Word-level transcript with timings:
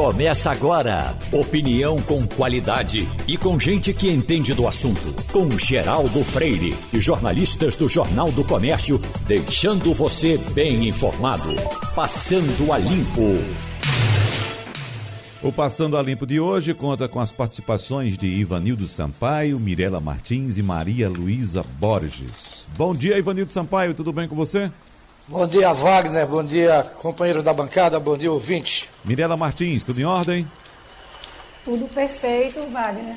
Começa 0.00 0.50
agora. 0.50 1.14
Opinião 1.30 2.00
com 2.00 2.26
qualidade 2.26 3.06
e 3.28 3.36
com 3.36 3.60
gente 3.60 3.92
que 3.92 4.08
entende 4.10 4.54
do 4.54 4.66
assunto. 4.66 5.14
Com 5.30 5.50
Geraldo 5.58 6.24
Freire 6.24 6.74
e 6.90 6.98
jornalistas 6.98 7.76
do 7.76 7.86
Jornal 7.86 8.32
do 8.32 8.42
Comércio, 8.42 8.98
deixando 9.26 9.92
você 9.92 10.38
bem 10.54 10.88
informado. 10.88 11.54
Passando 11.94 12.72
a 12.72 12.78
Limpo. 12.78 13.44
O 15.42 15.52
Passando 15.52 15.98
a 15.98 16.02
Limpo 16.02 16.26
de 16.26 16.40
hoje 16.40 16.72
conta 16.72 17.06
com 17.06 17.20
as 17.20 17.30
participações 17.30 18.16
de 18.16 18.26
Ivanildo 18.26 18.88
Sampaio, 18.88 19.60
Mirela 19.60 20.00
Martins 20.00 20.56
e 20.56 20.62
Maria 20.62 21.10
Luísa 21.10 21.62
Borges. 21.78 22.66
Bom 22.74 22.94
dia, 22.94 23.18
Ivanildo 23.18 23.52
Sampaio, 23.52 23.92
tudo 23.92 24.14
bem 24.14 24.26
com 24.26 24.34
você? 24.34 24.70
Bom 25.30 25.46
dia, 25.46 25.72
Wagner. 25.72 26.26
Bom 26.26 26.42
dia, 26.42 26.82
companheiro 26.98 27.40
da 27.40 27.54
bancada. 27.54 28.00
Bom 28.00 28.18
dia, 28.18 28.32
ouvinte. 28.32 28.90
Mirela 29.04 29.36
Martins, 29.36 29.84
tudo 29.84 30.00
em 30.00 30.04
ordem? 30.04 30.44
Tudo 31.64 31.86
perfeito, 31.86 32.60
Wagner. 32.66 33.14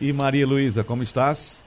E 0.00 0.12
Maria 0.12 0.46
Luísa, 0.46 0.84
como 0.84 1.02
estás? 1.02 1.60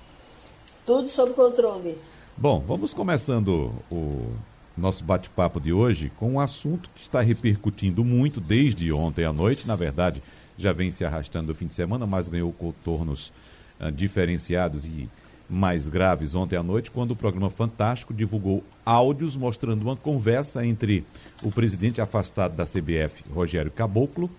Tudo 0.86 1.10
sob 1.10 1.34
controle. 1.34 1.98
Bom, 2.38 2.64
vamos 2.66 2.94
começando 2.94 3.74
o 3.92 4.32
nosso 4.78 5.04
bate-papo 5.04 5.60
de 5.60 5.74
hoje 5.74 6.10
com 6.16 6.36
um 6.36 6.40
assunto 6.40 6.90
que 6.96 7.02
está 7.02 7.20
repercutindo 7.20 8.02
muito 8.06 8.40
desde 8.40 8.94
ontem 8.94 9.26
à 9.26 9.34
noite. 9.34 9.68
Na 9.68 9.76
verdade, 9.76 10.24
já 10.58 10.72
vem 10.72 10.90
se 10.90 11.04
arrastando 11.04 11.52
o 11.52 11.56
fim 11.56 11.68
de 11.68 11.74
semana, 11.74 12.08
mas 12.08 12.30
ganhou 12.30 12.54
contornos 12.54 13.34
uh, 13.78 13.92
diferenciados 13.92 14.86
e 14.86 15.10
mais 15.50 15.88
graves 15.88 16.36
ontem 16.36 16.56
à 16.56 16.64
noite, 16.64 16.92
quando 16.92 17.12
o 17.12 17.16
programa 17.16 17.50
Fantástico 17.50 18.14
divulgou 18.14 18.64
áudios 18.86 19.36
mostrando 19.36 19.84
uma 19.84 19.96
conversa 19.96 20.66
entre 20.66 21.06
o 21.44 21.52
presidente 21.52 22.02
afastado 22.02 22.56
da 22.56 22.66
CBF, 22.66 23.24
Rogério 23.32 23.72
Caboclo, 23.72 24.30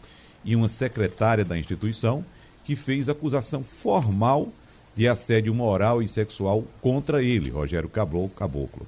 e 0.44 0.54
uma 0.54 0.68
secretária 0.68 1.44
da 1.44 1.58
instituição, 1.58 2.24
que 2.64 2.76
fez 2.76 3.08
acusação 3.08 3.62
formal 3.62 4.48
de 4.94 5.06
assédio 5.06 5.54
moral 5.54 6.02
e 6.02 6.08
sexual 6.08 6.64
contra 6.80 7.22
ele, 7.22 7.50
Rogério 7.50 7.88
Caboclo. 7.88 8.86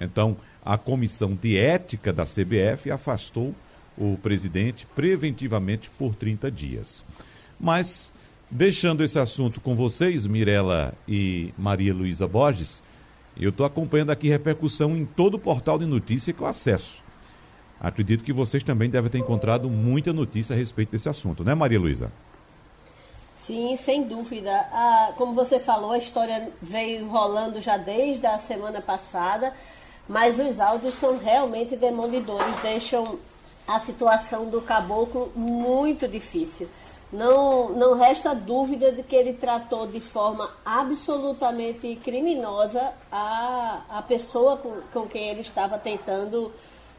Então, 0.00 0.36
a 0.64 0.76
comissão 0.76 1.34
de 1.34 1.56
ética 1.56 2.12
da 2.12 2.24
CBF 2.24 2.90
afastou 2.90 3.54
o 3.96 4.16
presidente 4.22 4.86
preventivamente 4.94 5.90
por 5.98 6.14
30 6.14 6.50
dias. 6.50 7.04
Mas 7.58 8.12
Deixando 8.50 9.04
esse 9.04 9.18
assunto 9.18 9.60
com 9.60 9.74
vocês, 9.74 10.26
Mirela 10.26 10.94
e 11.06 11.52
Maria 11.58 11.92
Luísa 11.92 12.26
Borges, 12.26 12.82
eu 13.38 13.50
estou 13.50 13.66
acompanhando 13.66 14.10
aqui 14.10 14.26
repercussão 14.26 14.96
em 14.96 15.04
todo 15.04 15.34
o 15.34 15.38
portal 15.38 15.78
de 15.78 15.84
notícia 15.84 16.32
que 16.32 16.40
eu 16.40 16.46
acesso. 16.46 16.96
Acredito 17.78 18.24
que 18.24 18.32
vocês 18.32 18.62
também 18.62 18.88
devem 18.88 19.10
ter 19.10 19.18
encontrado 19.18 19.68
muita 19.68 20.14
notícia 20.14 20.54
a 20.54 20.58
respeito 20.58 20.92
desse 20.92 21.10
assunto, 21.10 21.44
né, 21.44 21.54
Maria 21.54 21.78
Luísa? 21.78 22.10
Sim, 23.34 23.76
sem 23.76 24.04
dúvida. 24.04 24.50
Ah, 24.72 25.12
como 25.18 25.34
você 25.34 25.60
falou, 25.60 25.92
a 25.92 25.98
história 25.98 26.50
veio 26.62 27.06
rolando 27.06 27.60
já 27.60 27.76
desde 27.76 28.26
a 28.26 28.38
semana 28.38 28.80
passada, 28.80 29.52
mas 30.08 30.38
os 30.38 30.58
áudios 30.58 30.94
são 30.94 31.18
realmente 31.18 31.76
demolidores, 31.76 32.56
deixam 32.62 33.18
a 33.66 33.78
situação 33.78 34.48
do 34.48 34.62
caboclo 34.62 35.30
muito 35.36 36.08
difícil 36.08 36.66
não, 37.12 37.70
não 37.70 37.94
resta 37.94 38.34
dúvida 38.34 38.92
de 38.92 39.02
que 39.02 39.16
ele 39.16 39.32
tratou 39.32 39.86
de 39.86 40.00
forma 40.00 40.50
absolutamente 40.64 41.96
criminosa 41.96 42.92
a, 43.10 43.82
a 43.88 44.02
pessoa 44.02 44.58
com, 44.58 44.80
com 44.92 45.06
quem 45.06 45.28
ele 45.28 45.40
estava 45.40 45.78
tentando 45.78 46.52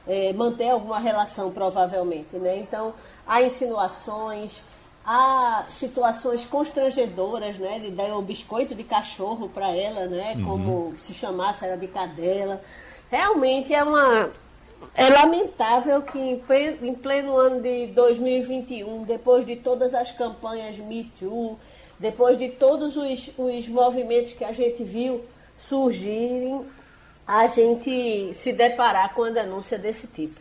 é, 0.08 0.34
manter 0.34 0.70
alguma 0.70 1.00
relação, 1.00 1.52
provavelmente. 1.52 2.36
Né? 2.38 2.58
Então, 2.58 2.94
há 3.28 3.44
insinuações, 3.44 4.64
há 5.06 5.64
situações 5.70 6.44
constrangedoras, 6.46 7.60
né? 7.60 7.80
De 7.80 7.92
dar 7.92 8.18
um 8.18 8.22
biscoito 8.24 8.74
de 8.74 8.84
cachorro 8.84 9.48
para 9.50 9.70
ela, 9.70 10.08
né? 10.08 10.34
Uhum. 10.38 10.46
Como 10.46 10.96
se 11.00 11.14
chamasse 11.14 11.66
ela 11.66 11.78
de 11.78 11.88
cadela. 11.88 12.62
Realmente 13.12 13.74
é 13.74 13.84
uma 13.84 14.32
é 14.96 15.10
lamentável 15.10 16.02
que 16.02 16.20
em 16.20 16.96
pleno 16.96 17.38
ano 17.38 17.62
de 17.62 17.88
2021, 17.88 19.04
depois 19.04 19.46
de 19.46 19.56
todas 19.58 19.94
as 19.94 20.12
campanhas 20.12 20.78
Me 20.78 21.06
Too, 21.20 21.58
depois 22.00 22.38
de 22.38 22.50
todos 22.50 22.96
os, 22.96 23.32
os 23.38 23.68
movimentos 23.68 24.34
que 24.34 24.44
a 24.44 24.54
gente 24.54 24.84
viu 24.84 25.24
surgirem, 25.58 26.66
a 27.28 27.48
gente 27.48 28.34
se 28.34 28.54
deparar 28.54 29.14
com 29.14 29.24
a 29.24 29.30
denúncia 29.30 29.78
desse 29.78 30.08
tipo. 30.08 30.40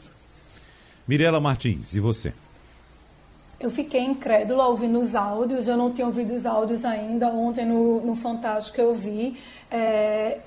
Mirela 1.06 1.40
Martins, 1.40 1.94
e 1.94 2.00
você? 2.00 2.32
Eu 3.60 3.70
fiquei 3.70 4.00
incrédula 4.00 4.68
ouvindo 4.68 5.00
os 5.00 5.16
áudios, 5.16 5.66
eu 5.66 5.76
não 5.76 5.92
tinha 5.92 6.06
ouvido 6.06 6.32
os 6.32 6.46
áudios 6.46 6.84
ainda. 6.84 7.26
Ontem 7.28 7.66
no, 7.66 8.00
no 8.06 8.14
Fantástico 8.14 8.80
eu 8.80 8.94
vi. 8.94 9.36
É, 9.68 10.38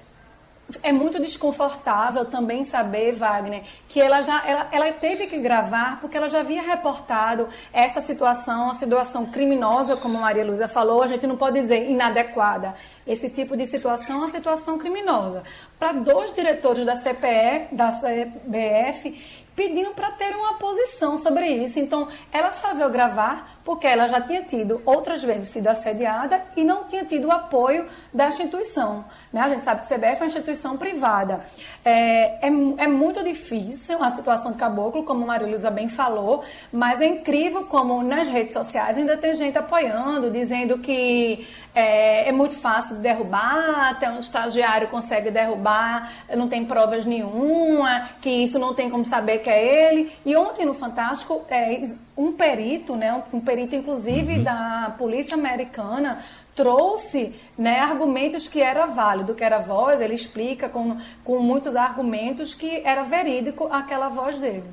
é 0.83 0.91
muito 0.91 1.19
desconfortável 1.19 2.25
também 2.25 2.63
saber, 2.63 3.13
Wagner, 3.13 3.63
que 3.87 3.99
ela 3.99 4.21
já 4.21 4.45
ela, 4.47 4.67
ela 4.71 4.91
teve 4.93 5.27
que 5.27 5.37
gravar 5.37 5.99
porque 5.99 6.17
ela 6.17 6.29
já 6.29 6.39
havia 6.39 6.61
reportado 6.61 7.47
essa 7.73 8.01
situação, 8.01 8.71
a 8.71 8.75
situação 8.75 9.25
criminosa, 9.25 9.97
como 9.97 10.19
Maria 10.19 10.45
Luísa 10.45 10.67
falou, 10.67 11.01
a 11.01 11.07
gente 11.07 11.25
não 11.27 11.37
pode 11.37 11.59
dizer 11.59 11.89
inadequada. 11.89 12.75
Esse 13.05 13.29
tipo 13.29 13.57
de 13.57 13.65
situação 13.65 14.17
é 14.17 14.19
uma 14.19 14.29
situação 14.29 14.77
criminosa. 14.77 15.43
Para 15.79 15.93
dois 15.93 16.33
diretores 16.33 16.85
da 16.85 16.95
CPE, 16.95 17.69
da 17.71 17.91
CBF, 17.91 19.41
pedindo 19.55 19.91
para 19.91 20.11
ter 20.11 20.35
uma 20.35 20.55
posição 20.55 21.17
sobre 21.17 21.47
isso. 21.47 21.79
Então, 21.79 22.07
ela 22.31 22.51
só 22.51 22.73
veio 22.73 22.89
gravar 22.89 23.59
porque 23.63 23.85
ela 23.85 24.07
já 24.07 24.21
tinha 24.21 24.43
tido 24.43 24.81
outras 24.85 25.23
vezes 25.23 25.49
sido 25.49 25.67
assediada 25.67 26.43
e 26.55 26.63
não 26.63 26.85
tinha 26.85 27.05
tido 27.05 27.27
o 27.27 27.31
apoio 27.31 27.87
da 28.13 28.27
instituição. 28.27 29.05
Né? 29.31 29.39
A 29.41 29.49
gente 29.49 29.63
sabe 29.63 29.81
que 29.81 29.93
o 29.93 29.97
CBF 29.97 30.13
é 30.13 30.17
uma 30.17 30.25
instituição 30.25 30.77
privada. 30.77 31.39
É, 31.83 32.47
é, 32.47 32.51
é 32.77 32.87
muito 32.87 33.23
difícil 33.23 34.03
a 34.03 34.11
situação 34.11 34.51
de 34.51 34.57
caboclo, 34.57 35.03
como 35.03 35.23
a 35.23 35.27
Maria 35.27 35.47
Luísa 35.47 35.71
bem 35.71 35.87
falou, 35.87 36.43
mas 36.71 37.01
é 37.01 37.05
incrível 37.05 37.63
como 37.65 38.03
nas 38.03 38.27
redes 38.27 38.53
sociais 38.53 38.97
ainda 38.97 39.17
tem 39.17 39.33
gente 39.33 39.57
apoiando, 39.57 40.29
dizendo 40.29 40.77
que 40.77 41.47
é, 41.73 42.29
é 42.29 42.31
muito 42.31 42.55
fácil 42.55 42.97
de 42.97 43.01
derrubar, 43.01 43.89
até 43.89 44.11
um 44.11 44.19
estagiário 44.19 44.89
consegue 44.89 45.31
derrubar, 45.31 46.11
não 46.35 46.47
tem 46.47 46.65
provas 46.65 47.05
nenhuma, 47.05 48.09
que 48.21 48.29
isso 48.29 48.59
não 48.59 48.73
tem 48.73 48.89
como 48.89 49.05
saber 49.05 49.39
que 49.39 49.49
é 49.49 49.89
ele. 49.89 50.11
E 50.25 50.35
ontem 50.35 50.65
no 50.65 50.73
Fantástico, 50.73 51.41
é, 51.49 51.89
um 52.17 52.33
perito, 52.33 52.95
né, 52.95 53.23
um 53.33 53.39
perito 53.39 53.75
inclusive 53.75 54.37
uhum. 54.37 54.43
da 54.43 54.93
polícia 54.97 55.35
americana, 55.35 56.21
trouxe 56.61 57.33
né, 57.57 57.79
argumentos 57.79 58.47
que 58.47 58.61
era 58.61 58.85
válido, 58.85 59.33
que 59.33 59.43
era 59.43 59.57
voz, 59.57 59.99
ele 59.99 60.13
explica 60.13 60.69
com, 60.69 60.95
com 61.23 61.39
muitos 61.39 61.75
argumentos 61.75 62.53
que 62.53 62.81
era 62.85 63.03
verídico 63.03 63.67
aquela 63.71 64.09
voz 64.09 64.37
dele. 64.37 64.63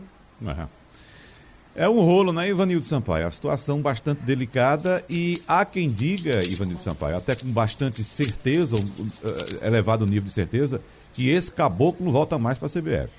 Uhum. 0.42 0.66
É 1.74 1.88
um 1.88 2.00
rolo, 2.00 2.30
né, 2.30 2.48
Ivanildo 2.48 2.84
Sampaio? 2.84 3.26
A 3.26 3.30
situação 3.30 3.80
bastante 3.80 4.20
delicada 4.20 5.02
e 5.08 5.40
há 5.48 5.64
quem 5.64 5.88
diga, 5.88 6.44
Ivanildo 6.44 6.82
Sampaio, 6.82 7.16
até 7.16 7.34
com 7.34 7.48
bastante 7.48 8.04
certeza, 8.04 8.76
um, 8.76 8.80
uh, 8.80 9.64
elevado 9.64 10.04
nível 10.04 10.24
de 10.24 10.32
certeza, 10.32 10.82
que 11.14 11.30
esse 11.30 11.50
caboclo 11.50 12.04
não 12.04 12.12
volta 12.12 12.38
mais 12.38 12.58
para 12.58 12.66
a 12.66 12.70
CBF. 12.70 13.10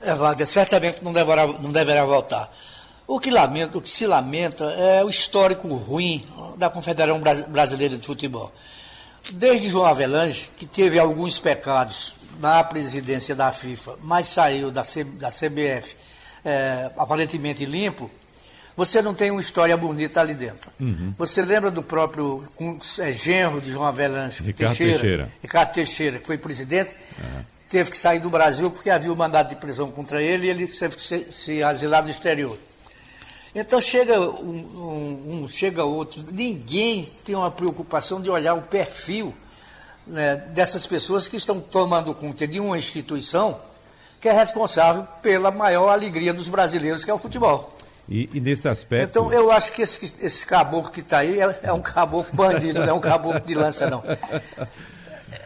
É, 0.00 0.14
Wagner, 0.14 0.46
certamente 0.46 1.04
não 1.04 1.12
deverá, 1.12 1.46
não 1.46 1.72
deverá 1.72 2.06
voltar. 2.06 2.50
O 3.06 3.20
que, 3.20 3.30
lamenta, 3.30 3.78
o 3.78 3.80
que 3.80 3.88
se 3.88 4.06
lamenta 4.06 4.64
é 4.64 5.04
o 5.04 5.08
histórico 5.08 5.72
ruim 5.74 6.26
da 6.56 6.68
Confederação 6.68 7.22
Brasileira 7.48 7.96
de 7.96 8.04
Futebol. 8.04 8.52
Desde 9.34 9.70
João 9.70 9.86
Avelange, 9.86 10.50
que 10.56 10.66
teve 10.66 10.98
alguns 10.98 11.38
pecados 11.38 12.14
na 12.40 12.62
presidência 12.64 13.34
da 13.34 13.52
FIFA, 13.52 13.96
mas 14.02 14.28
saiu 14.28 14.70
da, 14.70 14.82
C, 14.82 15.04
da 15.04 15.30
CBF 15.30 15.94
é, 16.44 16.90
aparentemente 16.96 17.64
limpo, 17.64 18.10
você 18.76 19.00
não 19.00 19.14
tem 19.14 19.30
uma 19.30 19.40
história 19.40 19.76
bonita 19.76 20.20
ali 20.20 20.34
dentro. 20.34 20.70
Uhum. 20.78 21.14
Você 21.16 21.42
lembra 21.42 21.70
do 21.70 21.82
próprio 21.82 22.44
é, 23.00 23.12
genro 23.12 23.60
de 23.60 23.70
João 23.70 23.86
Avelange, 23.86 24.42
Ricardo 24.42 24.76
Teixeira, 24.76 24.98
Teixeira, 24.98 25.28
Ricardo 25.42 25.72
Teixeira, 25.72 26.18
que 26.18 26.26
foi 26.26 26.38
presidente? 26.38 26.90
Uhum 27.18 27.56
teve 27.68 27.90
que 27.90 27.98
sair 27.98 28.20
do 28.20 28.30
Brasil 28.30 28.70
porque 28.70 28.90
havia 28.90 29.12
um 29.12 29.16
mandado 29.16 29.48
de 29.48 29.56
prisão 29.56 29.90
contra 29.90 30.22
ele 30.22 30.46
e 30.46 30.50
ele 30.50 30.66
teve 30.66 30.96
que 30.96 31.02
se, 31.02 31.26
se 31.30 31.62
asilar 31.62 32.02
no 32.02 32.10
exterior. 32.10 32.56
Então 33.58 33.80
chega 33.80 34.20
um, 34.20 34.34
um, 34.44 35.42
um, 35.42 35.48
chega 35.48 35.82
outro, 35.82 36.22
ninguém 36.30 37.08
tem 37.24 37.34
uma 37.34 37.50
preocupação 37.50 38.20
de 38.20 38.28
olhar 38.28 38.52
o 38.52 38.60
perfil 38.60 39.34
né, 40.06 40.36
dessas 40.36 40.86
pessoas 40.86 41.26
que 41.26 41.38
estão 41.38 41.58
tomando 41.58 42.14
conta 42.14 42.46
de 42.46 42.60
uma 42.60 42.76
instituição 42.76 43.58
que 44.20 44.28
é 44.28 44.32
responsável 44.32 45.08
pela 45.22 45.50
maior 45.50 45.88
alegria 45.88 46.34
dos 46.34 46.48
brasileiros, 46.48 47.02
que 47.02 47.10
é 47.10 47.14
o 47.14 47.18
futebol. 47.18 47.74
E, 48.06 48.28
e 48.34 48.40
nesse 48.40 48.68
aspecto. 48.68 49.08
Então 49.08 49.32
eu 49.32 49.50
acho 49.50 49.72
que 49.72 49.80
esse, 49.80 50.12
esse 50.20 50.46
caboclo 50.46 50.92
que 50.92 51.00
está 51.00 51.18
aí 51.18 51.40
é, 51.40 51.60
é, 51.62 51.72
um 51.72 51.80
caboclo 51.80 52.34
bandido, 52.34 52.80
não 52.80 52.88
é 52.88 52.92
um 52.92 53.00
caboclo 53.00 53.40
de 53.40 53.54
lança, 53.54 53.88
não. 53.88 54.04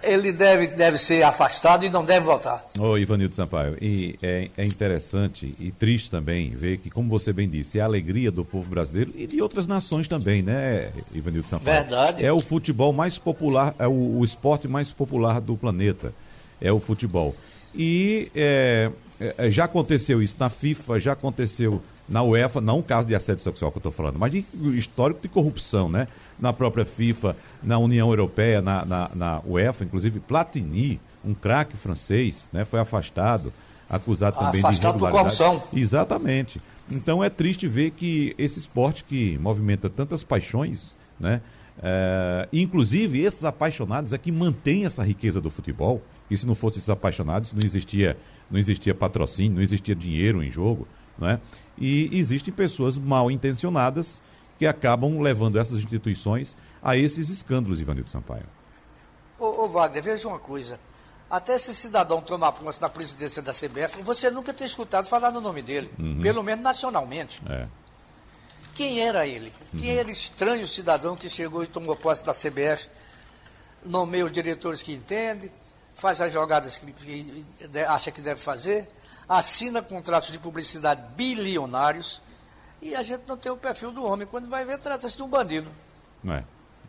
ele 0.03 0.33
deve, 0.33 0.69
deve 0.69 0.99
ser 0.99 1.23
afastado 1.23 1.85
e 1.85 1.91
não 1.91 2.05
deve 2.05 2.27
voltar. 2.27 2.65
Ô, 2.79 2.97
Ivanildo 2.97 3.35
Sampaio, 3.35 3.77
e 3.81 4.17
é, 4.23 4.49
é, 4.57 4.65
interessante 4.65 5.55
e 5.59 5.71
triste 5.71 6.11
também 6.11 6.51
ver 6.51 6.79
que, 6.79 6.91
como 6.91 7.09
você 7.09 7.33
bem 7.33 7.49
disse, 7.49 7.79
é 7.79 7.83
a 7.83 7.85
alegria 7.85 8.31
do 8.31 8.45
povo 8.45 8.69
brasileiro 8.69 9.13
e 9.15 9.27
de 9.27 9.41
outras 9.41 9.67
nações 9.67 10.09
também, 10.09 10.43
né, 10.43 10.91
Ivanildo 11.15 11.49
Sampaio? 11.49 11.83
Verdade. 11.83 12.25
É 12.25 12.33
o 12.33 12.41
futebol 12.41 12.93
mais 12.93 13.19
popular, 13.19 13.75
é 13.79 13.87
o, 13.87 14.19
o 14.19 14.25
esporte 14.25 14.67
mais 14.69 14.93
popular 14.93 15.41
do 15.41 15.57
planeta, 15.57 16.13
é 16.61 16.73
o 16.73 16.81
futebol. 16.81 17.35
E 17.75 18.31
é, 18.35 18.91
é, 19.21 19.51
já 19.51 19.65
aconteceu 19.65 20.23
isso 20.23 20.37
na 20.39 20.49
FIFA, 20.49 20.99
já 20.99 21.13
aconteceu 21.13 21.81
na 22.09 22.23
UEFA, 22.23 22.61
não 22.61 22.81
o 22.81 22.83
caso 22.83 23.07
de 23.07 23.15
assédio 23.15 23.43
sexual 23.43 23.71
que 23.71 23.79
eu 23.79 23.81
estou 23.81 23.93
falando, 23.93 24.19
mas 24.19 24.33
de 24.33 24.45
histórico 24.77 25.21
de 25.23 25.29
corrupção, 25.29 25.89
né? 25.89 26.09
Na 26.41 26.53
própria 26.53 26.85
FIFA, 26.85 27.37
na 27.63 27.79
União 27.79 28.09
Europeia, 28.09 28.63
na, 28.63 28.85
na, 28.85 29.11
na 29.15 29.43
UEFA, 29.45 29.85
inclusive 29.85 30.21
Platini, 30.21 31.01
um 31.25 31.35
craque 31.35 31.77
francês, 31.77 32.49
né? 32.53 32.65
Foi 32.65 32.81
afastado, 32.81 33.53
acusado 33.89 34.39
também 34.39 34.61
afastado 34.61 34.81
de 34.81 35.05
irregularidade. 35.05 35.37
corrupção. 35.37 35.69
Exatamente. 35.79 36.61
Então 36.91 37.23
é 37.23 37.29
triste 37.29 37.69
ver 37.69 37.91
que 37.91 38.35
esse 38.39 38.59
esporte 38.59 39.05
que 39.05 39.39
movimenta 39.39 39.91
tantas 39.91 40.25
paixões, 40.25 40.97
né? 41.19 41.41
É, 41.83 42.47
inclusive 42.53 43.21
esses 43.21 43.43
apaixonados 43.43 44.13
é 44.13 44.19
que 44.19 44.31
mantém 44.31 44.85
essa 44.85 45.03
riqueza 45.03 45.41
do 45.41 45.51
futebol. 45.51 46.03
E 46.31 46.37
se 46.37 46.47
não 46.47 46.55
fossem 46.55 46.79
esses 46.79 46.91
apaixonados, 46.91 47.53
não 47.53 47.63
existia, 47.65 48.17
não 48.51 48.59
existia 48.59 48.95
patrocínio, 48.95 49.57
não 49.57 49.63
existia 49.63 49.95
dinheiro 49.95 50.43
em 50.43 50.51
jogo, 50.51 50.87
né? 51.19 51.41
E 51.79 52.09
existem 52.13 52.53
pessoas 52.53 52.97
mal 52.97 53.31
intencionadas 53.31 54.21
que 54.61 54.67
acabam 54.67 55.21
levando 55.21 55.59
essas 55.59 55.79
instituições 55.79 56.55
a 56.83 56.95
esses 56.95 57.31
escândalos, 57.31 57.81
Ivanildo 57.81 58.11
Sampaio. 58.11 58.45
Ô, 59.39 59.65
ô 59.65 59.69
Wagner, 59.71 60.03
veja 60.03 60.29
uma 60.29 60.39
coisa. 60.39 60.79
Até 61.31 61.55
esse 61.55 61.75
cidadão 61.75 62.21
tomar 62.21 62.53
posse 62.53 62.79
na 62.79 62.91
presidência 62.91 63.41
da 63.41 63.53
CBF, 63.53 64.03
você 64.03 64.31
nunca 64.31 64.53
tem 64.53 64.67
escutado 64.67 65.07
falar 65.07 65.31
no 65.31 65.41
nome 65.41 65.63
dele, 65.63 65.91
uhum. 65.99 66.21
pelo 66.21 66.43
menos 66.43 66.63
nacionalmente. 66.63 67.41
É. 67.49 67.67
Quem 68.75 69.01
era 69.01 69.27
ele? 69.27 69.51
Uhum. 69.73 69.81
Quem 69.81 69.97
era 69.97 70.07
o 70.07 70.11
estranho 70.11 70.69
cidadão 70.69 71.17
que 71.17 71.31
chegou 71.31 71.65
e 71.65 71.67
tomou 71.67 71.97
posse 71.97 72.23
da 72.23 72.35
CBF, 72.35 72.87
nomeia 73.83 74.27
os 74.27 74.31
diretores 74.31 74.83
que 74.83 74.93
entende, 74.93 75.51
faz 75.95 76.21
as 76.21 76.31
jogadas 76.31 76.79
que, 76.79 76.93
que 76.93 77.47
acha 77.89 78.11
que 78.11 78.21
deve 78.21 78.39
fazer, 78.39 78.87
assina 79.27 79.81
contratos 79.81 80.31
de 80.31 80.39
publicidade 80.39 81.01
bilionários 81.17 82.21
e 82.83 82.95
a 82.95 83.03
gente 83.03 83.23
não 83.27 83.37
tem 83.37 83.51
o 83.51 83.57
perfil 83.57 83.93
do 83.93 84.05
homem. 84.05 84.27
Quando 84.27 84.49
vai 84.49 84.65
ver, 84.65 84.79
trata-se 84.79 85.17
de 85.17 85.23
um 85.23 85.29
bandido. 85.29 85.69
É, 86.27 86.43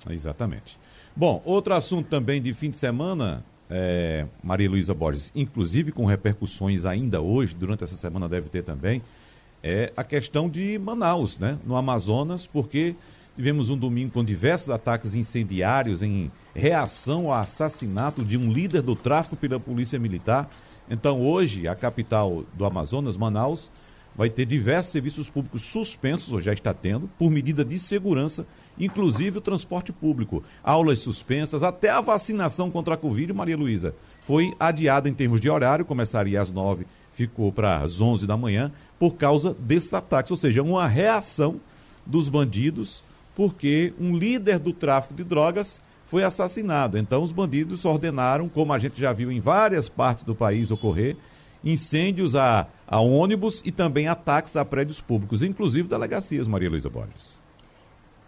exatamente. 0.10 0.78
Bom, 1.16 1.42
outro 1.46 1.74
assunto 1.74 2.08
também 2.10 2.42
de 2.42 2.54
fim 2.54 2.70
de 2.70 2.78
semana, 2.78 3.44
é, 3.70 4.26
Maria 4.44 4.70
Luísa 4.70 4.94
Borges, 4.94 5.32
inclusive 5.36 5.92
com 5.92 6.06
repercussões 6.06 6.86
ainda 6.86 7.22
hoje, 7.22 7.54
durante 7.54 7.84
essa 7.84 7.96
semana 7.96 8.30
deve 8.30 8.50
ter 8.50 8.64
também, 8.64 9.02
é 9.64 9.92
a 9.96 10.04
questão 10.04 10.50
de 10.50 10.80
Manaus, 10.80 11.38
né, 11.38 11.58
no 11.66 11.76
Amazonas, 11.76 12.48
porque 12.48 12.96
tivemos 13.36 13.70
um 13.70 13.78
domingo 13.78 14.14
com 14.14 14.24
diversos 14.24 14.70
ataques 14.70 15.14
incendiários 15.14 16.02
em 16.02 16.32
reação 16.56 17.28
ao 17.28 17.34
assassinato 17.34 18.24
de 18.24 18.38
um 18.38 18.52
líder 18.52 18.82
do 18.82 18.96
tráfico 18.96 19.36
pela 19.36 19.60
Polícia 19.60 20.00
Militar 20.00 20.50
então, 20.92 21.22
hoje, 21.22 21.70
a 21.70 21.74
capital 21.74 22.44
do 22.54 22.66
Amazonas, 22.66 23.16
Manaus, 23.16 23.72
vai 24.16 24.30
ter 24.30 24.46
diversos 24.46 24.92
serviços 24.92 25.30
públicos 25.30 25.64
suspensos, 25.64 26.34
ou 26.34 26.42
já 26.42 26.54
está 26.54 26.74
tendo, 26.74 27.10
por 27.18 27.32
medida 27.32 27.64
de 27.64 27.80
segurança, 27.80 28.46
inclusive 28.80 29.38
o 29.38 29.42
transporte 29.42 29.92
público. 29.92 30.44
Aulas 30.64 31.00
suspensas, 31.00 31.64
até 31.64 31.90
a 31.90 32.02
vacinação 32.02 32.70
contra 32.70 32.96
a 32.96 32.98
Covid, 32.98 33.32
Maria 33.34 33.58
Luísa, 33.58 33.96
foi 34.22 34.54
adiada 34.60 35.08
em 35.08 35.14
termos 35.14 35.40
de 35.40 35.50
horário, 35.50 35.86
começaria 35.86 36.42
às 36.42 36.52
nove, 36.52 36.86
ficou 37.14 37.52
para 37.52 37.80
as 37.80 38.00
onze 38.00 38.28
da 38.28 38.38
manhã, 38.38 38.72
por 39.00 39.16
causa 39.16 39.56
desses 39.60 39.94
ataques. 39.94 40.32
Ou 40.32 40.38
seja, 40.38 40.62
uma 40.62 40.88
reação 40.88 41.60
dos 42.06 42.30
bandidos, 42.30 43.04
porque 43.36 43.94
um 44.00 44.16
líder 44.16 44.60
do 44.60 44.74
tráfico 44.74 45.14
de 45.14 45.24
drogas 45.24 45.82
foi 46.06 46.24
assassinado. 46.24 46.98
Então, 46.98 47.24
os 47.24 47.32
bandidos 47.32 47.86
ordenaram, 47.86 48.50
como 48.50 48.74
a 48.74 48.78
gente 48.78 49.00
já 49.00 49.14
viu 49.14 49.32
em 49.32 49.40
várias 49.40 49.88
partes 49.88 50.26
do 50.26 50.36
país 50.36 50.70
ocorrer, 50.70 51.16
incêndios 51.64 52.36
a, 52.36 52.68
a 52.88 53.00
ônibus 53.00 53.62
e 53.66 53.72
também 53.72 54.08
ataques 54.08 54.56
a 54.56 54.66
prédios 54.66 55.00
públicos, 55.00 55.44
inclusive 55.44 55.88
delegacias, 55.88 56.48
Maria 56.48 56.70
Luísa 56.70 56.90
Borges. 56.90 57.40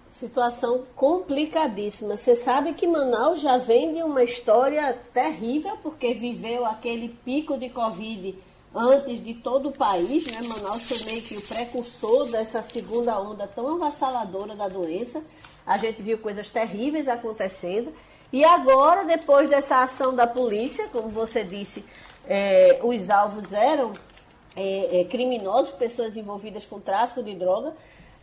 Situação 0.09 0.83
complicadíssima. 0.95 2.15
Você 2.15 2.35
sabe 2.35 2.73
que 2.73 2.85
Manaus 2.85 3.41
já 3.41 3.57
vem 3.57 3.89
de 3.89 4.03
uma 4.03 4.23
história 4.23 4.93
terrível, 5.11 5.75
porque 5.81 6.13
viveu 6.13 6.65
aquele 6.65 7.09
pico 7.09 7.57
de 7.57 7.67
Covid 7.69 8.37
antes 8.75 9.23
de 9.23 9.33
todo 9.33 9.69
o 9.69 9.71
país, 9.71 10.25
né? 10.31 10.39
Manaus 10.47 10.87
foi 10.87 11.11
meio 11.11 11.23
que 11.23 11.35
o 11.35 11.41
precursor 11.41 12.29
dessa 12.29 12.61
segunda 12.61 13.19
onda 13.19 13.47
tão 13.47 13.73
avassaladora 13.73 14.55
da 14.55 14.67
doença. 14.67 15.23
A 15.65 15.79
gente 15.79 16.03
viu 16.03 16.19
coisas 16.19 16.49
terríveis 16.49 17.07
acontecendo. 17.07 17.91
E 18.31 18.43
agora, 18.43 19.05
depois 19.05 19.47
dessa 19.47 19.83
ação 19.83 20.15
da 20.15 20.25
polícia, 20.25 20.87
como 20.89 21.09
você 21.09 21.43
disse, 21.43 21.83
é, 22.27 22.79
os 22.83 23.09
alvos 23.09 23.53
eram 23.53 23.93
é, 24.55 25.01
é, 25.01 25.03
criminosos, 25.05 25.71
pessoas 25.71 26.15
envolvidas 26.15 26.65
com 26.65 26.79
tráfico 26.79 27.23
de 27.23 27.35
droga. 27.35 27.73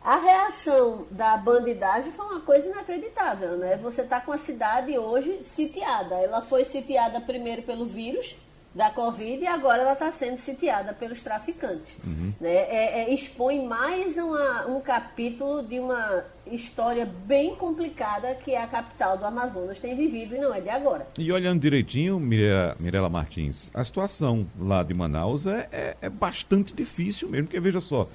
A 0.03 0.17
reação 0.17 1.05
da 1.11 1.37
bandidagem 1.37 2.11
foi 2.11 2.25
uma 2.25 2.41
coisa 2.41 2.67
inacreditável, 2.67 3.57
né? 3.57 3.77
Você 3.77 4.01
está 4.01 4.19
com 4.19 4.31
a 4.31 4.37
cidade 4.37 4.97
hoje 4.97 5.43
sitiada. 5.43 6.15
Ela 6.15 6.41
foi 6.41 6.65
sitiada 6.65 7.21
primeiro 7.21 7.61
pelo 7.61 7.85
vírus, 7.85 8.35
da 8.73 8.89
Covid 8.89 9.43
e 9.43 9.47
agora 9.47 9.81
ela 9.81 9.93
está 9.93 10.11
sendo 10.11 10.37
sitiada 10.37 10.93
pelos 10.93 11.21
traficantes. 11.21 11.93
Uhum. 12.05 12.31
Né? 12.39 12.53
É, 12.53 13.01
é, 13.01 13.13
expõe 13.13 13.65
mais 13.65 14.15
uma, 14.17 14.67
um 14.67 14.79
capítulo 14.79 15.61
de 15.61 15.77
uma 15.79 16.23
história 16.47 17.05
bem 17.25 17.53
complicada 17.55 18.33
que 18.35 18.55
a 18.55 18.65
capital 18.67 19.17
do 19.17 19.25
Amazonas 19.25 19.79
tem 19.79 19.95
vivido 19.95 20.35
e 20.35 20.39
não 20.39 20.53
é 20.53 20.61
de 20.61 20.69
agora. 20.69 21.05
E 21.17 21.31
olhando 21.31 21.59
direitinho, 21.59 22.19
Mirela, 22.19 22.75
Mirela 22.79 23.09
Martins, 23.09 23.69
a 23.73 23.83
situação 23.83 24.45
lá 24.57 24.83
de 24.83 24.93
Manaus 24.93 25.45
é, 25.45 25.67
é, 25.71 25.97
é 26.01 26.09
bastante 26.09 26.73
difícil 26.73 27.29
mesmo, 27.29 27.47
porque 27.47 27.59
veja 27.59 27.81
só, 27.81 28.07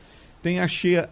tem 0.42 0.60
a 0.60 0.66
cheia 0.66 1.10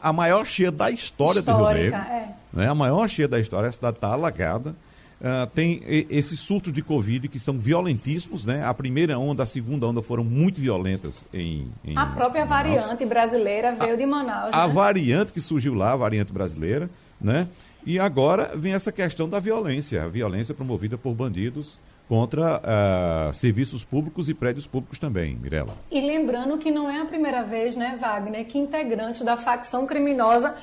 a 0.00 0.12
maior 0.14 0.46
cheia 0.46 0.72
da 0.72 0.90
história 0.90 1.40
Histórica, 1.40 1.52
do 1.52 1.78
Rio 1.78 1.92
Negro. 1.92 2.10
É. 2.10 2.34
Né? 2.52 2.68
A 2.68 2.74
maior 2.74 3.06
cheia 3.06 3.28
da 3.28 3.38
história, 3.38 3.68
a 3.68 3.72
cidade 3.72 3.98
está 3.98 4.08
alagada. 4.08 4.74
Uh, 5.20 5.46
tem 5.52 5.82
esses 6.08 6.38
surtos 6.38 6.72
de 6.72 6.80
Covid 6.80 7.26
que 7.26 7.40
são 7.40 7.58
violentíssimos, 7.58 8.46
né? 8.46 8.64
A 8.64 8.72
primeira 8.72 9.18
onda, 9.18 9.42
a 9.42 9.46
segunda 9.46 9.84
onda 9.84 10.00
foram 10.00 10.22
muito 10.22 10.60
violentas 10.60 11.26
em. 11.34 11.72
em 11.84 11.98
a 11.98 12.06
própria 12.06 12.44
variante 12.44 13.04
brasileira 13.04 13.72
veio 13.72 13.94
a, 13.94 13.96
de 13.96 14.06
Manaus. 14.06 14.54
A 14.54 14.68
né? 14.68 14.72
variante 14.72 15.32
que 15.32 15.40
surgiu 15.40 15.74
lá, 15.74 15.92
a 15.92 15.96
variante 15.96 16.32
brasileira, 16.32 16.88
né? 17.20 17.48
E 17.84 17.98
agora 17.98 18.52
vem 18.54 18.74
essa 18.74 18.92
questão 18.92 19.28
da 19.28 19.40
violência, 19.40 20.04
a 20.04 20.08
violência 20.08 20.54
promovida 20.54 20.96
por 20.96 21.14
bandidos 21.14 21.80
contra 22.08 22.58
uh, 22.58 23.34
serviços 23.34 23.84
públicos 23.84 24.28
e 24.30 24.34
prédios 24.34 24.66
públicos 24.66 24.98
também, 24.98 25.36
Mirela. 25.36 25.76
E 25.90 26.00
lembrando 26.00 26.56
que 26.56 26.70
não 26.70 26.90
é 26.90 27.00
a 27.00 27.04
primeira 27.04 27.42
vez, 27.42 27.76
né, 27.76 27.98
Wagner, 28.00 28.46
que 28.46 28.58
integrantes 28.58 29.20
da 29.20 29.36
facção 29.36 29.86
criminosa 29.86 30.54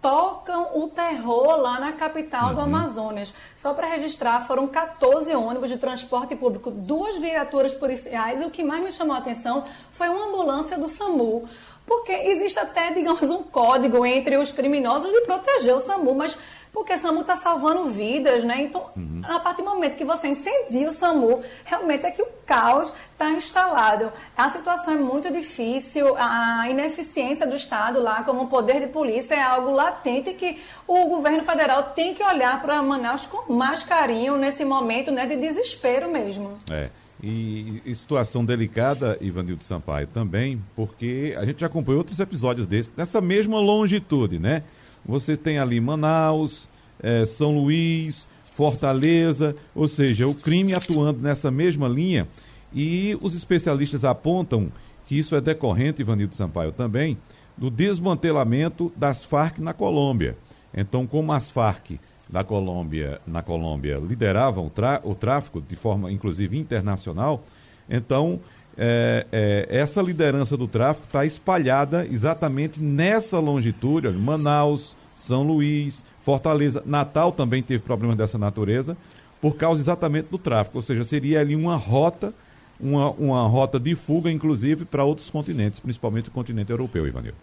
tocam 0.00 0.78
o 0.78 0.88
terror 0.88 1.56
lá 1.56 1.80
na 1.80 1.92
capital 1.92 2.48
uhum. 2.48 2.54
do 2.54 2.60
Amazonas. 2.60 3.34
Só 3.56 3.74
para 3.74 3.88
registrar, 3.88 4.46
foram 4.46 4.66
14 4.66 5.34
ônibus 5.34 5.68
de 5.68 5.78
transporte 5.78 6.36
público, 6.36 6.70
duas 6.70 7.16
viaturas 7.18 7.74
policiais, 7.74 8.40
e 8.40 8.44
o 8.44 8.50
que 8.50 8.62
mais 8.62 8.82
me 8.82 8.92
chamou 8.92 9.14
a 9.14 9.18
atenção 9.18 9.64
foi 9.90 10.08
uma 10.08 10.26
ambulância 10.26 10.78
do 10.78 10.88
SAMU. 10.88 11.48
Porque 11.86 12.12
existe 12.12 12.58
até, 12.58 12.92
digamos, 12.92 13.22
um 13.30 13.42
código 13.42 14.04
entre 14.04 14.36
os 14.36 14.52
criminosos 14.52 15.10
de 15.10 15.22
proteger 15.22 15.74
o 15.74 15.80
SAMU, 15.80 16.14
mas 16.14 16.38
porque 16.72 16.92
o 16.92 16.98
SAMU 16.98 17.20
está 17.22 17.36
salvando 17.36 17.86
vidas, 17.86 18.44
né? 18.44 18.62
Então, 18.62 18.86
uhum. 18.96 19.22
a 19.24 19.40
partir 19.40 19.62
do 19.62 19.68
momento 19.68 19.96
que 19.96 20.04
você 20.04 20.28
incendia 20.28 20.88
o 20.88 20.92
SAMU, 20.92 21.42
realmente 21.64 22.06
é 22.06 22.10
que 22.10 22.22
o 22.22 22.28
caos 22.46 22.92
está 23.12 23.30
instalado. 23.30 24.12
A 24.36 24.48
situação 24.50 24.94
é 24.94 24.96
muito 24.96 25.30
difícil, 25.32 26.14
a 26.16 26.68
ineficiência 26.70 27.46
do 27.46 27.54
Estado 27.54 28.00
lá, 28.00 28.22
como 28.22 28.48
poder 28.48 28.80
de 28.80 28.86
polícia, 28.86 29.34
é 29.34 29.42
algo 29.42 29.70
latente 29.70 30.32
que 30.34 30.58
o 30.86 31.06
governo 31.06 31.44
federal 31.44 31.82
tem 31.94 32.14
que 32.14 32.22
olhar 32.22 32.60
para 32.62 32.82
Manaus 32.82 33.26
com 33.26 33.52
mais 33.52 33.82
carinho 33.82 34.36
nesse 34.36 34.64
momento 34.64 35.10
né, 35.10 35.26
de 35.26 35.36
desespero 35.36 36.10
mesmo. 36.10 36.58
É. 36.70 36.88
E, 37.22 37.82
e, 37.84 37.94
situação 37.96 38.44
delicada, 38.44 39.18
Ivanildo 39.20 39.64
Sampaio, 39.64 40.06
também, 40.06 40.62
porque 40.76 41.34
a 41.36 41.44
gente 41.44 41.60
já 41.60 41.66
acompanhou 41.66 41.98
outros 41.98 42.20
episódios 42.20 42.66
desses, 42.66 42.92
nessa 42.96 43.20
mesma 43.20 43.58
longitude, 43.58 44.38
né? 44.38 44.62
Você 45.08 45.38
tem 45.38 45.58
ali 45.58 45.80
Manaus, 45.80 46.68
é, 47.00 47.24
São 47.24 47.56
Luís, 47.58 48.28
Fortaleza, 48.54 49.56
ou 49.74 49.88
seja, 49.88 50.28
o 50.28 50.34
crime 50.34 50.74
atuando 50.74 51.22
nessa 51.22 51.50
mesma 51.50 51.88
linha. 51.88 52.28
E 52.74 53.16
os 53.22 53.34
especialistas 53.34 54.04
apontam 54.04 54.70
que 55.06 55.18
isso 55.18 55.34
é 55.34 55.40
decorrente, 55.40 56.02
Ivanildo 56.02 56.34
Sampaio, 56.34 56.70
também, 56.70 57.16
do 57.56 57.70
desmantelamento 57.70 58.92
das 58.94 59.24
Farc 59.24 59.58
na 59.58 59.72
Colômbia. 59.72 60.36
Então, 60.74 61.06
como 61.06 61.32
as 61.32 61.50
Farc 61.50 61.98
da 62.28 62.44
Colômbia, 62.44 63.20
na 63.26 63.42
Colômbia 63.42 63.96
lideravam 63.96 64.66
o, 64.66 65.10
o 65.10 65.14
tráfico 65.14 65.62
de 65.62 65.74
forma, 65.74 66.12
inclusive, 66.12 66.58
internacional, 66.58 67.42
então 67.88 68.38
é, 68.76 69.26
é, 69.32 69.66
essa 69.70 70.02
liderança 70.02 70.56
do 70.56 70.68
tráfico 70.68 71.06
está 71.06 71.24
espalhada 71.24 72.06
exatamente 72.06 72.82
nessa 72.82 73.38
longitude, 73.40 74.06
olha, 74.06 74.18
Manaus, 74.18 74.96
São 75.18 75.42
Luís, 75.42 76.04
Fortaleza, 76.22 76.82
Natal 76.86 77.32
também 77.32 77.62
teve 77.62 77.82
problemas 77.82 78.16
dessa 78.16 78.38
natureza, 78.38 78.96
por 79.40 79.56
causa 79.56 79.80
exatamente 79.80 80.28
do 80.28 80.38
tráfico, 80.38 80.78
ou 80.78 80.82
seja, 80.82 81.04
seria 81.04 81.40
ali 81.40 81.54
uma 81.54 81.76
rota, 81.76 82.32
uma, 82.80 83.10
uma 83.10 83.46
rota 83.46 83.78
de 83.78 83.94
fuga, 83.94 84.30
inclusive, 84.30 84.84
para 84.84 85.04
outros 85.04 85.30
continentes, 85.30 85.80
principalmente 85.80 86.28
o 86.28 86.32
continente 86.32 86.70
europeu, 86.70 87.06
Ivanil. 87.06 87.34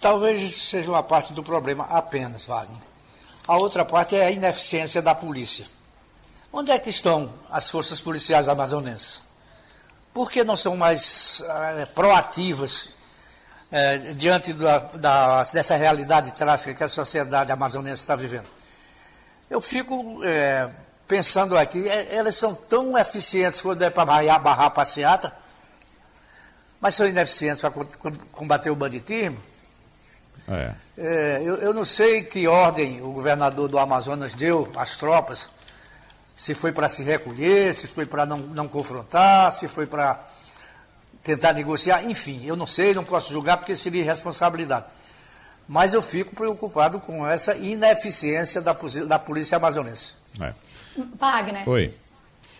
Talvez 0.00 0.54
seja 0.54 0.90
uma 0.90 1.02
parte 1.02 1.32
do 1.32 1.42
problema 1.42 1.84
apenas, 1.84 2.46
Wagner. 2.46 2.80
A 3.46 3.56
outra 3.56 3.84
parte 3.84 4.16
é 4.16 4.26
a 4.26 4.30
ineficiência 4.30 5.00
da 5.00 5.14
polícia. 5.14 5.66
Onde 6.52 6.70
é 6.70 6.78
que 6.78 6.90
estão 6.90 7.30
as 7.50 7.70
forças 7.70 8.00
policiais 8.00 8.48
amazonenses? 8.48 9.26
por 10.16 10.30
que 10.30 10.42
não 10.42 10.56
são 10.56 10.78
mais 10.78 11.42
é, 11.76 11.84
proativas 11.84 12.95
é, 13.70 13.98
diante 14.14 14.52
da, 14.52 14.78
da, 14.78 15.44
dessa 15.44 15.76
realidade 15.76 16.32
trágica 16.32 16.74
que 16.74 16.84
a 16.84 16.88
sociedade 16.88 17.50
amazonense 17.50 18.02
está 18.02 18.16
vivendo? 18.16 18.46
Eu 19.48 19.60
fico 19.60 20.22
é, 20.24 20.68
pensando 21.06 21.56
aqui, 21.56 21.88
elas 21.88 22.36
são 22.36 22.54
tão 22.54 22.98
eficientes 22.98 23.60
quando 23.60 23.82
é 23.82 23.90
para 23.90 24.04
barrar, 24.04 24.40
barrar 24.40 24.66
a 24.66 24.70
passeata, 24.70 25.32
mas 26.80 26.94
são 26.94 27.06
ineficientes 27.06 27.60
para 27.60 27.70
combater 28.32 28.70
o 28.70 28.76
banditismo. 28.76 29.40
É. 30.48 30.74
É, 30.98 31.42
eu, 31.44 31.56
eu, 31.56 31.74
não 31.74 31.84
sei 31.84 32.22
que 32.22 32.46
ordem 32.46 33.02
o 33.02 33.10
governador 33.10 33.68
do 33.68 33.78
Amazonas 33.78 34.32
deu 34.32 34.70
às 34.76 34.96
tropas 34.96 35.50
se 36.36 36.54
foi 36.54 36.70
para 36.70 36.88
se 36.88 37.02
recolher, 37.02 37.74
se 37.74 37.86
foi 37.86 38.06
para 38.06 38.26
não, 38.26 38.38
não 38.38 38.68
confrontar, 38.68 39.52
se 39.52 39.66
foi 39.66 39.86
para 39.86 40.24
tentar 41.26 41.52
negociar, 41.52 42.04
enfim, 42.04 42.46
eu 42.46 42.56
não 42.56 42.66
sei, 42.66 42.94
não 42.94 43.04
posso 43.04 43.32
julgar 43.32 43.56
porque 43.56 43.74
seria 43.74 44.00
irresponsabilidade. 44.00 44.86
Mas 45.68 45.92
eu 45.92 46.00
fico 46.00 46.34
preocupado 46.34 47.00
com 47.00 47.26
essa 47.26 47.56
ineficiência 47.56 48.60
da, 48.60 48.76
da 49.06 49.18
polícia 49.18 49.56
amazonense. 49.56 50.14
É. 50.40 50.52
Wagner. 51.18 51.68
Oi. 51.68 51.92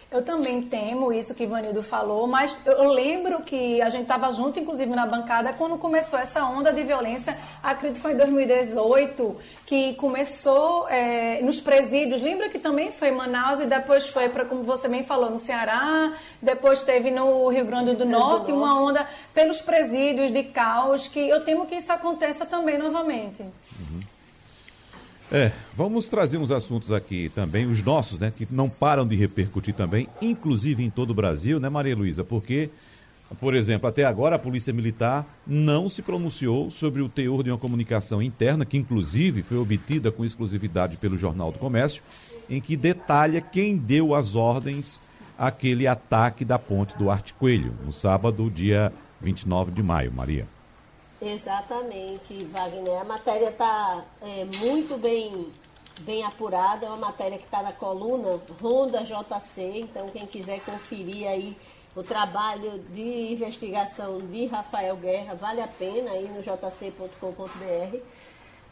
Eu 0.09 0.23
também 0.23 0.63
temo 0.63 1.13
isso 1.13 1.35
que 1.35 1.43
Ivanildo 1.43 1.83
falou, 1.83 2.29
mas 2.29 2.57
eu 2.65 2.89
lembro 2.91 3.43
que 3.43 3.83
a 3.83 3.91
gente 3.91 4.03
estava 4.03 4.33
junto, 4.33 4.61
inclusive, 4.61 4.89
na 4.95 5.05
bancada, 5.05 5.53
quando 5.53 5.77
começou 5.77 6.17
essa 6.17 6.45
onda 6.45 6.73
de 6.73 6.85
violência, 6.85 7.37
acredito 7.61 7.97
que 7.97 8.03
foi 8.03 8.13
em 8.13 8.17
2018, 8.17 9.37
que 9.67 9.95
começou 9.95 10.89
é, 10.89 11.43
nos 11.43 11.59
presídios. 11.59 12.23
Lembra 12.23 12.49
que 12.49 12.59
também 12.59 12.93
foi 12.93 13.09
em 13.09 13.17
Manaus 13.17 13.59
e 13.61 13.67
depois 13.67 14.07
foi 14.09 14.29
para, 14.29 14.45
como 14.45 14.63
você 14.63 14.87
bem 14.87 15.03
falou, 15.03 15.29
no 15.29 15.41
Ceará, 15.41 16.13
depois 16.41 16.83
teve 16.83 17.11
no 17.11 17.49
Rio 17.49 17.65
Grande 17.65 17.97
do 17.97 18.05
Norte, 18.05 18.53
uma 18.53 18.81
onda 18.81 19.05
pelos 19.35 19.61
presídios 19.61 20.31
de 20.31 20.45
caos, 20.45 21.09
que 21.09 21.29
eu 21.29 21.43
temo 21.43 21.67
que 21.67 21.75
isso 21.75 21.93
aconteça 21.93 22.47
também 22.47 22.79
novamente. 22.79 23.43
Uhum. 23.43 24.16
É, 25.31 25.51
vamos 25.77 26.09
trazer 26.09 26.39
uns 26.39 26.53
assuntos 26.53 26.93
aqui 26.93 27.29
também, 27.35 27.67
os 27.67 27.83
nossos, 27.85 28.19
né, 28.19 28.33
que 28.35 28.47
não 28.49 28.69
param 28.69 29.07
de 29.07 29.17
repercutir 29.17 29.75
também, 29.75 30.09
inclusive 30.23 30.85
em 30.85 30.91
todo 30.91 31.11
o 31.11 31.15
Brasil, 31.15 31.59
né, 31.59 31.69
Maria 31.69 31.97
Luísa? 31.97 32.23
Porque, 32.23 32.71
por 33.41 33.53
exemplo, 33.53 33.89
até 33.89 34.05
agora 34.05 34.37
a 34.37 34.39
Polícia 34.39 34.73
Militar 34.73 35.27
não 35.45 35.89
se 35.89 36.01
pronunciou 36.01 36.71
sobre 36.71 37.03
o 37.03 37.09
teor 37.09 37.43
de 37.43 37.51
uma 37.51 37.59
comunicação 37.59 38.23
interna, 38.23 38.65
que 38.65 38.79
inclusive 38.79 39.43
foi 39.43 39.59
obtida 39.59 40.13
com 40.13 40.25
exclusividade 40.25 40.97
pelo 40.97 41.19
Jornal 41.19 41.51
do 41.51 41.59
Comércio, 41.59 42.05
em 42.49 42.61
que 42.61 42.77
detalha 42.77 43.41
quem 43.41 43.77
deu 43.77 44.15
as 44.15 44.37
ordens 44.37 45.01
àquele 45.37 45.89
ataque 45.89 46.45
da 46.45 46.59
ponte 46.59 46.97
do 46.97 47.11
Arte 47.11 47.35
Coelho, 47.35 47.75
no 47.85 47.93
sábado, 47.93 48.49
dia 48.49 48.93
29 49.21 49.73
de 49.73 49.83
maio, 49.83 50.13
Maria. 50.13 50.56
Exatamente, 51.21 52.45
Wagner. 52.45 53.01
A 53.01 53.05
matéria 53.05 53.49
está 53.49 54.05
é, 54.21 54.45
muito 54.45 54.99
bem, 54.99 55.53
bem 56.01 56.23
apurada, 56.25 56.87
é 56.87 56.89
uma 56.89 56.99
matéria 56.99 57.39
que 57.39 57.45
está 57.45 57.63
na 57.63 57.73
coluna 57.73 58.41
Ronda 58.61 59.03
JC, 59.03 59.81
então 59.81 60.11
quem 60.11 60.27
quiser 60.27 60.61
conferir 60.61 61.27
aí 61.27 61.57
o 61.95 62.03
trabalho 62.03 62.79
de 62.91 63.33
investigação 63.33 64.19
de 64.19 64.45
Rafael 64.45 64.97
Guerra, 64.97 65.35
vale 65.35 65.63
a 65.63 65.67
pena 65.67 66.11
aí 66.11 66.29
no 66.29 66.43
jc.com.br. 66.43 67.99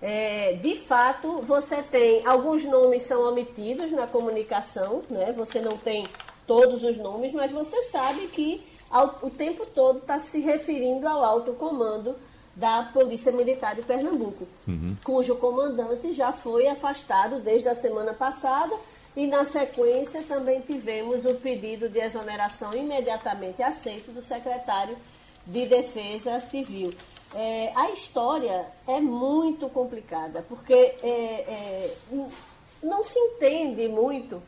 É, 0.02 0.52
de 0.60 0.80
fato, 0.80 1.40
você 1.40 1.82
tem 1.82 2.26
alguns 2.26 2.62
nomes 2.64 3.04
são 3.04 3.26
omitidos 3.26 3.90
na 3.90 4.06
comunicação, 4.06 5.02
né? 5.08 5.32
Você 5.32 5.62
não 5.62 5.78
tem 5.78 6.06
todos 6.46 6.84
os 6.84 6.98
nomes, 6.98 7.32
mas 7.32 7.50
você 7.50 7.84
sabe 7.84 8.26
que 8.26 8.62
ao, 8.90 9.18
o 9.22 9.30
tempo 9.30 9.64
todo 9.64 10.00
está 10.00 10.20
se 10.20 10.40
referindo 10.40 11.08
ao 11.08 11.24
alto 11.24 11.54
comando 11.54 12.14
da 12.56 12.84
Polícia 12.92 13.32
Militar 13.32 13.74
de 13.74 13.82
Pernambuco, 13.82 14.46
uhum. 14.66 14.96
cujo 15.02 15.36
comandante 15.36 16.12
já 16.12 16.32
foi 16.32 16.68
afastado 16.68 17.40
desde 17.40 17.68
a 17.68 17.74
semana 17.74 18.14
passada 18.14 18.74
e, 19.16 19.26
na 19.26 19.44
sequência, 19.44 20.22
também 20.22 20.60
tivemos 20.60 21.24
o 21.24 21.34
pedido 21.34 21.88
de 21.88 21.98
exoneração 21.98 22.74
imediatamente 22.74 23.62
aceito 23.62 24.12
do 24.12 24.22
secretário 24.22 24.96
de 25.46 25.66
Defesa 25.66 26.40
Civil. 26.40 26.94
É, 27.34 27.72
a 27.74 27.90
história 27.90 28.66
é 28.86 29.00
muito 29.00 29.68
complicada, 29.68 30.44
porque 30.48 30.72
é, 30.72 30.96
é, 31.02 31.94
não 32.82 33.02
se 33.02 33.18
entende 33.18 33.88
muito 33.88 34.40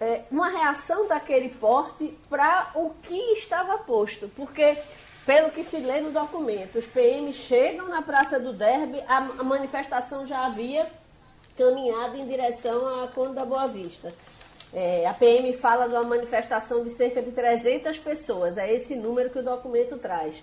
é, 0.00 0.22
uma 0.30 0.48
reação 0.48 1.06
daquele 1.06 1.48
porte 1.48 2.16
para 2.28 2.72
o 2.74 2.90
que 2.90 3.16
estava 3.34 3.78
posto, 3.78 4.28
porque 4.34 4.76
pelo 5.26 5.50
que 5.50 5.64
se 5.64 5.78
lê 5.78 6.00
no 6.00 6.10
documento, 6.10 6.78
os 6.78 6.86
PM 6.86 7.32
chegam 7.32 7.88
na 7.88 8.02
Praça 8.02 8.38
do 8.38 8.52
Derby, 8.52 9.02
a, 9.08 9.20
manifestação 9.42 10.26
já 10.26 10.44
havia 10.44 10.86
caminhado 11.56 12.16
em 12.16 12.26
direção 12.26 13.02
à 13.02 13.08
Conde 13.08 13.34
da 13.34 13.44
Boa 13.44 13.66
Vista. 13.66 14.12
É, 14.72 15.06
a 15.06 15.14
PM 15.14 15.52
fala 15.52 15.88
de 15.88 15.94
uma 15.94 16.04
manifestação 16.04 16.84
de 16.84 16.90
cerca 16.90 17.22
de 17.22 17.30
300 17.30 17.98
pessoas, 17.98 18.58
é 18.58 18.70
esse 18.72 18.96
número 18.96 19.30
que 19.30 19.38
o 19.38 19.42
documento 19.42 19.96
traz. 19.96 20.42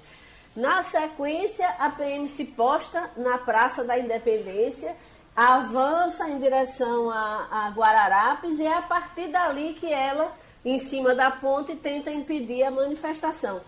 Na 0.56 0.82
sequência, 0.84 1.68
a 1.80 1.90
PM 1.90 2.28
se 2.28 2.46
posta 2.46 3.12
na 3.18 3.38
Praça 3.38 3.84
da 3.84 4.00
Independência, 4.00 4.96
avança 5.36 6.28
em 6.28 6.40
direção 6.40 7.10
a, 7.10 7.48
a 7.52 7.70
Guararapes 7.70 8.60
e 8.60 8.66
é 8.66 8.78
a 8.78 8.82
partir 8.82 9.28
dali 9.28 9.74
que 9.74 9.92
ela, 9.92 10.32
em 10.66 10.80
cima 10.80 11.14
da 11.14 11.30
ponte, 11.30 11.76
tenta 11.76 12.10
impedir 12.10 12.64
a 12.64 12.72
manifestação. 12.72 13.62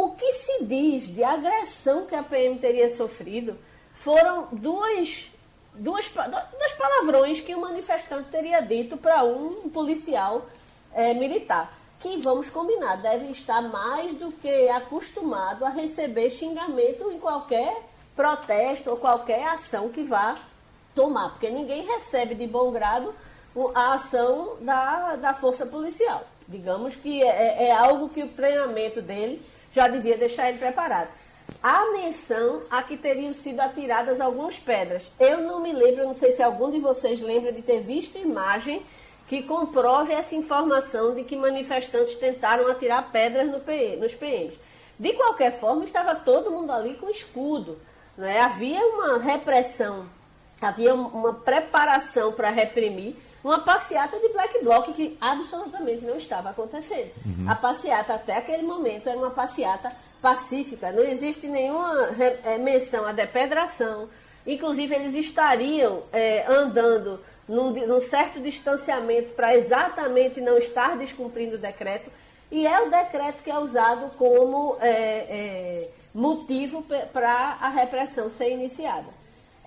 O 0.00 0.10
que 0.10 0.30
se 0.30 0.62
diz 0.64 1.08
de 1.08 1.24
agressão 1.24 2.06
que 2.06 2.14
a 2.14 2.22
PM 2.22 2.56
teria 2.60 2.88
sofrido 2.88 3.58
foram 3.92 4.46
duas, 4.52 5.28
duas, 5.74 6.08
dois 6.08 6.72
palavrões 6.74 7.40
que 7.40 7.52
o 7.52 7.60
manifestante 7.60 8.28
teria 8.28 8.60
dito 8.60 8.96
para 8.96 9.24
um 9.24 9.68
policial 9.68 10.46
é, 10.94 11.12
militar. 11.14 11.76
Que, 11.98 12.16
vamos 12.18 12.48
combinar, 12.48 13.02
deve 13.02 13.26
estar 13.32 13.60
mais 13.60 14.14
do 14.14 14.30
que 14.30 14.68
acostumado 14.68 15.64
a 15.64 15.70
receber 15.70 16.30
xingamento 16.30 17.10
em 17.10 17.18
qualquer 17.18 17.82
protesto 18.14 18.90
ou 18.90 18.98
qualquer 18.98 19.48
ação 19.48 19.88
que 19.88 20.04
vá 20.04 20.38
tomar, 20.94 21.30
porque 21.30 21.50
ninguém 21.50 21.84
recebe 21.84 22.36
de 22.36 22.46
bom 22.46 22.70
grado 22.70 23.12
a 23.74 23.94
ação 23.94 24.58
da, 24.60 25.16
da 25.16 25.34
força 25.34 25.66
policial. 25.66 26.22
Digamos 26.46 26.94
que 26.94 27.20
é, 27.20 27.64
é 27.64 27.72
algo 27.72 28.08
que 28.10 28.22
o 28.22 28.28
treinamento 28.28 29.02
dele 29.02 29.44
já 29.72 29.88
devia 29.88 30.16
deixar 30.16 30.48
ele 30.48 30.58
preparado. 30.58 31.08
Há 31.62 31.92
menção 31.92 32.62
a 32.70 32.82
que 32.82 32.96
teriam 32.96 33.32
sido 33.32 33.60
atiradas 33.60 34.20
algumas 34.20 34.58
pedras. 34.58 35.10
Eu 35.18 35.40
não 35.40 35.60
me 35.60 35.72
lembro, 35.72 36.04
não 36.04 36.14
sei 36.14 36.32
se 36.32 36.42
algum 36.42 36.70
de 36.70 36.78
vocês 36.78 37.20
lembra 37.20 37.52
de 37.52 37.62
ter 37.62 37.80
visto 37.80 38.18
imagem 38.18 38.82
que 39.26 39.42
comprove 39.42 40.12
essa 40.12 40.34
informação 40.34 41.14
de 41.14 41.24
que 41.24 41.36
manifestantes 41.36 42.14
tentaram 42.16 42.70
atirar 42.70 43.10
pedras 43.10 43.50
no 43.50 43.60
PE, 43.60 43.96
nos 43.96 44.14
PMs. 44.14 44.54
De 44.98 45.12
qualquer 45.12 45.58
forma, 45.58 45.84
estava 45.84 46.16
todo 46.16 46.50
mundo 46.50 46.72
ali 46.72 46.94
com 46.94 47.08
escudo. 47.10 47.78
Né? 48.16 48.40
Havia 48.40 48.80
uma 48.80 49.18
repressão, 49.18 50.06
havia 50.60 50.94
uma 50.94 51.34
preparação 51.34 52.32
para 52.32 52.50
reprimir 52.50 53.14
uma 53.42 53.60
passeata 53.60 54.18
de 54.18 54.28
black 54.30 54.64
bloc 54.64 54.92
que 54.94 55.16
absolutamente 55.20 56.04
não 56.04 56.16
estava 56.16 56.50
acontecendo. 56.50 57.10
Uhum. 57.24 57.50
A 57.50 57.54
passeata 57.54 58.14
até 58.14 58.36
aquele 58.36 58.62
momento 58.62 59.08
era 59.08 59.18
uma 59.18 59.30
passeata 59.30 59.92
pacífica, 60.20 60.90
não 60.92 61.04
existe 61.04 61.46
nenhuma 61.46 62.10
é, 62.44 62.58
menção 62.58 63.06
à 63.06 63.12
depedração. 63.12 64.08
Inclusive, 64.46 64.94
eles 64.94 65.14
estariam 65.14 66.02
é, 66.12 66.44
andando 66.48 67.20
num, 67.48 67.70
num, 67.86 68.00
certo 68.00 68.40
distanciamento 68.40 69.30
para 69.34 69.54
exatamente 69.56 70.40
não 70.40 70.58
estar 70.58 70.96
descumprindo 70.96 71.56
o 71.56 71.58
decreto, 71.58 72.10
e 72.50 72.66
é 72.66 72.80
o 72.80 72.90
decreto 72.90 73.42
que 73.42 73.50
é 73.50 73.58
usado 73.58 74.10
como 74.16 74.76
é, 74.80 74.90
é 74.90 75.90
motivo 76.14 76.82
para 77.12 77.58
a 77.60 77.68
repressão 77.68 78.30
ser 78.30 78.50
iniciada. 78.50 79.17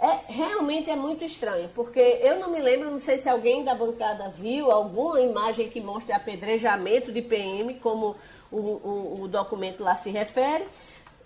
É, 0.02 0.34
realmente 0.34 0.90
é 0.90 0.96
muito 0.96 1.24
estranho, 1.24 1.70
porque 1.76 2.00
eu 2.00 2.40
não 2.40 2.50
me 2.50 2.60
lembro, 2.60 2.90
não 2.90 3.00
sei 3.00 3.20
se 3.20 3.30
alguém 3.30 3.64
da 3.64 3.76
bancada 3.76 4.30
viu 4.30 4.72
alguma 4.72 5.22
imagem 5.22 5.70
que 5.70 5.80
mostre 5.80 6.12
apedrejamento 6.12 7.12
de 7.12 7.22
PM, 7.22 7.76
como 7.76 8.16
o, 8.52 8.58
o, 8.58 9.22
o 9.22 9.28
documento 9.28 9.84
lá 9.84 9.96
se 9.96 10.10
refere, 10.10 10.66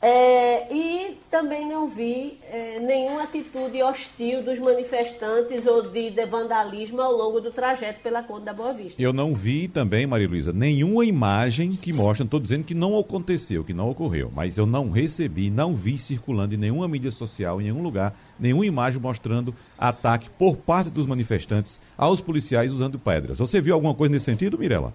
é, 0.02 0.74
e 0.74 1.18
também 1.32 1.68
não 1.68 1.88
vi 1.88 2.38
é, 2.52 2.80
nenhuma 2.80 3.24
atitude 3.24 3.82
hostil 3.82 4.44
dos 4.44 4.60
manifestantes 4.60 5.66
ou 5.66 5.82
de, 5.82 6.12
de, 6.12 6.26
vandalismo 6.26 7.02
ao 7.02 7.12
longo 7.12 7.42
do 7.42 7.52
trajeto 7.52 8.00
pela 8.02 8.22
Conta 8.24 8.46
da 8.46 8.54
Boa 8.54 8.74
Vista. 8.74 9.02
Eu 9.02 9.12
não 9.12 9.34
vi 9.34 9.68
também, 9.68 10.06
Maria 10.06 10.28
Luísa, 10.28 10.54
nenhuma 10.54 11.06
imagem 11.06 11.72
que 11.72 11.92
mostre, 11.92 12.24
estou 12.24 12.40
dizendo 12.40 12.64
que 12.64 12.74
não 12.74 12.98
aconteceu, 12.98 13.64
que 13.64 13.74
não 13.74 13.90
ocorreu, 13.90 14.32
mas 14.34 14.58
eu 14.58 14.66
não 14.66 14.92
recebi, 14.92 15.50
não 15.50 15.74
vi 15.74 15.98
circulando 15.98 16.54
em 16.54 16.58
nenhuma 16.58 16.88
mídia 16.88 17.12
social, 17.12 17.60
em 17.60 17.66
nenhum 17.66 17.82
lugar, 17.82 18.16
nenhuma 18.40 18.66
imagem 18.66 19.02
mostrando 19.02 19.56
ataque 19.78 20.30
por 20.38 20.56
parte 20.56 20.90
dos 20.90 21.06
manifestantes 21.06 21.82
aos 21.98 22.22
policiais 22.22 22.72
usando 22.72 23.00
pedras. 23.00 23.40
Você 23.40 23.60
viu 23.60 23.74
alguma 23.74 23.94
coisa 23.94 24.14
nesse 24.14 24.26
sentido, 24.26 24.58
Mirela? 24.58 24.94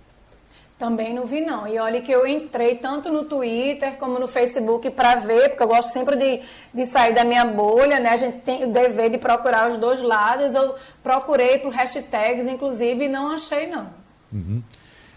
Também 0.80 1.12
não 1.12 1.26
vi, 1.26 1.42
não. 1.42 1.68
E 1.68 1.78
olha 1.78 2.00
que 2.00 2.10
eu 2.10 2.26
entrei 2.26 2.76
tanto 2.76 3.12
no 3.12 3.26
Twitter 3.26 3.98
como 3.98 4.18
no 4.18 4.26
Facebook 4.26 4.88
para 4.88 5.16
ver, 5.16 5.50
porque 5.50 5.62
eu 5.62 5.68
gosto 5.68 5.92
sempre 5.92 6.16
de, 6.16 6.40
de 6.72 6.86
sair 6.86 7.14
da 7.14 7.22
minha 7.22 7.44
bolha, 7.44 8.00
né? 8.00 8.08
A 8.08 8.16
gente 8.16 8.38
tem 8.38 8.64
o 8.64 8.72
dever 8.72 9.10
de 9.10 9.18
procurar 9.18 9.70
os 9.70 9.76
dois 9.76 10.00
lados. 10.00 10.54
Eu 10.54 10.74
procurei 11.02 11.58
por 11.58 11.70
hashtags, 11.70 12.48
inclusive, 12.48 13.04
e 13.04 13.08
não 13.08 13.30
achei, 13.30 13.66
não. 13.66 13.90
Uhum. 14.32 14.62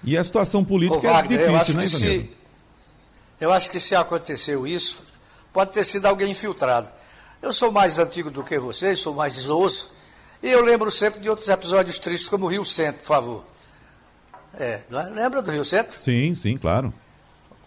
E 0.04 0.18
a 0.18 0.24
situação 0.26 0.66
política 0.66 0.98
Ô, 1.08 1.14
Wagner, 1.14 1.40
é 1.40 1.58
difícil, 1.60 1.76
né, 1.76 1.88
se, 1.88 2.30
Eu 3.40 3.54
acho 3.54 3.72
que 3.72 3.80
se 3.80 3.96
aconteceu 3.96 4.68
isso, 4.68 5.06
pode 5.54 5.72
ter 5.72 5.86
sido 5.86 6.08
alguém 6.08 6.32
infiltrado. 6.32 6.92
Eu 7.42 7.54
sou 7.54 7.72
mais 7.72 8.00
antigo 8.00 8.30
do 8.30 8.44
que 8.44 8.60
vocês, 8.60 9.00
sou 9.00 9.14
mais 9.14 9.38
idoso, 9.38 9.92
e 10.42 10.50
eu 10.50 10.62
lembro 10.62 10.92
sempre 10.92 11.22
de 11.22 11.30
outros 11.30 11.48
episódios 11.48 11.98
tristes, 12.00 12.28
como 12.28 12.48
o 12.48 12.50
Rio 12.50 12.66
Centro, 12.66 13.00
por 13.00 13.08
favor. 13.08 13.53
É, 14.60 14.82
lembra 14.90 15.42
do 15.42 15.52
Rio 15.52 15.66
Centro? 15.66 16.00
Sim, 16.00 16.36
sim, 16.36 16.58
claro. 16.58 16.94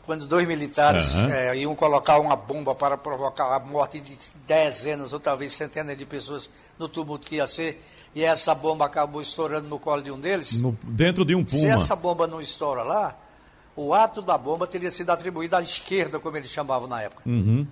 Quando 0.05 0.27
dois 0.27 0.47
militares 0.47 1.17
uhum. 1.17 1.31
é, 1.31 1.57
iam 1.57 1.75
colocar 1.75 2.21
uma 2.21 2.37
bomba 2.37 2.75
para 2.75 2.97
provocar 2.97 3.57
a 3.57 3.59
morte 3.59 4.01
de 4.01 4.17
dezenas 4.47 5.13
ou 5.13 5.19
talvez 5.19 5.53
centenas 5.53 5.99
de 5.99 6.07
pessoas 6.07 6.49
no 6.79 6.89
tumulto 6.89 7.29
que 7.29 7.37
ia 7.37 7.47
ser, 7.47 7.83
e 8.15 8.23
essa 8.23 8.55
bomba 8.55 8.87
acabou 8.87 9.21
estourando 9.21 9.69
no 9.69 9.81
colo 9.81 10.03
de 10.03 10.13
um 10.13 10.21
deles. 10.21 10.61
No, 10.61 10.79
dentro 10.85 11.25
de 11.25 11.35
um 11.35 11.45
puma. 11.45 11.59
Se 11.59 11.67
essa 11.67 11.97
bomba 11.97 12.27
não 12.27 12.41
estoura 12.41 12.85
lá, 12.85 13.17
o 13.75 13.93
ato 13.93 14.23
da 14.23 14.39
bomba 14.39 14.67
teria 14.67 14.91
sido 14.91 15.11
atribuído 15.11 15.57
à 15.57 15.61
esquerda, 15.61 16.21
como 16.21 16.37
eles 16.37 16.49
chamavam 16.49 16.89
na 16.89 17.03
época. 17.03 17.29
Uhum. 17.29 17.67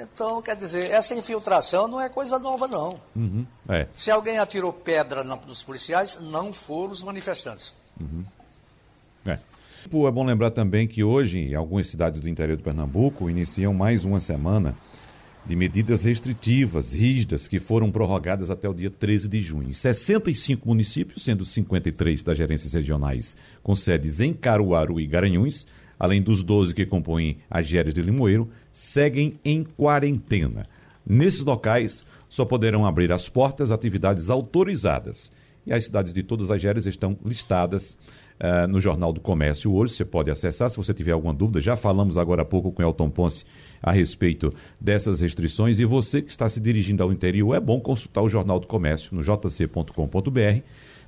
Então, 0.00 0.42
quer 0.42 0.56
dizer, 0.56 0.90
essa 0.90 1.14
infiltração 1.14 1.88
não 1.88 2.00
é 2.00 2.08
coisa 2.08 2.38
nova, 2.38 2.68
não. 2.68 2.94
Uhum. 3.16 3.46
É. 3.68 3.86
Se 3.96 4.10
alguém 4.10 4.38
atirou 4.38 4.72
pedra 4.72 5.24
nos 5.24 5.62
policiais, 5.62 6.18
não 6.20 6.52
foram 6.52 6.92
os 6.92 7.02
manifestantes. 7.02 7.74
Uhum. 8.00 8.24
É. 9.26 9.38
É 9.86 10.10
bom 10.10 10.24
lembrar 10.24 10.50
também 10.50 10.86
que 10.86 11.04
hoje, 11.04 11.54
algumas 11.54 11.86
cidades 11.86 12.20
do 12.20 12.28
interior 12.28 12.56
de 12.56 12.62
Pernambuco, 12.62 13.28
iniciam 13.28 13.74
mais 13.74 14.04
uma 14.04 14.18
semana 14.18 14.74
de 15.46 15.54
medidas 15.54 16.04
restritivas, 16.04 16.94
rígidas, 16.94 17.46
que 17.46 17.60
foram 17.60 17.92
prorrogadas 17.92 18.50
até 18.50 18.66
o 18.66 18.72
dia 18.72 18.90
13 18.90 19.28
de 19.28 19.42
junho. 19.42 19.68
Em 19.68 19.74
65 19.74 20.66
municípios, 20.66 21.22
sendo 21.22 21.44
53 21.44 22.24
das 22.24 22.38
gerências 22.38 22.72
regionais 22.72 23.36
com 23.62 23.76
sedes 23.76 24.20
em 24.20 24.32
Caruaru 24.32 24.98
e 24.98 25.06
Garanhuns, 25.06 25.66
além 25.98 26.22
dos 26.22 26.42
12 26.42 26.74
que 26.74 26.86
compõem 26.86 27.36
as 27.50 27.66
gérias 27.66 27.94
de 27.94 28.00
Limoeiro, 28.00 28.48
seguem 28.72 29.38
em 29.44 29.64
quarentena. 29.64 30.66
Nesses 31.06 31.44
locais, 31.44 32.06
só 32.28 32.46
poderão 32.46 32.86
abrir 32.86 33.12
as 33.12 33.28
portas 33.28 33.70
atividades 33.70 34.30
autorizadas. 34.30 35.30
E 35.66 35.72
as 35.72 35.84
cidades 35.84 36.12
de 36.12 36.22
todas 36.22 36.50
as 36.50 36.60
gérias 36.60 36.86
estão 36.86 37.18
listadas 37.24 37.96
uh, 38.40 38.66
no 38.68 38.80
Jornal 38.80 39.12
do 39.12 39.20
Comércio 39.20 39.72
hoje. 39.72 39.94
Você 39.94 40.04
pode 40.04 40.30
acessar 40.30 40.70
se 40.70 40.76
você 40.76 40.92
tiver 40.92 41.12
alguma 41.12 41.34
dúvida. 41.34 41.60
Já 41.60 41.76
falamos 41.76 42.16
agora 42.16 42.42
há 42.42 42.44
pouco 42.44 42.72
com 42.72 42.82
Elton 42.82 43.10
Ponce 43.10 43.44
a 43.82 43.92
respeito 43.92 44.52
dessas 44.80 45.20
restrições. 45.20 45.78
E 45.78 45.84
você 45.84 46.22
que 46.22 46.30
está 46.30 46.48
se 46.48 46.60
dirigindo 46.60 47.02
ao 47.02 47.12
interior, 47.12 47.54
é 47.54 47.60
bom 47.60 47.80
consultar 47.80 48.22
o 48.22 48.28
Jornal 48.28 48.58
do 48.58 48.66
Comércio 48.66 49.14
no 49.14 49.22
jc.com.br 49.22 50.62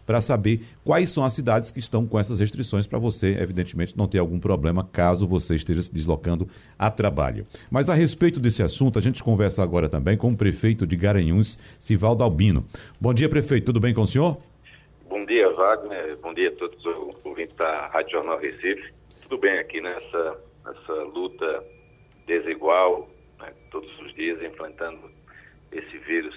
para 0.06 0.20
saber 0.20 0.64
quais 0.84 1.10
são 1.10 1.24
as 1.24 1.34
cidades 1.34 1.72
que 1.72 1.80
estão 1.80 2.06
com 2.06 2.18
essas 2.18 2.38
restrições 2.38 2.86
para 2.86 2.98
você, 2.98 3.36
evidentemente, 3.40 3.98
não 3.98 4.06
ter 4.06 4.18
algum 4.18 4.38
problema 4.38 4.84
caso 4.84 5.26
você 5.26 5.56
esteja 5.56 5.82
se 5.82 5.92
deslocando 5.92 6.48
a 6.78 6.90
trabalho. 6.90 7.44
Mas 7.68 7.90
a 7.90 7.94
respeito 7.94 8.38
desse 8.38 8.62
assunto, 8.62 8.98
a 8.98 9.02
gente 9.02 9.22
conversa 9.22 9.62
agora 9.62 9.88
também 9.88 10.16
com 10.16 10.30
o 10.30 10.36
prefeito 10.36 10.86
de 10.86 10.96
Garanhuns, 10.96 11.58
Sivaldo 11.78 12.22
Albino. 12.22 12.64
Bom 13.00 13.12
dia, 13.12 13.28
prefeito. 13.28 13.64
Tudo 13.66 13.80
bem 13.80 13.92
com 13.92 14.02
o 14.02 14.06
senhor? 14.06 14.38
Bom 15.08 15.24
dia, 15.24 15.48
Wagner. 15.52 16.16
Bom 16.20 16.34
dia 16.34 16.48
a 16.48 16.52
todos 16.52 16.84
os 16.84 17.24
ouvintes 17.24 17.54
da 17.56 17.86
Rádio 17.88 18.12
Jornal 18.12 18.40
Recife. 18.40 18.92
Tudo 19.22 19.38
bem 19.38 19.56
aqui 19.58 19.80
nessa, 19.80 20.36
nessa 20.64 20.92
luta 21.04 21.64
desigual, 22.26 23.08
né, 23.38 23.52
todos 23.70 23.88
os 24.00 24.12
dias 24.14 24.42
enfrentando 24.42 25.08
esse 25.70 25.96
vírus. 25.98 26.34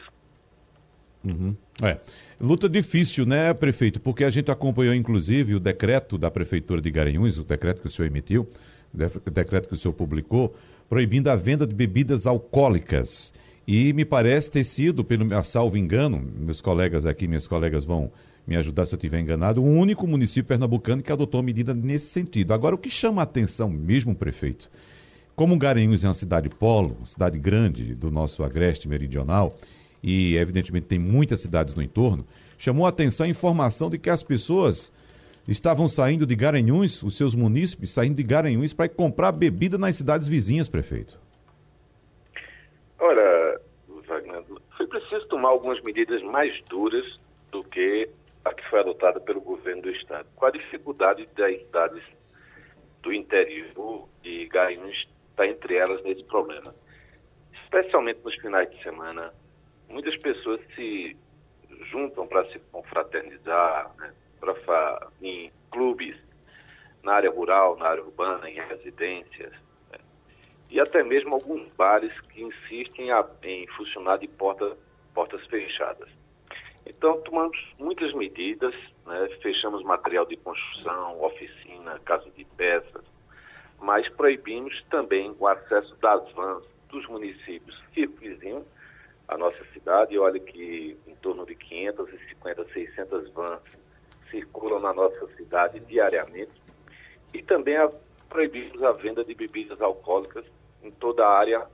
Uhum. 1.24 1.56
É. 1.82 1.98
Luta 2.40 2.70
difícil, 2.70 3.26
né, 3.26 3.54
prefeito? 3.56 4.00
Porque 4.00 4.24
a 4.24 4.30
gente 4.30 4.52
acompanhou, 4.52 4.94
inclusive, 4.94 5.56
o 5.56 5.60
decreto 5.60 6.18
da 6.18 6.30
Prefeitura 6.30 6.80
de 6.80 6.92
Garanhuns, 6.92 7.40
o 7.40 7.44
decreto 7.44 7.82
que 7.82 7.88
o 7.88 7.92
senhor 7.92 8.08
emitiu, 8.08 8.48
o 8.94 9.30
decreto 9.32 9.68
que 9.68 9.74
o 9.74 9.78
senhor 9.78 9.94
publicou, 9.94 10.56
proibindo 10.88 11.30
a 11.30 11.36
venda 11.36 11.66
de 11.66 11.74
bebidas 11.74 12.28
alcoólicas. 12.28 13.34
E 13.68 13.94
me 13.94 14.06
parece 14.06 14.52
ter 14.52 14.64
sido, 14.64 15.04
pelo 15.04 15.44
salvo 15.44 15.78
engano, 15.78 16.20
meus 16.20 16.62
colegas 16.62 17.06
aqui, 17.06 17.28
minhas 17.28 17.48
colegas 17.48 17.84
vão 17.84 18.12
me 18.50 18.56
ajudar 18.56 18.88
se 18.88 18.96
eu 18.96 18.98
estiver 18.98 19.20
enganado, 19.20 19.62
o 19.62 19.66
único 19.66 20.08
município 20.08 20.48
pernambucano 20.48 21.04
que 21.04 21.12
adotou 21.12 21.44
medida 21.44 21.72
nesse 21.72 22.08
sentido. 22.08 22.52
Agora, 22.52 22.74
o 22.74 22.80
que 22.80 22.90
chama 22.90 23.22
a 23.22 23.24
atenção 23.24 23.70
mesmo, 23.70 24.16
prefeito, 24.16 24.72
como 25.36 25.56
Garanhuns 25.56 26.04
é 26.04 26.08
uma 26.08 26.16
cidade 26.16 26.50
polo, 26.50 26.96
uma 26.98 27.06
cidade 27.06 27.38
grande 27.38 27.94
do 27.94 28.10
nosso 28.10 28.44
agreste 28.44 28.90
meridional, 28.90 29.56
e 30.02 30.36
evidentemente 30.36 30.88
tem 30.88 30.98
muitas 30.98 31.42
cidades 31.42 31.76
no 31.76 31.84
entorno, 31.84 32.26
chamou 32.58 32.88
a 32.88 32.90
atenção 32.90 33.28
a 33.28 33.30
informação 33.30 33.88
de 33.88 34.00
que 34.00 34.10
as 34.10 34.24
pessoas 34.24 34.92
estavam 35.48 35.88
saindo 35.88 36.26
de 36.26 36.36
Garanhuns, 36.36 37.04
os 37.04 37.16
seus 37.16 37.36
munícipes 37.36 37.92
saindo 37.92 38.16
de 38.16 38.24
Garanhuns 38.24 38.74
para 38.74 38.90
comprar 38.90 39.32
bebida 39.32 39.78
nas 39.78 39.96
cidades 39.96 40.28
vizinhas, 40.28 40.68
prefeito. 40.68 41.20
Olha, 43.00 43.62
Wagner, 44.08 44.44
foi 44.76 44.88
preciso 44.88 45.28
tomar 45.28 45.50
algumas 45.50 45.80
medidas 45.84 46.24
mais 46.24 46.52
duras 46.68 47.06
do 47.52 47.64
que 47.64 48.10
a 48.50 48.54
que 48.54 48.68
foi 48.70 48.80
adotada 48.80 49.20
pelo 49.20 49.40
governo 49.40 49.84
do 49.84 49.92
estado. 49.92 50.28
Com 50.36 50.46
a 50.46 50.52
dificuldade 50.52 51.28
das 51.38 51.60
cidades 51.60 52.04
do 53.02 53.14
interior 53.14 54.10
e 54.24 54.48
Garanhuns 54.48 55.08
está 55.30 55.48
entre 55.48 55.76
elas 55.76 56.04
nesse 56.04 56.24
problema. 56.24 56.74
Especialmente 57.64 58.22
nos 58.24 58.36
finais 58.36 58.70
de 58.72 58.82
semana, 58.82 59.32
muitas 59.88 60.18
pessoas 60.18 60.60
se 60.76 61.16
juntam 61.92 62.28
para 62.28 62.44
se 62.52 62.60
confraternizar, 62.72 63.94
né, 63.98 64.14
para 64.40 65.08
em 65.22 65.52
clubes, 65.72 66.18
na 67.04 67.14
área 67.14 67.30
rural, 67.30 67.78
na 67.78 67.88
área 67.88 68.04
urbana, 68.04 68.50
em 68.50 68.56
residências, 68.56 69.54
né, 69.92 70.00
e 70.70 70.80
até 70.80 71.04
mesmo 71.04 71.36
alguns 71.36 71.72
bares 71.74 72.20
que 72.22 72.42
insistem 72.42 73.10
em 73.44 73.68
funcionar 73.68 74.18
de 74.18 74.28
porta, 74.28 74.76
portas 75.14 75.46
fechadas. 75.46 76.19
Então, 76.86 77.22
tomamos 77.22 77.58
muitas 77.78 78.14
medidas, 78.14 78.74
né? 79.06 79.30
fechamos 79.42 79.84
material 79.84 80.26
de 80.26 80.38
construção, 80.38 81.22
oficina, 81.22 82.00
casa 82.00 82.30
de 82.32 82.44
peças, 82.46 83.04
mas 83.80 84.08
proibimos 84.10 84.84
também 84.90 85.36
o 85.40 85.48
acesso 85.48 85.96
das 86.02 86.32
vans 86.34 86.64
dos 86.90 87.08
municípios 87.08 87.82
vizinhos 87.96 88.66
à 89.28 89.38
nossa 89.38 89.64
cidade. 89.74 90.16
E 90.16 90.20
olha 90.20 90.40
que 90.40 90.98
em 91.08 91.16
torno 91.16 91.46
de 91.46 91.56
550, 91.56 92.66
600 92.74 93.30
vans 93.32 93.62
circulam 94.30 94.80
na 94.80 94.94
nossa 94.94 95.28
cidade 95.36 95.80
diariamente. 95.82 96.52
E 97.34 97.42
também 97.42 97.78
a, 97.78 97.90
proibimos 98.28 98.82
a 98.84 98.92
venda 98.92 99.24
de 99.24 99.34
bebidas 99.34 99.82
alcoólicas 99.82 100.46
em 100.84 100.92
toda 100.92 101.26
a 101.26 101.38
área 101.38 101.66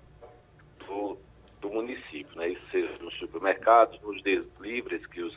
do, 0.85 1.17
do 1.65 1.71
município, 1.71 2.37
né? 2.37 2.49
Isso 2.49 2.61
seja 2.69 2.93
nos 3.01 3.13
supermercados, 3.17 3.99
nos 4.01 4.21
deliveries 4.21 5.05
que 5.07 5.21
os 5.21 5.35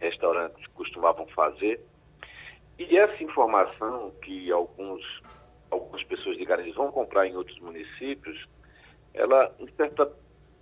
restaurantes 0.00 0.66
costumavam 0.68 1.26
fazer. 1.26 1.78
E 2.78 2.96
essa 2.96 3.22
informação 3.22 4.10
que 4.22 4.50
alguns, 4.50 5.02
algumas 5.70 6.02
pessoas 6.04 6.38
de 6.38 6.44
Garanhuns 6.46 6.74
vão 6.74 6.90
comprar 6.90 7.26
em 7.26 7.36
outros 7.36 7.58
municípios, 7.60 8.48
ela, 9.12 9.54
em 9.60 9.68
certa 9.72 10.10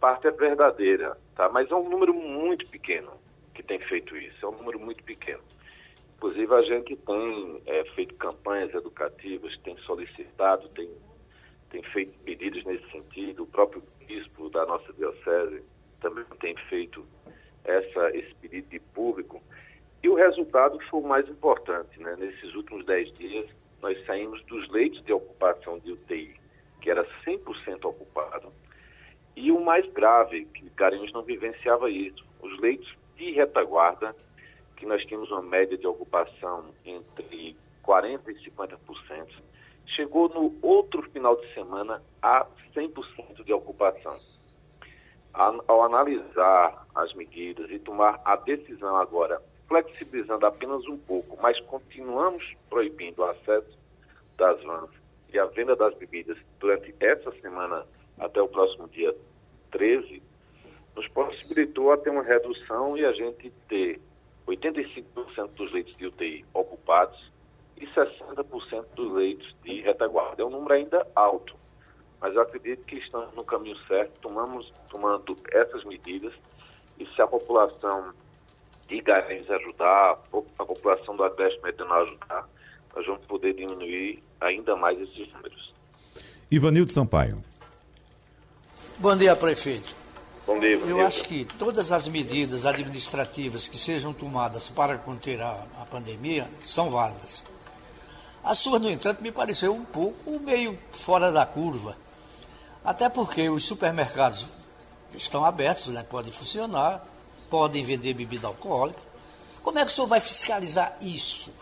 parte, 0.00 0.26
é 0.26 0.32
verdadeira, 0.32 1.16
tá? 1.36 1.48
Mas 1.48 1.70
é 1.70 1.74
um 1.76 1.88
número 1.88 2.12
muito 2.12 2.66
pequeno 2.68 3.12
que 3.54 3.62
tem 3.62 3.78
feito 3.78 4.16
isso, 4.16 4.44
é 4.44 4.48
um 4.48 4.56
número 4.56 4.80
muito 4.80 5.04
pequeno. 5.04 5.42
Inclusive, 6.16 6.52
a 6.52 6.62
gente 6.62 6.96
tem 6.96 7.62
é, 7.66 7.84
feito 7.94 8.16
campanhas 8.16 8.74
educativas, 8.74 9.56
tem 9.58 9.76
solicitado, 9.78 10.68
tem, 10.70 10.90
tem 11.70 11.82
feito 11.84 12.18
pedidos 12.24 12.64
nesse 12.64 12.90
sentido. 12.90 13.44
O 13.44 13.46
próprio 13.46 13.80
bispo 14.08 14.48
da 14.48 14.64
nossa 14.66 14.92
diocese 14.94 15.62
também 16.00 16.24
tem 16.40 16.56
feito 16.68 17.06
essa, 17.64 18.16
esse 18.16 18.34
pedido 18.36 18.68
de 18.68 18.80
público. 18.80 19.42
E 20.02 20.08
o 20.08 20.14
resultado 20.14 20.80
foi 20.88 21.00
o 21.00 21.06
mais 21.06 21.28
importante. 21.28 22.00
Né? 22.00 22.16
Nesses 22.18 22.54
últimos 22.54 22.84
10 22.86 23.12
dias, 23.12 23.46
nós 23.82 24.04
saímos 24.06 24.42
dos 24.44 24.68
leitos 24.70 25.04
de 25.04 25.12
ocupação 25.12 25.78
de 25.78 25.92
UTI, 25.92 26.34
que 26.80 26.90
era 26.90 27.04
100% 27.24 27.84
ocupado, 27.84 28.52
e 29.36 29.52
o 29.52 29.60
mais 29.60 29.86
grave, 29.92 30.46
que 30.46 30.68
Garanhuns 30.70 31.12
não 31.12 31.22
vivenciava 31.22 31.88
isso, 31.88 32.24
os 32.42 32.58
leitos 32.58 32.92
de 33.16 33.30
retaguarda, 33.32 34.14
que 34.76 34.84
nós 34.84 35.04
tínhamos 35.04 35.30
uma 35.30 35.42
média 35.42 35.76
de 35.76 35.86
ocupação 35.86 36.64
entre 36.84 37.56
40% 37.84 38.20
e 38.28 38.50
50%, 38.50 39.28
chegou 39.94 40.28
no 40.28 40.54
outro 40.62 41.02
final 41.10 41.36
de 41.36 41.52
semana 41.54 42.02
a 42.22 42.46
100% 42.74 43.44
de 43.44 43.52
ocupação. 43.52 44.16
Ao 45.32 45.82
analisar 45.84 46.86
as 46.94 47.14
medidas 47.14 47.70
e 47.70 47.78
tomar 47.78 48.20
a 48.24 48.34
decisão 48.36 48.96
agora, 48.96 49.40
flexibilizando 49.68 50.46
apenas 50.46 50.84
um 50.86 50.98
pouco, 50.98 51.38
mas 51.40 51.60
continuamos 51.60 52.56
proibindo 52.68 53.20
o 53.20 53.24
acesso 53.24 53.78
das 54.36 54.60
vans 54.62 54.90
e 55.32 55.38
a 55.38 55.44
venda 55.44 55.76
das 55.76 55.94
bebidas 55.94 56.38
durante 56.58 56.94
essa 56.98 57.30
semana 57.40 57.86
até 58.18 58.40
o 58.40 58.48
próximo 58.48 58.88
dia 58.88 59.14
13, 59.70 60.22
nos 60.96 61.06
possibilitou 61.08 61.92
a 61.92 61.98
ter 61.98 62.10
uma 62.10 62.22
redução 62.22 62.96
e 62.96 63.04
a 63.04 63.12
gente 63.12 63.52
ter 63.68 64.00
85% 64.46 65.50
dos 65.54 65.72
leitos 65.72 65.96
de 65.96 66.06
UTI 66.06 66.44
ocupados 66.52 67.27
e 67.80 67.86
60% 67.86 68.84
dos 68.94 69.12
leitos 69.12 69.54
de 69.64 69.80
retaguarda. 69.80 70.42
É 70.42 70.44
um 70.44 70.50
número 70.50 70.74
ainda 70.74 71.06
alto, 71.14 71.54
mas 72.20 72.34
eu 72.34 72.42
acredito 72.42 72.84
que 72.84 72.96
estamos 72.96 73.32
no 73.34 73.44
caminho 73.44 73.76
certo, 73.86 74.12
tomamos, 74.20 74.72
tomando 74.90 75.36
essas 75.52 75.84
medidas 75.84 76.32
e 76.98 77.06
se 77.06 77.22
a 77.22 77.26
população 77.26 78.12
de 78.88 79.00
Garanhuns 79.00 79.50
ajudar, 79.50 80.18
a 80.58 80.64
população 80.64 81.16
do 81.16 81.22
Agreste 81.22 81.60
Meridional 81.62 82.02
ajudar, 82.02 82.48
nós 82.96 83.06
vamos 83.06 83.24
poder 83.26 83.54
diminuir 83.54 84.22
ainda 84.40 84.74
mais 84.74 84.98
esses 85.00 85.32
números. 85.32 85.72
Ivanildo 86.50 86.90
Sampaio. 86.90 87.44
Bom 88.98 89.14
dia, 89.16 89.36
prefeito. 89.36 89.94
Bom 90.46 90.58
dia, 90.58 90.78
bom 90.78 90.86
Eu 90.86 90.96
dia. 90.96 91.06
acho 91.06 91.24
que 91.24 91.44
todas 91.44 91.92
as 91.92 92.08
medidas 92.08 92.64
administrativas 92.64 93.68
que 93.68 93.76
sejam 93.76 94.14
tomadas 94.14 94.70
para 94.70 94.96
conter 94.96 95.42
a, 95.42 95.66
a 95.80 95.84
pandemia 95.84 96.48
são 96.60 96.90
válidas. 96.90 97.44
A 98.42 98.54
sua, 98.54 98.78
no 98.78 98.88
entanto, 98.90 99.22
me 99.22 99.30
pareceu 99.30 99.74
um 99.74 99.84
pouco 99.84 100.38
meio 100.40 100.78
fora 100.92 101.30
da 101.30 101.44
curva. 101.44 101.96
Até 102.84 103.08
porque 103.08 103.48
os 103.50 103.64
supermercados 103.64 104.46
estão 105.14 105.44
abertos, 105.44 105.88
né? 105.88 106.02
podem 106.02 106.32
funcionar, 106.32 107.04
podem 107.50 107.84
vender 107.84 108.14
bebida 108.14 108.46
alcoólica. 108.46 109.00
Como 109.62 109.78
é 109.78 109.84
que 109.84 109.90
o 109.90 109.94
senhor 109.94 110.06
vai 110.06 110.20
fiscalizar 110.20 110.96
isso? 111.00 111.52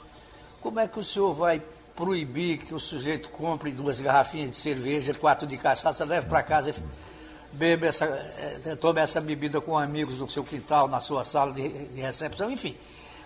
Como 0.61 0.79
é 0.79 0.87
que 0.87 0.99
o 0.99 1.05
senhor 1.05 1.33
vai 1.35 1.63
proibir 1.95 2.59
que 2.59 2.75
o 2.75 2.79
sujeito 2.79 3.31
compre 3.31 3.73
duas 3.73 4.01
garrafinhas 4.01 4.51
de 4.51 4.57
cerveja, 4.57 5.15
quatro 5.15 5.47
de 5.47 5.57
cachaça, 5.57 6.05
leve 6.05 6.29
para 6.29 6.43
casa 6.43 6.71
e 6.71 6.75
beba 7.53 7.87
essa, 7.87 8.05
eh, 8.05 8.77
tome 8.79 9.01
essa 9.01 9.21
bebida 9.21 9.61
com 9.61 9.79
amigos 9.79 10.21
no 10.21 10.29
seu 10.29 10.45
quintal, 10.45 10.89
na 10.89 11.01
sua 11.01 11.25
sala 11.25 11.53
de, 11.53 11.69
de 11.69 12.01
recepção, 12.01 12.51
enfim. 12.51 12.77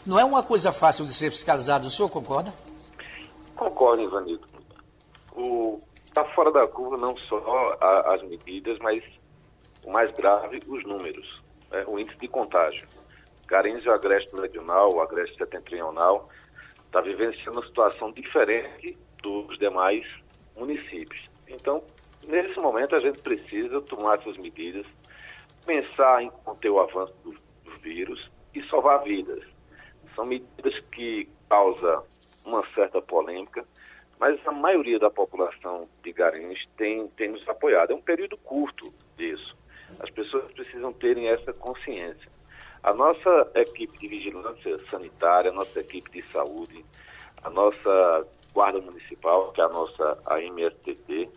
Não 0.06 0.18
é 0.18 0.24
uma 0.24 0.42
coisa 0.42 0.72
fácil 0.72 1.04
de 1.04 1.12
ser 1.12 1.30
fiscalizado, 1.30 1.88
o 1.88 1.90
senhor 1.90 2.08
concorda? 2.08 2.54
Concordo, 3.60 4.02
Ivanildo. 4.02 4.48
Está 6.02 6.24
fora 6.24 6.50
da 6.50 6.66
curva 6.66 6.96
não 6.96 7.14
só 7.14 7.76
a, 7.78 8.14
as 8.14 8.22
medidas, 8.22 8.78
mas 8.78 9.04
o 9.84 9.92
mais 9.92 10.10
grave, 10.16 10.62
os 10.66 10.82
números, 10.84 11.42
né? 11.70 11.84
o 11.86 11.98
índice 11.98 12.18
de 12.18 12.26
contágio. 12.26 12.88
Garanhuns 13.46 13.84
e 13.84 13.88
o 13.90 13.92
Agreste 13.92 14.34
Meridional, 14.34 14.88
o 14.94 15.02
Agreste 15.02 15.36
Setentrional, 15.36 16.30
está 16.86 17.02
vivenciando 17.02 17.58
uma 17.58 17.66
situação 17.66 18.10
diferente 18.12 18.96
dos 19.22 19.58
demais 19.58 20.06
municípios. 20.56 21.28
Então, 21.46 21.82
nesse 22.26 22.58
momento, 22.58 22.96
a 22.96 22.98
gente 22.98 23.18
precisa 23.18 23.82
tomar 23.82 24.20
essas 24.20 24.38
medidas, 24.38 24.86
pensar 25.66 26.22
em 26.22 26.30
conter 26.30 26.70
o 26.70 26.80
avanço 26.80 27.12
do, 27.22 27.32
do 27.32 27.78
vírus 27.82 28.30
e 28.54 28.66
salvar 28.70 29.02
vidas. 29.02 29.44
São 30.14 30.24
medidas 30.24 30.80
que 30.92 31.28
causam 31.46 32.02
uma 32.50 32.66
certa 32.74 33.00
polêmica, 33.00 33.64
mas 34.18 34.38
a 34.46 34.52
maioria 34.52 34.98
da 34.98 35.10
população 35.10 35.88
de 36.02 36.12
Garanhuns 36.12 36.68
tem, 36.76 37.08
tem 37.08 37.30
nos 37.30 37.48
apoiado. 37.48 37.92
É 37.92 37.94
um 37.94 38.02
período 38.02 38.36
curto 38.38 38.92
disso. 39.16 39.56
As 39.98 40.10
pessoas 40.10 40.50
precisam 40.52 40.92
terem 40.92 41.28
essa 41.28 41.52
consciência. 41.52 42.28
A 42.82 42.92
nossa 42.92 43.50
equipe 43.54 43.98
de 43.98 44.08
vigilância 44.08 44.78
sanitária, 44.90 45.50
a 45.50 45.54
nossa 45.54 45.80
equipe 45.80 46.10
de 46.10 46.32
saúde, 46.32 46.84
a 47.42 47.50
nossa 47.50 48.26
Guarda 48.52 48.80
Municipal, 48.80 49.52
que 49.52 49.60
é 49.60 49.64
a 49.64 49.68
nossa 49.68 50.18
AMSTT, 50.26 51.28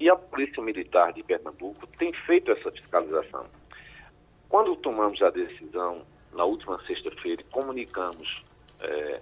e 0.00 0.10
a 0.10 0.16
Polícia 0.16 0.62
Militar 0.62 1.12
de 1.12 1.22
Pernambuco 1.22 1.86
tem 1.98 2.12
feito 2.12 2.50
essa 2.50 2.70
fiscalização. 2.72 3.46
Quando 4.48 4.74
tomamos 4.76 5.22
a 5.22 5.30
decisão, 5.30 6.02
na 6.32 6.44
última 6.44 6.82
sexta-feira, 6.84 7.44
comunicamos 7.50 8.44
é, 8.80 9.20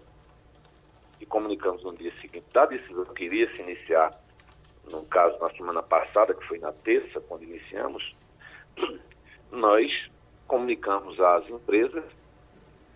e 1.21 1.27
comunicamos 1.27 1.85
no 1.85 1.95
dia 1.95 2.13
seguinte 2.21 2.47
da 2.53 2.67
decisão 2.67 3.05
que 3.15 3.25
iria 3.25 3.51
se 3.55 3.61
iniciar, 3.61 4.19
no 4.87 5.05
caso 5.05 5.39
na 5.39 5.51
semana 5.51 5.83
passada, 5.83 6.35
que 6.35 6.47
foi 6.47 6.59
na 6.59 6.73
terça, 6.73 7.21
quando 7.21 7.45
iniciamos, 7.45 8.15
nós 9.53 10.11
comunicamos 10.47 11.21
às 11.21 11.49
empresas 11.49 12.05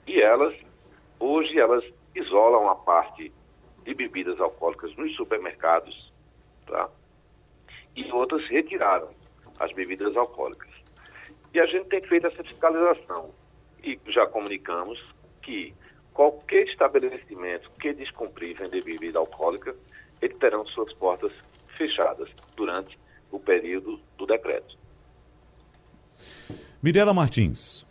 e 0.06 0.20
elas, 0.20 0.54
hoje, 1.20 1.58
elas 1.58 1.84
isolam 2.14 2.68
a 2.68 2.74
parte 2.74 3.32
de 3.84 3.94
bebidas 3.94 4.40
alcoólicas 4.40 4.94
nos 4.96 5.14
supermercados, 5.14 6.12
tá? 6.66 6.88
E 7.94 8.10
outras 8.10 8.46
retiraram 8.48 9.10
as 9.60 9.72
bebidas 9.72 10.16
alcoólicas. 10.16 10.70
E 11.52 11.60
a 11.60 11.66
gente 11.66 11.88
tem 11.88 12.00
feito 12.02 12.26
essa 12.26 12.42
fiscalização 12.42 13.30
e 13.82 13.98
já 14.08 14.26
comunicamos 14.26 15.00
que 15.42 15.74
qualquer 16.14 16.66
estabelecimento 16.68 17.68
que 17.78 17.92
descumprir 17.92 18.56
vender 18.56 18.82
bebida 18.82 19.18
alcoólica, 19.18 19.74
eles 20.22 20.38
terão 20.38 20.64
suas 20.66 20.92
portas 20.94 21.32
fechadas 21.76 22.30
durante 22.56 22.96
o 23.30 23.38
período 23.38 24.00
do 24.16 24.24
decreto. 24.24 24.78
Mirela 26.80 27.12
Martins. 27.12 27.84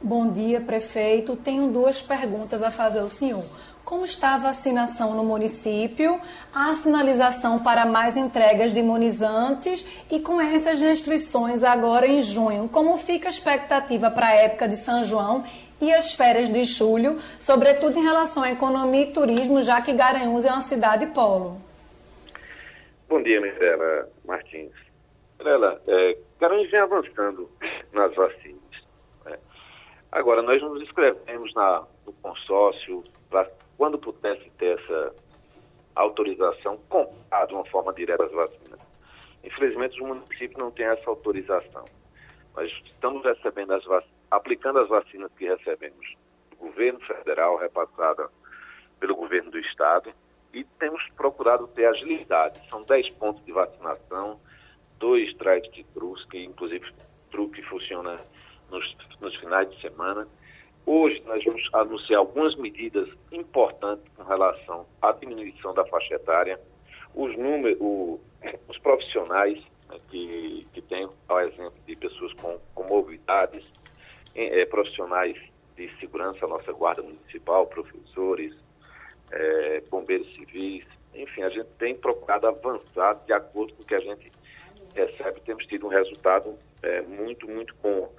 Bom 0.00 0.30
dia, 0.30 0.60
prefeito. 0.60 1.34
Tenho 1.34 1.72
duas 1.72 2.00
perguntas 2.00 2.62
a 2.62 2.70
fazer 2.70 3.00
ao 3.00 3.08
senhor. 3.08 3.44
Como 3.88 4.04
está 4.04 4.34
a 4.34 4.38
vacinação 4.38 5.14
no 5.14 5.24
município? 5.24 6.20
Há 6.54 6.74
sinalização 6.74 7.64
para 7.64 7.86
mais 7.86 8.18
entregas 8.18 8.74
de 8.74 8.80
imunizantes? 8.80 9.82
E 10.10 10.20
com 10.20 10.38
essas 10.38 10.78
restrições 10.78 11.64
agora 11.64 12.06
em 12.06 12.20
junho, 12.20 12.68
como 12.68 12.98
fica 12.98 13.28
a 13.28 13.30
expectativa 13.30 14.10
para 14.10 14.26
a 14.26 14.34
época 14.34 14.68
de 14.68 14.76
São 14.76 15.02
João 15.02 15.42
e 15.80 15.90
as 15.90 16.12
férias 16.12 16.50
de 16.50 16.64
julho, 16.64 17.16
sobretudo 17.40 17.98
em 17.98 18.02
relação 18.02 18.42
à 18.42 18.52
economia 18.52 19.04
e 19.04 19.12
turismo, 19.14 19.62
já 19.62 19.80
que 19.80 19.94
Garanhuns 19.94 20.44
é 20.44 20.50
uma 20.52 20.60
cidade 20.60 21.06
polo? 21.06 21.56
Bom 23.08 23.22
dia, 23.22 23.40
Mirela 23.40 24.06
Martins. 24.26 24.74
Mirela, 25.38 25.80
é, 25.88 26.18
Garanhuns 26.38 26.70
vem 26.70 26.80
avançando 26.80 27.50
nas 27.94 28.14
vacinas. 28.14 28.84
Né? 29.24 29.38
Agora, 30.12 30.42
nós 30.42 30.60
nos 30.60 30.82
inscrevemos 30.82 31.54
na, 31.54 31.84
no 32.04 32.12
consórcio 32.12 33.02
para 33.30 33.48
quando 33.78 33.96
pudesse 33.96 34.50
ter 34.58 34.78
essa 34.78 35.14
autorização, 35.94 36.76
comprar 36.88 37.46
de 37.46 37.54
uma 37.54 37.64
forma 37.64 37.94
direta 37.94 38.24
as 38.24 38.32
vacinas. 38.32 38.80
Infelizmente, 39.42 40.02
os 40.02 40.06
municípios 40.06 40.58
não 40.58 40.70
têm 40.72 40.86
essa 40.86 41.08
autorização. 41.08 41.84
Nós 42.54 42.70
estamos 42.84 43.24
recebendo 43.24 43.72
as 43.72 43.84
vacinas, 43.84 44.18
aplicando 44.30 44.80
as 44.80 44.88
vacinas 44.88 45.30
que 45.38 45.46
recebemos 45.46 46.16
do 46.50 46.56
governo 46.56 47.00
federal, 47.00 47.56
repassada 47.56 48.28
pelo 48.98 49.14
governo 49.14 49.50
do 49.52 49.58
estado, 49.60 50.12
e 50.52 50.64
temos 50.64 51.02
procurado 51.16 51.68
ter 51.68 51.86
agilidade. 51.86 52.60
São 52.68 52.82
10 52.82 53.10
pontos 53.10 53.44
de 53.44 53.52
vacinação, 53.52 54.40
dois 54.98 55.32
drive-thrus, 55.36 56.24
que 56.24 56.42
inclusive 56.44 56.92
truque 57.30 57.62
funciona 57.62 58.18
nos, 58.70 58.96
nos 59.20 59.36
finais 59.36 59.70
de 59.70 59.80
semana, 59.80 60.26
Hoje 60.90 61.22
nós 61.26 61.44
vamos 61.44 61.68
anunciar 61.74 62.18
algumas 62.18 62.56
medidas 62.56 63.06
importantes 63.30 64.02
com 64.16 64.22
relação 64.22 64.86
à 65.02 65.12
diminuição 65.12 65.74
da 65.74 65.84
faixa 65.84 66.14
etária, 66.14 66.58
os 67.14 67.36
números, 67.36 67.76
o, 67.78 68.18
os 68.66 68.78
profissionais 68.78 69.62
né, 69.86 69.98
que, 70.10 70.66
que 70.72 70.80
têm, 70.80 71.06
ao 71.28 71.40
exemplo 71.40 71.74
de 71.86 71.94
pessoas 71.94 72.32
com, 72.40 72.58
com 72.74 72.84
mobilidades, 72.84 73.62
é, 74.34 74.64
profissionais 74.64 75.36
de 75.76 75.94
segurança, 76.00 76.46
nossa 76.46 76.72
guarda 76.72 77.02
municipal, 77.02 77.66
professores, 77.66 78.56
é, 79.30 79.82
bombeiros 79.90 80.26
civis, 80.36 80.86
enfim, 81.14 81.42
a 81.42 81.50
gente 81.50 81.68
tem 81.78 81.94
procurado 81.94 82.46
avançar 82.46 83.12
de 83.26 83.34
acordo 83.34 83.74
com 83.74 83.82
o 83.82 83.86
que 83.86 83.94
a 83.94 84.00
gente 84.00 84.32
recebe, 84.94 85.38
temos 85.42 85.66
tido 85.66 85.84
um 85.84 85.90
resultado 85.90 86.58
é, 86.82 87.02
muito, 87.02 87.46
muito 87.46 87.74
bom. 87.82 88.10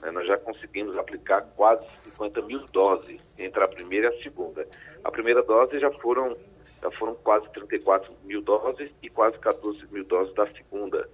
Né? 0.00 0.10
Nós 0.10 0.26
já 0.26 0.38
conseguimos 0.38 0.96
aplicar 0.96 1.42
quase 1.56 1.86
50 2.04 2.42
mil 2.42 2.64
doses 2.72 3.20
entre 3.38 3.62
a 3.62 3.68
primeira 3.68 4.12
e 4.12 4.18
a 4.18 4.22
segunda. 4.22 4.66
A 5.04 5.10
primeira 5.10 5.42
dose 5.42 5.78
já 5.78 5.90
foram, 5.90 6.36
já 6.82 6.90
foram 6.92 7.14
quase 7.16 7.48
34 7.50 8.12
mil 8.24 8.42
doses 8.42 8.90
e 9.02 9.08
quase 9.08 9.38
14 9.38 9.86
mil 9.90 10.04
doses 10.04 10.34
da 10.34 10.46
segunda. 10.52 11.08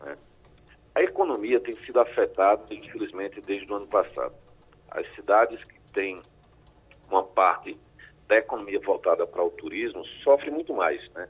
Né? 0.00 0.16
A 0.94 1.02
economia 1.02 1.60
tem 1.60 1.76
sido 1.84 2.00
afetada, 2.00 2.62
infelizmente, 2.70 3.40
desde 3.40 3.70
o 3.72 3.76
ano 3.76 3.86
passado. 3.86 4.34
As 4.90 5.06
cidades 5.14 5.62
que 5.64 5.80
têm 5.94 6.20
uma 7.08 7.22
parte 7.22 7.78
da 8.28 8.36
economia 8.38 8.80
voltada 8.80 9.26
para 9.26 9.42
o 9.42 9.50
turismo 9.50 10.04
sofrem 10.22 10.52
muito 10.52 10.72
mais. 10.74 11.06
Né? 11.10 11.28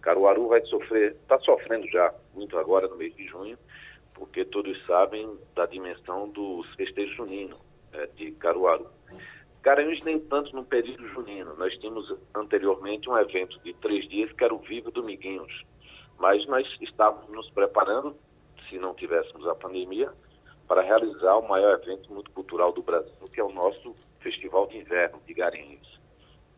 Caruaru 0.00 0.48
vai 0.48 0.64
sofrer, 0.66 1.12
está 1.12 1.38
sofrendo 1.40 1.88
já 1.88 2.12
muito 2.32 2.58
agora 2.58 2.88
no 2.88 2.96
mês 2.96 3.14
de 3.14 3.26
junho, 3.26 3.58
porque 4.14 4.44
todos 4.44 4.80
sabem 4.86 5.38
da 5.54 5.66
dimensão 5.66 6.28
dos 6.28 6.66
festejos 6.74 7.14
juninos 7.16 7.60
é, 7.92 8.06
de 8.06 8.32
Caruaru. 8.32 8.86
Garanhuns 9.62 10.02
nem 10.04 10.20
tanto 10.20 10.54
no 10.54 10.64
período 10.64 11.08
junino. 11.08 11.54
Nós 11.56 11.76
tínhamos 11.78 12.14
anteriormente 12.34 13.08
um 13.08 13.16
evento 13.16 13.58
de 13.60 13.72
três 13.74 14.08
dias 14.08 14.30
que 14.32 14.44
era 14.44 14.54
o 14.54 14.58
Vivo 14.58 14.90
Dominguinhos, 14.90 15.64
mas 16.18 16.46
nós 16.46 16.66
estávamos 16.80 17.30
nos 17.30 17.50
preparando, 17.50 18.14
se 18.68 18.78
não 18.78 18.94
tivéssemos 18.94 19.46
a 19.48 19.54
pandemia, 19.54 20.12
para 20.68 20.82
realizar 20.82 21.36
o 21.36 21.48
maior 21.48 21.80
evento 21.82 22.12
multicultural 22.12 22.72
do 22.72 22.82
Brasil, 22.82 23.28
que 23.32 23.40
é 23.40 23.44
o 23.44 23.52
nosso 23.52 23.96
Festival 24.20 24.66
de 24.66 24.78
Inverno 24.78 25.20
de 25.26 25.34
Garanhuns. 25.34 26.00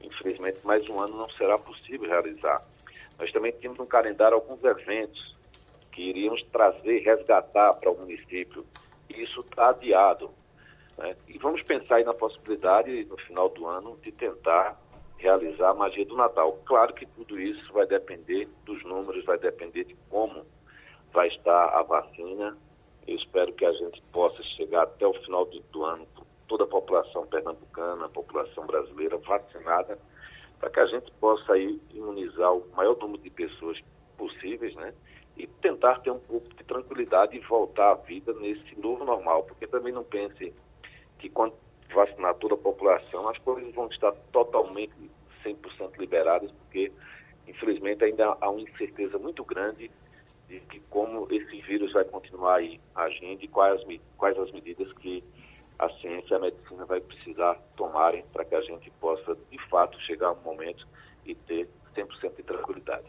Infelizmente, 0.00 0.64
mais 0.64 0.88
um 0.88 1.00
ano 1.00 1.16
não 1.16 1.28
será 1.30 1.58
possível 1.58 2.08
realizar. 2.08 2.64
Nós 3.18 3.32
também 3.32 3.52
tínhamos 3.52 3.78
no 3.78 3.86
calendário 3.86 4.34
alguns 4.36 4.62
eventos 4.62 5.35
que 5.96 6.10
iríamos 6.10 6.42
trazer, 6.52 6.98
resgatar 6.98 7.72
para 7.72 7.90
o 7.90 7.96
município. 7.96 8.66
Isso 9.08 9.40
está 9.40 9.70
adiado. 9.70 10.30
Né? 10.98 11.16
E 11.26 11.38
vamos 11.38 11.62
pensar 11.62 11.96
aí 11.96 12.04
na 12.04 12.12
possibilidade, 12.12 13.06
no 13.06 13.16
final 13.16 13.48
do 13.48 13.66
ano, 13.66 13.98
de 14.02 14.12
tentar 14.12 14.78
realizar 15.16 15.70
a 15.70 15.74
magia 15.74 16.04
do 16.04 16.14
Natal. 16.14 16.52
Claro 16.66 16.92
que 16.92 17.06
tudo 17.06 17.40
isso 17.40 17.72
vai 17.72 17.86
depender 17.86 18.46
dos 18.66 18.84
números, 18.84 19.24
vai 19.24 19.38
depender 19.38 19.84
de 19.84 19.96
como 20.10 20.44
vai 21.14 21.28
estar 21.28 21.70
a 21.70 21.82
vacina. 21.82 22.54
Eu 23.08 23.16
espero 23.16 23.54
que 23.54 23.64
a 23.64 23.72
gente 23.72 24.02
possa 24.12 24.42
chegar 24.42 24.82
até 24.82 25.06
o 25.06 25.14
final 25.14 25.46
do, 25.46 25.82
ano, 25.82 26.06
toda 26.46 26.64
a 26.64 26.68
população 26.68 27.26
pernambucana, 27.26 28.04
a 28.04 28.10
população 28.10 28.66
brasileira 28.66 29.16
vacinada, 29.16 29.98
para 30.60 30.68
que 30.68 30.80
a 30.80 30.86
gente 30.86 31.10
possa 31.12 31.54
aí 31.54 31.80
imunizar 31.94 32.52
o 32.52 32.68
maior 32.76 32.98
número 32.98 33.22
de 33.22 33.30
pessoas 33.30 33.80
possíveis, 34.18 34.74
né? 34.74 34.92
E 35.36 35.46
tentar 35.46 36.00
ter 36.00 36.10
um 36.10 36.18
pouco 36.18 36.48
de 36.48 36.64
tranquilidade 36.64 37.36
e 37.36 37.40
voltar 37.40 37.92
à 37.92 37.94
vida 37.94 38.32
nesse 38.34 38.78
novo 38.80 39.04
normal, 39.04 39.44
porque 39.44 39.66
também 39.66 39.92
não 39.92 40.04
pense 40.04 40.52
que 41.18 41.28
quando 41.28 41.54
vacinar 41.94 42.34
toda 42.34 42.54
a 42.54 42.58
população, 42.58 43.28
as 43.28 43.38
coisas 43.38 43.72
vão 43.74 43.86
estar 43.88 44.12
totalmente 44.32 44.92
100% 45.44 45.98
liberadas, 45.98 46.50
porque 46.52 46.92
infelizmente 47.46 48.04
ainda 48.04 48.36
há 48.40 48.50
uma 48.50 48.60
incerteza 48.60 49.18
muito 49.18 49.44
grande 49.44 49.90
de 50.48 50.60
que 50.60 50.80
como 50.90 51.26
esse 51.30 51.60
vírus 51.62 51.92
vai 51.92 52.04
continuar 52.04 52.56
aí 52.56 52.80
agindo 52.94 53.42
e 53.42 53.48
quais, 53.48 53.82
quais 54.16 54.38
as 54.38 54.50
medidas 54.52 54.92
que 54.94 55.22
a 55.78 55.88
ciência 55.90 56.34
e 56.34 56.36
a 56.36 56.40
medicina 56.40 56.84
vai 56.86 57.00
precisar 57.00 57.54
tomarem 57.76 58.24
para 58.32 58.44
que 58.44 58.54
a 58.54 58.60
gente 58.62 58.90
possa, 58.92 59.34
de 59.50 59.58
fato, 59.68 60.00
chegar 60.00 60.28
a 60.28 60.32
um 60.32 60.42
momento 60.42 60.86
e 61.24 61.34
ter 61.34 61.68
100% 61.94 62.36
de 62.36 62.42
tranquilidade. 62.42 63.06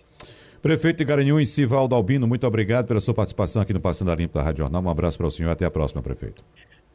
Prefeito 0.61 0.97
de 0.97 1.05
Garanhuns, 1.05 1.51
Sivaldo 1.51 1.93
Albino, 1.93 2.27
muito 2.27 2.47
obrigado 2.47 2.87
pela 2.87 2.99
sua 2.99 3.13
participação 3.13 3.61
aqui 3.61 3.73
no 3.73 3.79
Passando 3.79 4.11
a 4.11 4.15
Limpo 4.15 4.33
da 4.33 4.41
Rádio 4.41 4.63
Jornal. 4.63 4.81
Um 4.81 4.89
abraço 4.89 5.17
para 5.17 5.27
o 5.27 5.31
senhor. 5.31 5.51
Até 5.51 5.65
a 5.65 5.71
próxima, 5.71 6.01
prefeito. 6.01 6.43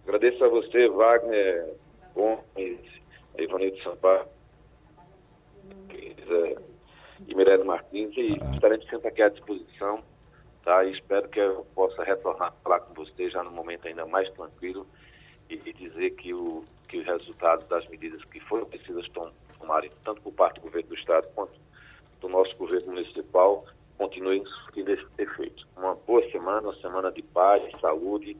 Agradeço 0.05 0.45
a 0.45 0.49
você, 0.49 0.89
Wagner 0.89 1.75
Gomes, 2.13 2.81
Ivanildo 3.39 3.81
Sampaio 3.85 4.27
e 7.29 7.35
Mirella 7.35 7.65
Martins. 7.65 8.17
E 8.17 8.37
ah. 8.41 8.51
estaremos 8.53 8.85
sempre 8.89 9.09
aqui 9.09 9.23
à 9.23 9.29
disposição. 9.29 10.03
Tá? 10.65 10.85
E 10.85 10.93
espero 10.93 11.29
que 11.29 11.39
eu 11.39 11.65
possa 11.75 12.03
retornar 12.03 12.49
a 12.49 12.53
falar 12.63 12.81
com 12.81 12.95
você 12.95 13.31
já 13.31 13.45
no 13.45 13.53
momento 13.53 13.87
ainda 13.87 14.05
mais 14.07 14.29
tranquilo 14.31 14.85
e, 15.49 15.55
e 15.65 15.73
dizer 15.73 16.11
que, 16.11 16.35
o, 16.35 16.65
que 16.89 16.99
os 16.99 17.07
resultados 17.07 17.67
das 17.69 17.87
medidas 17.89 18.25
que 18.25 18.41
foram 18.41 18.67
precisas 18.67 19.09
tomarem, 19.59 19.91
tanto 20.05 20.21
por 20.21 20.33
parte 20.33 20.57
do 20.57 20.63
governo 20.63 20.89
do 20.89 20.95
Estado 20.97 21.29
quanto 21.35 21.62
do 22.23 22.29
nosso 22.29 22.57
governo 22.57 22.93
municipal 22.93 23.65
continuem 23.99 24.43
surtindo 24.47 24.93
esse 24.93 25.05
efeito. 25.19 25.67
Uma 25.77 25.95
boa 26.07 26.23
semana, 26.31 26.63
uma 26.63 26.75
semana 26.77 27.11
de 27.11 27.23
paz, 27.23 27.63
saúde 27.81 28.37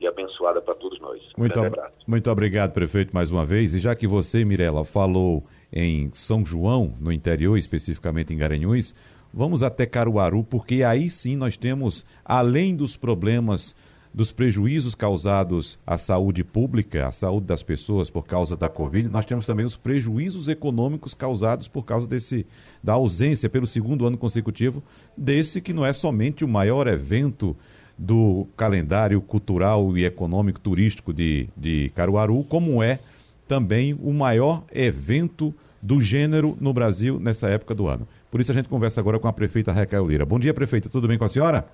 e 0.00 0.06
abençoada 0.06 0.62
para 0.62 0.74
todos 0.74 0.98
nós. 1.00 1.20
Muito, 1.36 1.60
ob 1.60 1.76
muito 2.06 2.30
obrigado, 2.30 2.72
prefeito, 2.72 3.14
mais 3.14 3.30
uma 3.30 3.44
vez. 3.44 3.74
E 3.74 3.78
já 3.78 3.94
que 3.94 4.06
você, 4.06 4.44
Mirella, 4.44 4.84
falou 4.84 5.42
em 5.72 6.10
São 6.12 6.44
João, 6.44 6.94
no 7.00 7.12
interior, 7.12 7.58
especificamente 7.58 8.32
em 8.32 8.36
Garanhuns, 8.36 8.94
vamos 9.32 9.62
até 9.62 9.86
Caruaru, 9.86 10.44
porque 10.44 10.82
aí 10.82 11.10
sim 11.10 11.36
nós 11.36 11.56
temos, 11.56 12.04
além 12.24 12.74
dos 12.74 12.96
problemas 12.96 13.74
dos 14.14 14.30
prejuízos 14.30 14.94
causados 14.94 15.76
à 15.84 15.98
saúde 15.98 16.44
pública, 16.44 17.08
à 17.08 17.12
saúde 17.12 17.46
das 17.46 17.64
pessoas 17.64 18.08
por 18.08 18.24
causa 18.24 18.56
da 18.56 18.68
Covid, 18.68 19.08
nós 19.08 19.26
temos 19.26 19.44
também 19.44 19.66
os 19.66 19.76
prejuízos 19.76 20.46
econômicos 20.46 21.14
causados 21.14 21.66
por 21.66 21.84
causa 21.84 22.06
desse 22.06 22.46
da 22.80 22.92
ausência 22.92 23.50
pelo 23.50 23.66
segundo 23.66 24.06
ano 24.06 24.16
consecutivo 24.16 24.80
desse 25.16 25.60
que 25.60 25.72
não 25.72 25.84
é 25.84 25.92
somente 25.92 26.44
o 26.44 26.48
maior 26.48 26.86
evento 26.86 27.56
do 27.98 28.46
calendário 28.56 29.20
cultural 29.20 29.96
e 29.98 30.04
econômico 30.04 30.60
turístico 30.60 31.12
de, 31.12 31.48
de 31.56 31.90
Caruaru, 31.94 32.44
como 32.44 32.80
é 32.82 33.00
também 33.48 33.94
o 34.00 34.12
maior 34.12 34.62
evento 34.72 35.52
do 35.82 36.00
gênero 36.00 36.56
no 36.60 36.72
Brasil 36.72 37.18
nessa 37.18 37.48
época 37.48 37.74
do 37.74 37.88
ano. 37.88 38.06
Por 38.30 38.40
isso 38.40 38.52
a 38.52 38.54
gente 38.54 38.68
conversa 38.68 39.00
agora 39.00 39.18
com 39.18 39.28
a 39.28 39.32
prefeita 39.32 39.72
Raquel 39.72 40.06
Lira. 40.06 40.24
Bom 40.24 40.38
dia, 40.38 40.54
prefeita. 40.54 40.88
Tudo 40.88 41.08
bem 41.08 41.18
com 41.18 41.24
a 41.24 41.28
senhora? 41.28 41.68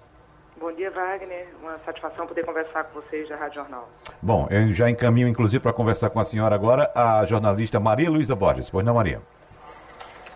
Wagner. 0.90 1.46
Uma 1.62 1.79
satisfação 1.79 2.26
poder 2.26 2.44
conversar 2.44 2.85
com 2.85 3.00
vocês 3.00 3.29
da 3.29 3.37
Rádio 3.37 3.57
Jornal. 3.57 3.88
Bom, 4.22 4.46
eu 4.50 4.72
já 4.72 4.90
encaminho, 4.90 5.29
inclusive, 5.29 5.62
para 5.62 5.72
conversar 5.72 6.11
com 6.11 6.20
a 6.20 6.24
senhora 6.24 6.55
agora, 6.55 6.90
a 6.94 7.24
jornalista 7.24 7.81
Maria 7.81 8.11
Luísa 8.11 8.35
Borges. 8.35 8.68
Pois 8.68 8.85
não, 8.85 8.94
Maria? 8.94 9.20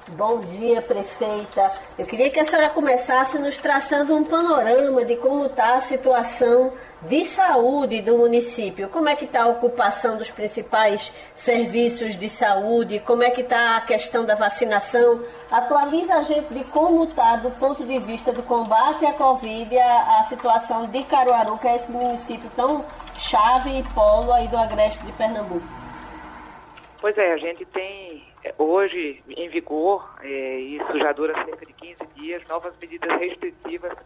Bom 0.08 0.40
dia, 0.40 0.82
prefeita. 0.82 1.70
Eu 1.98 2.04
queria 2.04 2.28
que 2.28 2.38
a 2.38 2.44
senhora 2.44 2.68
começasse 2.68 3.38
nos 3.38 3.56
traçando 3.56 4.14
um 4.14 4.22
panorama 4.22 5.02
de 5.02 5.16
como 5.16 5.46
está 5.46 5.76
a 5.76 5.80
situação 5.80 6.74
de 7.08 7.24
saúde 7.24 8.02
do 8.02 8.18
município. 8.18 8.90
Como 8.90 9.08
é 9.08 9.16
que 9.16 9.24
está 9.24 9.44
a 9.44 9.48
ocupação 9.48 10.18
dos 10.18 10.28
principais 10.28 11.10
serviços 11.34 12.16
de 12.16 12.28
saúde? 12.28 13.00
Como 13.00 13.22
é 13.22 13.30
que 13.30 13.40
está 13.40 13.78
a 13.78 13.80
questão 13.80 14.26
da 14.26 14.34
vacinação? 14.34 15.22
Atualiza 15.50 16.16
a 16.16 16.22
gente 16.22 16.52
de 16.52 16.64
como 16.64 17.04
está, 17.04 17.36
do 17.36 17.50
ponto 17.52 17.82
de 17.82 17.98
vista 18.00 18.30
do 18.30 18.42
combate 18.42 19.06
à 19.06 19.12
Covid, 19.14 19.78
a, 19.78 20.20
a 20.20 20.24
situação 20.24 20.84
de 20.84 21.02
Caruaru, 21.04 21.56
que 21.56 21.66
é 21.66 21.76
esse 21.76 21.90
município 21.90 22.50
tão 22.54 22.84
chave 23.16 23.78
e 23.78 23.82
polo 23.94 24.34
aí 24.34 24.48
do 24.48 24.58
agreste 24.58 25.02
de 25.02 25.12
Pernambuco. 25.12 25.66
Pois 27.00 27.16
é, 27.16 27.32
a 27.32 27.38
gente 27.38 27.64
tem 27.66 28.33
hoje 28.58 29.22
em 29.28 29.48
vigor, 29.48 30.16
é, 30.20 30.58
isso 30.58 30.98
já 30.98 31.12
dura 31.12 31.32
cerca 31.44 31.64
de 31.64 31.72
15 31.72 32.06
dias, 32.14 32.42
novas 32.48 32.76
medidas 32.78 33.18
restritivas 33.18 33.96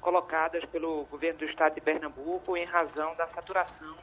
colocadas 0.00 0.64
pelo 0.66 1.04
governo 1.06 1.38
do 1.40 1.44
estado 1.46 1.74
de 1.74 1.80
Pernambuco 1.80 2.56
em 2.56 2.64
razão 2.64 3.14
da 3.16 3.26
saturação 3.28 3.96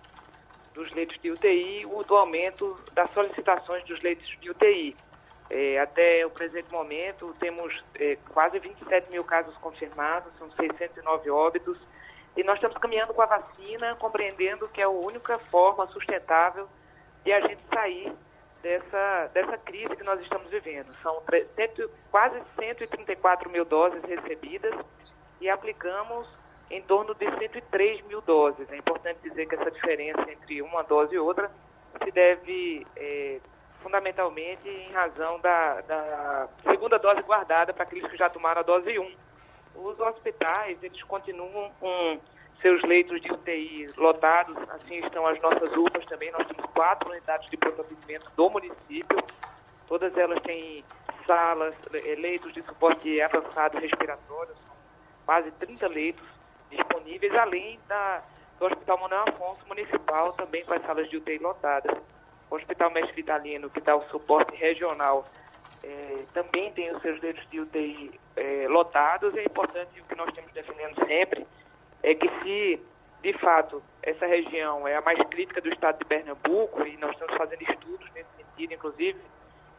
dos 0.74 0.92
leitos 0.92 1.20
de 1.22 1.32
UTI 1.32 1.84
e 1.84 2.04
do 2.06 2.16
aumento 2.18 2.78
das 2.94 3.12
solicitações 3.14 3.84
dos 3.86 4.02
leitos 4.02 4.28
de 4.42 4.50
UTI. 4.50 4.96
É, 5.50 5.80
até 5.80 6.26
o 6.26 6.30
presente 6.30 6.72
momento, 6.72 7.36
temos 7.40 7.84
é, 7.96 8.18
quase 8.34 8.60
27 8.60 9.12
mil 9.12 9.24
casos 9.24 9.56
confirmados, 9.58 10.32
são 10.38 10.50
609 10.52 11.30
óbitos, 11.30 11.78
e 12.36 12.44
nós 12.44 12.56
estamos 12.56 12.78
caminhando 12.78 13.14
com 13.14 13.22
a 13.22 13.28
vacina, 13.28 13.96
compreendendo 13.96 14.68
que 14.70 14.82
é 14.82 14.86
a 14.86 14.90
única 14.90 15.38
forma 15.38 15.86
sustentável 15.86 16.68
de 17.24 17.32
a 17.32 17.40
gente 17.42 17.62
sair 17.72 18.12
dessa, 18.64 19.30
dessa 19.34 19.58
crise 19.58 19.96
que 19.96 20.04
nós 20.04 20.20
estamos 20.22 20.50
vivendo. 20.50 20.92
São 21.04 21.22
cento, 21.56 21.92
quase 22.10 22.42
134 22.56 23.50
mil 23.52 23.66
doses 23.66 24.02
recebidas 24.04 24.74
e 25.40 25.50
aplicamos 25.50 26.26
em 26.72 26.82
torno 26.82 27.14
de 27.14 27.30
103 27.38 28.02
mil 28.08 28.22
doses. 28.22 28.72
É 28.72 28.78
importante 28.78 29.20
dizer 29.22 29.46
que 29.46 29.56
essa 29.56 29.70
diferença 29.70 30.22
entre 30.32 30.62
uma 30.62 30.82
dose 30.82 31.14
e 31.14 31.20
outra 31.20 31.52
se 32.02 32.10
deve 32.10 32.88
é, 32.96 33.40
fundamentalmente 33.84 34.68
em 34.68 34.92
razão 34.92 35.40
da, 35.42 35.82
da, 35.82 36.48
segunda 36.64 36.98
dose 36.98 37.22
guardada 37.22 37.74
para 37.74 37.84
aqueles 37.84 38.10
que 38.10 38.18
já 38.18 38.30
tomaram 38.30 38.62
a 38.62 38.64
dose 38.64 38.98
1. 38.98 39.16
Os 39.76 40.00
hospitais, 40.00 40.82
eles 40.82 41.04
continuam 41.04 41.72
com 41.80 42.20
seus 42.64 42.82
leitos 42.84 43.22
de 43.22 43.32
UTI 43.32 43.90
lotados, 43.98 44.58
assim 44.70 45.00
estão 45.00 45.28
as 45.28 45.40
nossas 45.42 45.70
UPAs 45.76 46.06
também. 46.06 46.32
Nós 46.32 46.48
temos 46.48 46.66
quatro 46.72 47.10
unidades 47.12 47.48
de 47.50 47.58
pronto 47.58 47.82
atendimento 47.82 48.32
do 48.38 48.50
município. 48.50 49.24
Todas 49.86 50.18
elas 50.18 50.42
têm 50.44 50.84
salas, 51.28 51.76
eh, 51.94 52.16
leitos 52.18 52.54
de 52.54 52.64
suporte 52.64 53.22
avançado 53.22 53.78
respiratório, 53.78 54.56
quase 55.26 55.52
30 55.52 55.88
leitos 55.90 56.26
disponíveis, 56.72 57.36
além 57.36 57.78
da, 57.88 58.24
do 58.58 58.66
Hospital 58.66 58.98
Manuel 58.98 59.26
Afonso 59.28 59.68
Municipal, 59.68 60.32
também 60.34 60.64
com 60.64 60.74
as 60.74 60.82
salas 60.84 61.10
de 61.10 61.18
UTI 61.18 61.40
lotadas. 61.40 61.98
O 62.50 62.56
Hospital 62.56 62.92
Mestre 62.92 63.14
Vitalino, 63.14 63.70
que 63.70 63.82
dá 63.82 63.96
o 63.96 64.08
suporte 64.10 64.56
regional, 64.56 65.26
é, 65.84 66.24
também 66.34 66.72
tem 66.72 66.96
os 66.96 67.02
seus 67.02 67.20
leitos 67.20 67.46
de 67.50 67.60
UTI 67.60 68.20
é, 68.38 68.68
lotados. 68.70 69.36
É 69.36 69.44
importante 69.44 70.00
o 70.00 70.06
que 70.06 70.16
nós 70.16 70.34
temos 70.34 70.52
defendendo 70.54 70.96
sempre 71.06 71.46
é 72.04 72.14
que 72.14 72.30
se 72.42 72.80
de 73.22 73.34
fato 73.40 73.82
essa 74.02 74.26
região 74.26 74.86
é 74.86 74.96
a 74.98 75.02
mais 75.02 75.18
crítica 75.30 75.62
do 75.62 75.70
estado 75.70 76.00
de 76.00 76.06
Pernambuco 76.06 76.86
e 76.86 76.98
nós 76.98 77.12
estamos 77.12 77.36
fazendo 77.38 77.62
estudos 77.62 78.12
nesse 78.14 78.30
sentido, 78.36 78.74
inclusive 78.74 79.18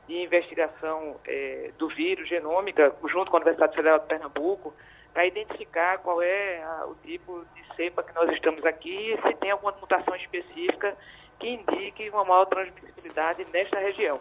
de 0.08 0.22
investigação 0.22 1.20
é, 1.26 1.70
do 1.78 1.88
vírus 1.88 2.28
genômica 2.28 2.94
junto 3.06 3.30
com 3.30 3.36
a 3.36 3.40
Universidade 3.40 3.76
Federal 3.76 3.98
de 3.98 4.06
Pernambuco 4.06 4.74
para 5.12 5.26
identificar 5.26 5.98
qual 5.98 6.20
é 6.22 6.62
a, 6.62 6.86
o 6.86 6.94
tipo 6.96 7.44
de 7.54 7.76
cepa 7.76 8.02
que 8.02 8.14
nós 8.14 8.30
estamos 8.32 8.64
aqui 8.64 9.12
e 9.12 9.22
se 9.22 9.34
tem 9.36 9.50
alguma 9.50 9.72
mutação 9.72 10.16
específica 10.16 10.96
que 11.38 11.48
indique 11.48 12.08
uma 12.10 12.24
maior 12.24 12.46
transmissibilidade 12.46 13.46
nesta 13.52 13.78
região. 13.78 14.20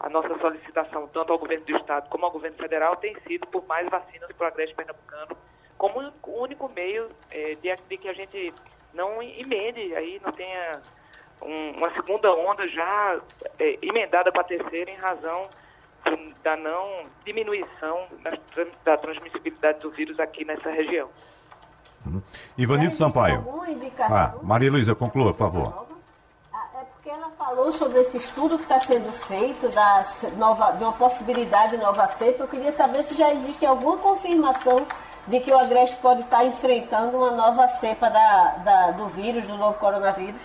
A 0.00 0.08
nossa 0.08 0.36
solicitação, 0.38 1.06
tanto 1.08 1.32
ao 1.32 1.38
governo 1.38 1.64
do 1.64 1.76
Estado 1.76 2.08
como 2.08 2.24
ao 2.24 2.32
governo 2.32 2.56
federal, 2.56 2.96
tem 2.96 3.14
sido 3.20 3.46
por 3.46 3.64
mais 3.66 3.88
vacinas 3.88 4.32
para 4.32 4.44
o 4.44 4.48
agreste 4.48 4.74
pernambucano, 4.74 5.36
como 5.82 5.98
o 5.98 6.40
único 6.40 6.68
meio 6.68 7.10
é, 7.28 7.56
de, 7.56 7.76
de, 7.88 7.96
que 7.98 8.08
a 8.08 8.12
gente 8.12 8.54
não 8.94 9.20
emende, 9.20 9.92
aí 9.96 10.20
não 10.24 10.30
tenha 10.30 10.80
um, 11.42 11.70
uma 11.72 11.92
segunda 11.92 12.32
onda 12.32 12.68
já 12.68 13.20
é, 13.58 13.78
emendada 13.82 14.30
para 14.30 14.42
a 14.42 14.44
terceira 14.44 14.92
em 14.92 14.96
razão 14.96 15.48
da 16.44 16.56
não 16.56 17.06
diminuição 17.24 18.06
da, 18.22 18.38
da, 18.84 18.96
transmissibilidade 18.96 19.80
do 19.80 19.90
vírus 19.90 20.20
aqui 20.20 20.44
nessa 20.44 20.70
região. 20.70 21.08
Uhum. 22.06 22.22
Ivanildo 22.56 22.94
Sampaio. 22.94 23.44
Ah, 23.98 24.34
Maria 24.40 24.70
Luísa, 24.70 24.94
conclua, 24.94 25.34
por 25.34 25.50
favor 25.50 25.92
porque 27.02 27.10
ela 27.10 27.30
falou 27.30 27.72
sobre 27.72 28.00
esse 28.00 28.16
estudo 28.16 28.56
que 28.56 28.62
está 28.62 28.78
sendo 28.78 29.10
feito 29.12 29.68
da 29.70 30.04
nova, 30.36 30.70
de 30.70 30.84
uma 30.84 30.92
possibilidade 30.92 31.76
de 31.76 31.82
nova 31.82 32.06
cepa. 32.06 32.44
Eu 32.44 32.48
queria 32.48 32.70
saber 32.70 33.02
se 33.02 33.16
já 33.16 33.32
existe 33.32 33.66
alguma 33.66 33.96
confirmação 33.96 34.86
de 35.26 35.40
que 35.40 35.52
o 35.52 35.58
Agreste 35.58 35.96
pode 35.98 36.22
estar 36.22 36.44
enfrentando 36.44 37.16
uma 37.16 37.30
nova 37.30 37.68
cepa 37.68 38.10
da, 38.10 38.56
da, 38.64 38.90
do 38.92 39.06
vírus, 39.06 39.46
do 39.46 39.56
novo 39.56 39.78
coronavírus. 39.78 40.40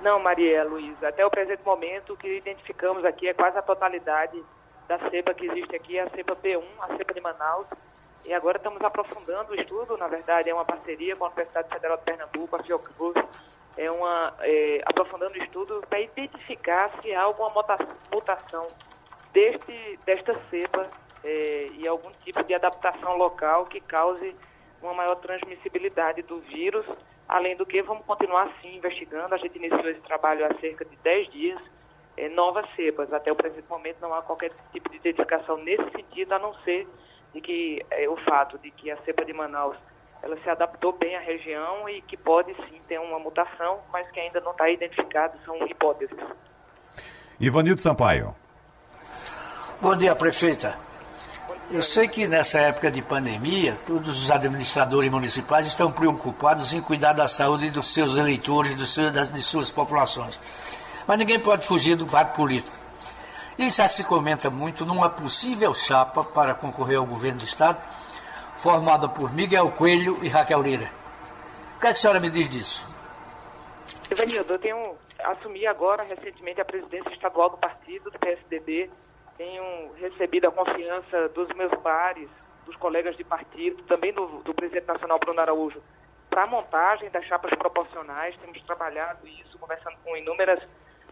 Não, 0.00 0.20
Maria 0.20 0.64
Luísa. 0.64 1.08
Até 1.08 1.26
o 1.26 1.30
presente 1.30 1.64
momento, 1.64 2.12
o 2.12 2.16
que 2.16 2.38
identificamos 2.38 3.04
aqui 3.04 3.28
é 3.28 3.34
quase 3.34 3.58
a 3.58 3.62
totalidade 3.62 4.40
da 4.86 4.98
cepa 5.10 5.34
que 5.34 5.46
existe 5.46 5.74
aqui, 5.74 5.98
a 5.98 6.08
cepa 6.10 6.36
P1, 6.36 6.62
a 6.80 6.96
cepa 6.96 7.12
de 7.12 7.20
Manaus. 7.20 7.66
E 8.24 8.32
agora 8.32 8.58
estamos 8.58 8.82
aprofundando 8.82 9.52
o 9.52 9.54
estudo, 9.54 9.96
na 9.96 10.06
verdade, 10.06 10.50
é 10.50 10.54
uma 10.54 10.64
parceria 10.64 11.16
com 11.16 11.24
a 11.24 11.28
Universidade 11.28 11.68
Federal 11.68 11.96
de 11.96 12.04
Pernambuco, 12.04 12.56
a 12.56 12.62
Fiocruz, 12.62 13.16
é 13.76 13.90
uma, 13.90 14.34
é, 14.40 14.82
aprofundando 14.84 15.34
o 15.34 15.42
estudo 15.42 15.82
para 15.88 16.00
identificar 16.00 16.90
se 17.00 17.14
há 17.14 17.22
alguma 17.22 17.50
mutação 18.12 18.66
deste, 19.32 19.98
desta 20.04 20.38
cepa 20.50 20.88
é, 21.24 21.70
e 21.74 21.86
algum 21.86 22.10
tipo 22.24 22.42
de 22.44 22.54
adaptação 22.54 23.16
local 23.16 23.66
que 23.66 23.80
cause 23.80 24.34
uma 24.82 24.94
maior 24.94 25.16
transmissibilidade 25.16 26.22
do 26.22 26.40
vírus. 26.40 26.86
Além 27.28 27.56
do 27.56 27.66
que, 27.66 27.82
vamos 27.82 28.04
continuar 28.06 28.50
sim 28.62 28.76
investigando. 28.76 29.34
A 29.34 29.38
gente 29.38 29.56
iniciou 29.56 29.88
esse 29.90 30.00
trabalho 30.00 30.46
há 30.46 30.54
cerca 30.58 30.84
de 30.84 30.96
10 30.96 31.30
dias. 31.30 31.60
É, 32.16 32.28
novas 32.28 32.68
cepas. 32.74 33.12
Até 33.12 33.30
o 33.30 33.36
presente 33.36 33.68
momento 33.68 33.98
não 34.00 34.12
há 34.14 34.22
qualquer 34.22 34.50
tipo 34.72 34.90
de 34.90 34.96
identificação 34.96 35.56
nesse 35.58 35.88
sentido, 35.90 36.32
a 36.32 36.38
não 36.38 36.54
ser 36.64 36.86
de 37.32 37.40
que 37.40 37.84
é, 37.90 38.08
o 38.08 38.16
fato 38.16 38.58
de 38.58 38.70
que 38.70 38.90
a 38.90 38.96
cepa 38.98 39.24
de 39.24 39.32
Manaus 39.32 39.76
ela 40.22 40.36
se 40.38 40.50
adaptou 40.50 40.92
bem 40.92 41.16
à 41.16 41.20
região 41.20 41.88
e 41.88 42.02
que 42.02 42.16
pode 42.16 42.52
sim 42.68 42.80
ter 42.88 42.98
uma 42.98 43.18
mutação, 43.18 43.78
mas 43.92 44.10
que 44.10 44.18
ainda 44.18 44.40
não 44.40 44.50
está 44.50 44.68
identificado, 44.68 45.38
são 45.44 45.64
hipóteses. 45.66 46.18
Ivanildo 47.38 47.80
Sampaio. 47.80 48.34
Bom 49.80 49.96
dia, 49.96 50.16
prefeita. 50.16 50.87
Eu 51.70 51.82
sei 51.82 52.08
que 52.08 52.26
nessa 52.26 52.58
época 52.60 52.90
de 52.90 53.02
pandemia, 53.02 53.78
todos 53.84 54.22
os 54.22 54.30
administradores 54.30 55.10
municipais 55.10 55.66
estão 55.66 55.92
preocupados 55.92 56.72
em 56.72 56.80
cuidar 56.80 57.12
da 57.12 57.26
saúde 57.26 57.70
dos 57.70 57.92
seus 57.92 58.16
eleitores, 58.16 58.74
das, 59.12 59.30
de 59.30 59.42
suas 59.42 59.70
populações. 59.70 60.40
Mas 61.06 61.18
ninguém 61.18 61.38
pode 61.38 61.66
fugir 61.66 61.94
do 61.94 62.06
quadro 62.06 62.34
político. 62.34 62.74
E 63.58 63.68
já 63.68 63.86
se 63.86 64.02
comenta 64.04 64.48
muito 64.48 64.86
numa 64.86 65.10
possível 65.10 65.74
chapa 65.74 66.24
para 66.24 66.54
concorrer 66.54 66.96
ao 66.96 67.04
governo 67.04 67.40
do 67.40 67.44
Estado, 67.44 67.78
formada 68.56 69.06
por 69.06 69.34
Miguel 69.34 69.70
Coelho 69.72 70.18
e 70.22 70.28
Raquel 70.28 70.62
Lira. 70.62 70.90
O 71.76 71.80
que, 71.80 71.86
é 71.86 71.90
que 71.90 71.98
a 71.98 72.00
senhora 72.00 72.18
me 72.18 72.30
diz 72.30 72.48
disso? 72.48 72.88
Evanildo, 74.10 74.54
eu 74.54 74.58
tenho 74.58 74.96
assumi 75.18 75.66
agora 75.66 76.02
recentemente 76.04 76.60
a 76.60 76.64
presidência 76.64 77.12
estadual 77.12 77.50
do 77.50 77.58
partido, 77.58 78.10
do 78.10 78.18
PSDB. 78.18 78.90
Tenho 79.38 79.92
recebido 79.94 80.48
a 80.48 80.50
confiança 80.50 81.28
dos 81.28 81.48
meus 81.54 81.72
pares, 81.80 82.28
dos 82.66 82.74
colegas 82.76 83.16
de 83.16 83.22
partido, 83.22 83.82
também 83.84 84.12
do, 84.12 84.26
do 84.42 84.52
presidente 84.52 84.88
nacional 84.88 85.18
Bruno 85.20 85.40
Araújo, 85.40 85.80
para 86.28 86.42
a 86.42 86.46
montagem 86.46 87.08
das 87.08 87.24
chapas 87.24 87.54
proporcionais. 87.54 88.36
Temos 88.38 88.60
trabalhado 88.62 89.26
isso, 89.26 89.56
conversando 89.56 89.96
com 90.04 90.16
inúmeras 90.16 90.60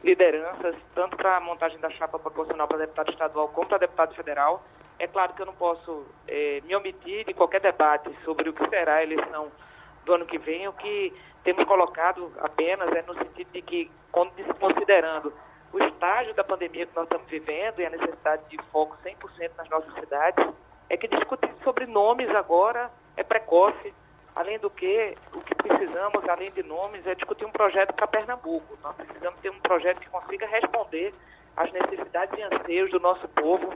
lideranças, 0.02 0.74
tanto 0.92 1.16
para 1.16 1.36
a 1.36 1.40
montagem 1.40 1.78
da 1.78 1.88
chapa 1.90 2.18
proporcional 2.18 2.66
para 2.66 2.78
deputado 2.78 3.10
estadual 3.10 3.48
como 3.48 3.68
para 3.68 3.78
deputado 3.78 4.14
federal. 4.14 4.62
É 4.98 5.06
claro 5.06 5.32
que 5.34 5.42
eu 5.42 5.46
não 5.46 5.54
posso 5.54 6.06
é, 6.26 6.60
me 6.64 6.74
omitir 6.74 7.24
de 7.24 7.32
qualquer 7.32 7.60
debate 7.60 8.10
sobre 8.24 8.48
o 8.48 8.52
que 8.52 8.68
será 8.68 8.96
a 8.96 9.02
eleição 9.04 9.52
do 10.04 10.14
ano 10.14 10.26
que 10.26 10.38
vem. 10.38 10.66
O 10.66 10.72
que 10.72 11.12
temos 11.44 11.64
colocado 11.64 12.32
apenas 12.40 12.90
é 12.92 13.02
no 13.02 13.14
sentido 13.14 13.52
de 13.52 13.62
que, 13.62 13.90
considerando 14.58 15.32
o 15.72 15.78
estágio 15.82 16.34
da 16.34 16.44
pandemia 16.44 16.86
que 16.86 16.94
nós 16.96 17.04
estamos 17.04 17.28
vivendo 17.28 17.80
e 17.80 17.86
a 17.86 17.90
necessidade 17.90 18.42
de 18.48 18.58
foco 18.70 18.96
100% 19.04 19.50
nas 19.56 19.68
nossas 19.68 19.92
cidades, 19.94 20.46
é 20.88 20.96
que 20.96 21.08
discutir 21.08 21.52
sobre 21.64 21.86
nomes 21.86 22.28
agora 22.30 22.90
é 23.16 23.22
precoce. 23.22 23.92
Além 24.34 24.58
do 24.58 24.68
que, 24.68 25.16
o 25.32 25.40
que 25.40 25.54
precisamos, 25.54 26.28
além 26.28 26.50
de 26.52 26.62
nomes, 26.62 27.06
é 27.06 27.14
discutir 27.14 27.46
um 27.46 27.50
projeto 27.50 27.94
para 27.94 28.06
Pernambuco. 28.06 28.78
Nós 28.82 28.94
precisamos 28.94 29.40
ter 29.40 29.50
um 29.50 29.60
projeto 29.60 29.98
que 29.98 30.10
consiga 30.10 30.46
responder 30.46 31.14
às 31.56 31.72
necessidades 31.72 32.38
e 32.38 32.42
anseios 32.42 32.90
do 32.90 33.00
nosso 33.00 33.26
povo 33.28 33.72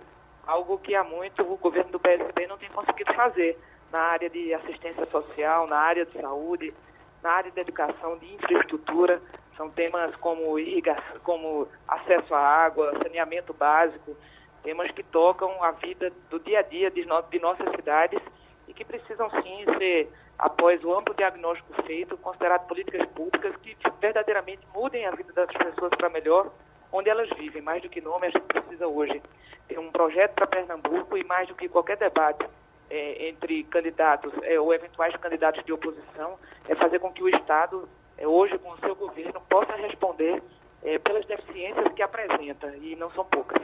algo 0.50 0.78
que 0.78 0.94
há 0.94 1.04
muito 1.04 1.42
o 1.42 1.56
governo 1.56 1.92
do 1.92 2.00
PSDB 2.00 2.46
não 2.46 2.58
tem 2.58 2.68
conseguido 2.70 3.14
fazer 3.14 3.56
na 3.92 4.00
área 4.00 4.28
de 4.28 4.52
assistência 4.54 5.06
social, 5.06 5.66
na 5.68 5.76
área 5.76 6.04
de 6.04 6.20
saúde, 6.20 6.74
na 7.22 7.30
área 7.30 7.50
de 7.50 7.60
educação, 7.60 8.18
de 8.18 8.34
infraestrutura. 8.34 9.20
São 9.60 9.68
temas 9.68 10.16
como 10.16 10.58
irrigação, 10.58 11.20
como 11.22 11.68
acesso 11.86 12.34
à 12.34 12.40
água, 12.40 12.96
saneamento 13.02 13.52
básico, 13.52 14.16
temas 14.62 14.90
que 14.92 15.02
tocam 15.02 15.62
a 15.62 15.70
vida 15.72 16.10
do 16.30 16.40
dia 16.40 16.60
a 16.60 16.62
dia 16.62 16.90
de, 16.90 17.04
no, 17.04 17.20
de 17.20 17.38
nossas 17.40 17.70
cidades 17.72 18.18
e 18.66 18.72
que 18.72 18.86
precisam 18.86 19.28
sim 19.42 19.66
ser, 19.76 20.08
após 20.38 20.82
o 20.82 20.96
amplo 20.96 21.14
diagnóstico 21.14 21.74
feito, 21.82 22.16
consideradas 22.16 22.66
políticas 22.66 23.06
públicas 23.10 23.54
que 23.56 23.76
verdadeiramente 24.00 24.66
mudem 24.74 25.04
a 25.04 25.10
vida 25.10 25.30
das 25.34 25.52
pessoas 25.52 25.90
para 25.90 26.08
melhor, 26.08 26.50
onde 26.90 27.10
elas 27.10 27.28
vivem. 27.36 27.60
Mais 27.60 27.82
do 27.82 27.90
que 27.90 28.00
nome, 28.00 28.28
a 28.28 28.30
gente 28.30 28.44
precisa 28.44 28.88
hoje 28.88 29.20
ter 29.68 29.78
um 29.78 29.90
projeto 29.92 30.36
para 30.36 30.46
Pernambuco 30.46 31.18
e 31.18 31.24
mais 31.24 31.46
do 31.48 31.54
que 31.54 31.68
qualquer 31.68 31.98
debate 31.98 32.46
é, 32.88 33.28
entre 33.28 33.64
candidatos 33.64 34.32
é, 34.42 34.58
ou 34.58 34.72
eventuais 34.72 35.14
candidatos 35.16 35.62
de 35.66 35.72
oposição, 35.74 36.38
é 36.66 36.74
fazer 36.76 36.98
com 36.98 37.12
que 37.12 37.22
o 37.22 37.28
Estado, 37.28 37.86
hoje 38.26 38.58
com 38.58 38.70
o 38.70 38.78
seu 38.78 38.94
governo, 38.94 39.40
possa 39.48 39.72
responder 39.76 40.42
é, 40.82 40.98
pelas 40.98 41.24
deficiências 41.26 41.92
que 41.94 42.02
apresenta, 42.02 42.68
e 42.80 42.96
não 42.96 43.10
são 43.10 43.24
poucas. 43.24 43.60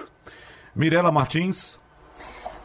Mirela 0.75 1.11
Martins. 1.11 1.81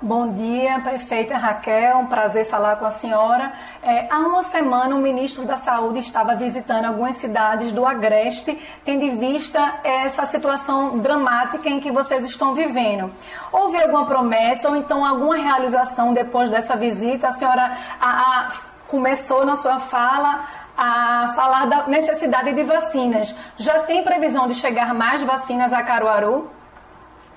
Bom 0.04 0.34
dia, 0.34 0.80
prefeita 0.80 1.38
Raquel, 1.38 2.00
um 2.00 2.08
prazer 2.08 2.44
falar 2.46 2.78
com 2.78 2.86
a 2.86 2.90
senhora. 2.90 3.54
É, 3.84 4.08
há 4.10 4.18
uma 4.18 4.42
semana, 4.42 4.96
o 4.96 4.98
ministro 4.98 5.46
da 5.46 5.58
Saúde 5.58 6.00
estava 6.00 6.34
visitando 6.34 6.86
algumas 6.86 7.18
cidades 7.18 7.72
do 7.72 7.86
Agreste, 7.86 8.60
tendo 8.84 9.04
em 9.04 9.20
vista 9.20 9.76
essa 9.84 10.26
situação 10.26 10.98
dramática 10.98 11.70
em 11.70 11.80
que 11.80 11.92
vocês 11.92 12.26
estão 12.26 12.56
vivendo. 12.56 13.14
Houve 13.52 13.80
alguma 13.80 14.08
promessa 14.08 14.70
ou 14.70 14.76
então 14.76 15.06
alguma 15.06 15.36
realização 15.36 16.16
depois 16.16 16.50
dessa 16.50 16.76
visita? 16.76 17.28
A 17.28 17.34
senhora 17.34 17.78
a, 18.02 18.10
a, 18.10 18.52
começou 18.88 19.46
na 19.46 19.56
sua 19.56 19.80
fala 19.80 20.44
a 20.78 21.34
falar 21.36 21.68
da 21.68 21.88
necessidade 21.88 22.54
de 22.54 22.64
vacinas. 22.64 23.36
Já 23.58 23.84
tem 23.84 24.04
previsão 24.04 24.48
de 24.48 24.54
chegar 24.54 24.94
mais 24.94 25.24
vacinas 25.24 25.74
a 25.74 25.84
Caruaru? 25.84 26.50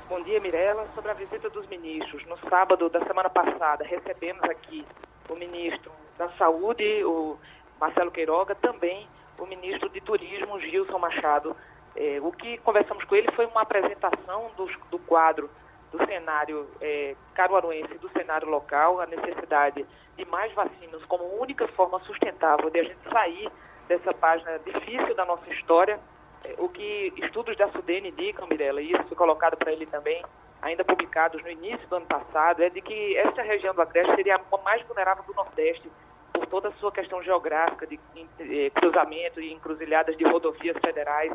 Bom 0.09 0.22
dia, 0.22 0.41
Mirella. 0.41 0.87
Sobre 0.95 1.11
a 1.11 1.14
visita 1.14 1.51
dos 1.51 1.66
ministros, 1.68 2.24
no 2.26 2.39
sábado 2.49 2.89
da 2.89 3.01
semana 3.05 3.28
passada, 3.28 3.85
recebemos 3.85 4.43
aqui 4.45 4.85
o 5.28 5.35
ministro 5.35 5.91
da 6.16 6.28
Saúde, 6.39 7.05
o 7.05 7.37
Marcelo 7.80 8.11
Queiroga, 8.11 8.55
também 8.55 9.09
o 9.39 9.47
ministro 9.47 9.89
de 9.89 10.01
Turismo, 10.01 10.61
Gilson 10.61 10.99
Machado. 10.99 11.57
É, 11.97 12.18
o 12.22 12.30
que 12.32 12.59
conversamos 12.59 13.05
com 13.05 13.14
ele 13.14 13.30
foi 13.32 13.47
uma 13.47 13.62
apresentação 13.62 14.51
do, 14.57 14.68
do 14.91 14.99
quadro 14.99 15.51
do 15.91 16.05
cenário 16.07 16.66
é, 16.80 17.14
caruaruense, 17.35 17.95
do 17.99 18.11
cenário 18.11 18.49
local, 18.49 19.01
a 19.01 19.07
necessidade 19.07 19.87
de 20.16 20.24
mais 20.26 20.52
vacinas 20.52 21.04
como 21.06 21.24
única 21.40 21.66
forma 21.68 22.00
sustentável 22.00 22.70
de 22.70 22.80
a 22.80 22.84
gente 22.84 22.98
sair 23.10 23.50
dessa 23.88 24.12
página 24.14 24.58
difícil 24.60 25.14
da 25.14 25.24
nossa 25.24 25.48
história. 25.52 25.98
É, 26.44 26.54
o 26.58 26.68
que 26.68 27.12
estudos 27.16 27.56
da 27.56 27.68
SUDENE 27.70 28.10
indicam, 28.10 28.46
Mirella, 28.46 28.80
e 28.80 28.92
isso 28.92 29.04
foi 29.04 29.16
colocado 29.16 29.56
para 29.56 29.72
ele 29.72 29.86
também, 29.86 30.22
ainda 30.62 30.84
publicados 30.84 31.42
no 31.42 31.50
início 31.50 31.86
do 31.88 31.96
ano 31.96 32.06
passado, 32.06 32.62
é 32.62 32.70
de 32.70 32.80
que 32.80 33.16
essa 33.16 33.42
região 33.42 33.74
do 33.74 33.82
Agreste 33.82 34.14
seria 34.14 34.36
a 34.36 34.58
mais 34.58 34.82
vulnerável 34.86 35.24
do 35.24 35.34
Nordeste 35.34 35.90
por 36.32 36.46
toda 36.46 36.68
a 36.68 36.72
sua 36.72 36.90
questão 36.90 37.22
geográfica 37.22 37.86
de 37.86 37.98
eh, 38.40 38.70
cruzamento 38.70 39.40
e 39.40 39.52
encruzilhadas 39.52 40.16
de 40.16 40.24
rodovias 40.24 40.76
federais, 40.84 41.32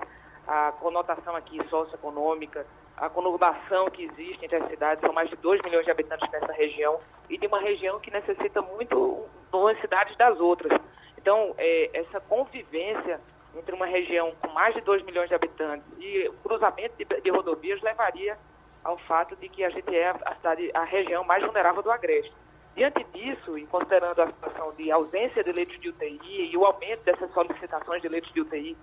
a 0.50 0.72
conotação 0.72 1.36
aqui 1.36 1.62
socioeconômica, 1.70 2.66
a 2.98 3.08
conurbação 3.08 3.88
que 3.92 4.04
existe 4.04 4.44
entre 4.44 4.58
as 4.58 4.68
cidades, 4.68 5.00
são 5.00 5.14
mais 5.14 5.30
de 5.30 5.36
2 5.36 5.62
milhões 5.64 5.86
de 5.86 5.92
habitantes 5.92 6.28
nessa 6.32 6.52
região, 6.52 7.00
e 7.30 7.38
de 7.38 7.46
uma 7.46 7.60
região 7.60 8.00
que 8.00 8.10
necessita 8.10 8.60
muito 8.60 9.30
umas 9.54 9.80
cidades 9.80 10.18
das 10.18 10.40
outras. 10.40 10.82
Então, 11.16 11.54
é, 11.56 11.92
essa 11.94 12.20
convivência 12.20 13.22
entre 13.56 13.76
uma 13.76 13.86
região 13.86 14.34
com 14.42 14.48
mais 14.50 14.74
de 14.74 14.82
2 14.82 15.04
milhões 15.04 15.30
de 15.30 15.36
habitantes 15.36 15.86
e 16.00 16.28
o 16.30 16.34
cruzamento 16.44 16.96
de, 16.98 17.06
de, 17.06 17.30
rodovias 17.30 17.80
levaria 17.82 18.36
ao 18.84 18.98
fato 18.98 19.36
de 19.36 19.50
que 19.50 19.64
a 19.64 19.70
gente 19.70 19.96
é 19.96 20.10
a, 20.10 20.36
cidade, 20.36 20.72
a 20.74 20.84
região 20.84 21.24
mais 21.24 21.44
vulnerável 21.44 21.84
do 21.84 21.92
Agreste. 21.92 22.34
Diante 22.76 23.04
disso, 23.14 23.56
e 23.58 23.68
considerando 23.68 24.20
a 24.20 24.28
situação 24.28 24.72
de 24.74 24.90
ausência 24.92 25.44
de 25.44 25.52
leitos 25.52 25.80
de 25.80 25.90
UTI 25.90 26.50
e 26.52 26.58
o 26.58 26.66
aumento 26.66 27.04
dessas 27.04 27.32
solicitações 27.34 28.02
de 28.02 28.08
leitos 28.08 28.32
de 28.32 28.42
UTI 28.42 28.76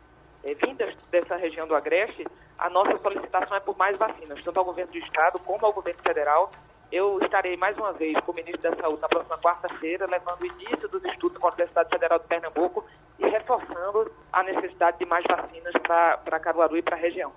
é, 0.46 0.54
vindas 0.54 0.94
dessa 1.10 1.36
região 1.36 1.66
do 1.66 1.74
Agreste, 1.74 2.24
a 2.56 2.70
nossa 2.70 2.96
solicitação 2.98 3.56
é 3.56 3.60
por 3.60 3.76
mais 3.76 3.96
vacinas, 3.96 4.42
tanto 4.44 4.58
ao 4.58 4.64
governo 4.64 4.92
do 4.92 4.98
Estado 4.98 5.38
como 5.40 5.66
ao 5.66 5.72
governo 5.72 6.00
federal. 6.02 6.52
Eu 6.90 7.18
estarei 7.20 7.56
mais 7.56 7.76
uma 7.76 7.92
vez 7.92 8.16
com 8.20 8.30
o 8.30 8.34
ministro 8.34 8.62
da 8.62 8.76
Saúde 8.76 9.02
na 9.02 9.08
próxima 9.08 9.36
quarta-feira, 9.38 10.06
levando 10.08 10.42
o 10.42 10.46
início 10.46 10.88
dos 10.88 11.04
estudos 11.04 11.36
com 11.38 11.48
a 11.48 11.50
Universidade 11.50 11.90
Federal 11.90 12.18
de 12.20 12.26
Pernambuco 12.26 12.84
e 13.18 13.26
reforçando 13.26 14.12
a 14.32 14.42
necessidade 14.44 14.98
de 14.98 15.04
mais 15.04 15.24
vacinas 15.28 15.72
para 15.82 16.38
Caruaru 16.38 16.76
e 16.76 16.82
para 16.82 16.96
a 16.96 16.98
região. 16.98 17.32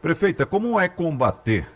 Prefeita, 0.00 0.46
como 0.46 0.78
é 0.78 0.88
combater 0.88 1.68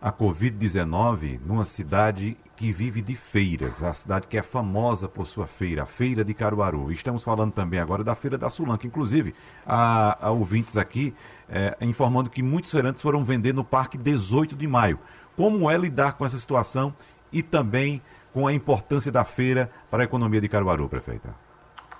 a 0.00 0.10
Covid-19 0.10 1.38
numa 1.44 1.66
cidade 1.66 2.38
que 2.56 2.72
vive 2.72 3.02
de 3.02 3.14
feiras, 3.14 3.82
a 3.82 3.92
cidade 3.92 4.26
que 4.26 4.38
é 4.38 4.42
famosa 4.42 5.06
por 5.06 5.26
sua 5.26 5.46
feira, 5.46 5.82
a 5.82 5.86
Feira 5.86 6.24
de 6.24 6.32
Caruaru. 6.32 6.90
Estamos 6.90 7.22
falando 7.22 7.52
também 7.52 7.78
agora 7.78 8.02
da 8.02 8.14
Feira 8.14 8.38
da 8.38 8.48
Sulanca, 8.48 8.86
inclusive, 8.86 9.34
há, 9.66 10.26
há 10.26 10.30
ouvintes 10.30 10.76
aqui 10.76 11.14
é, 11.48 11.76
informando 11.82 12.30
que 12.30 12.42
muitos 12.42 12.70
feirantes 12.70 13.02
foram 13.02 13.22
vender 13.22 13.52
no 13.52 13.62
Parque 13.62 13.98
18 13.98 14.56
de 14.56 14.66
Maio. 14.66 14.98
Como 15.36 15.70
é 15.70 15.76
lidar 15.76 16.14
com 16.14 16.24
essa 16.24 16.38
situação 16.38 16.94
e 17.30 17.42
também 17.42 18.00
com 18.32 18.46
a 18.46 18.52
importância 18.52 19.12
da 19.12 19.24
feira 19.24 19.70
para 19.90 20.02
a 20.02 20.04
economia 20.04 20.40
de 20.40 20.48
Caruaru, 20.48 20.88
prefeita? 20.88 21.34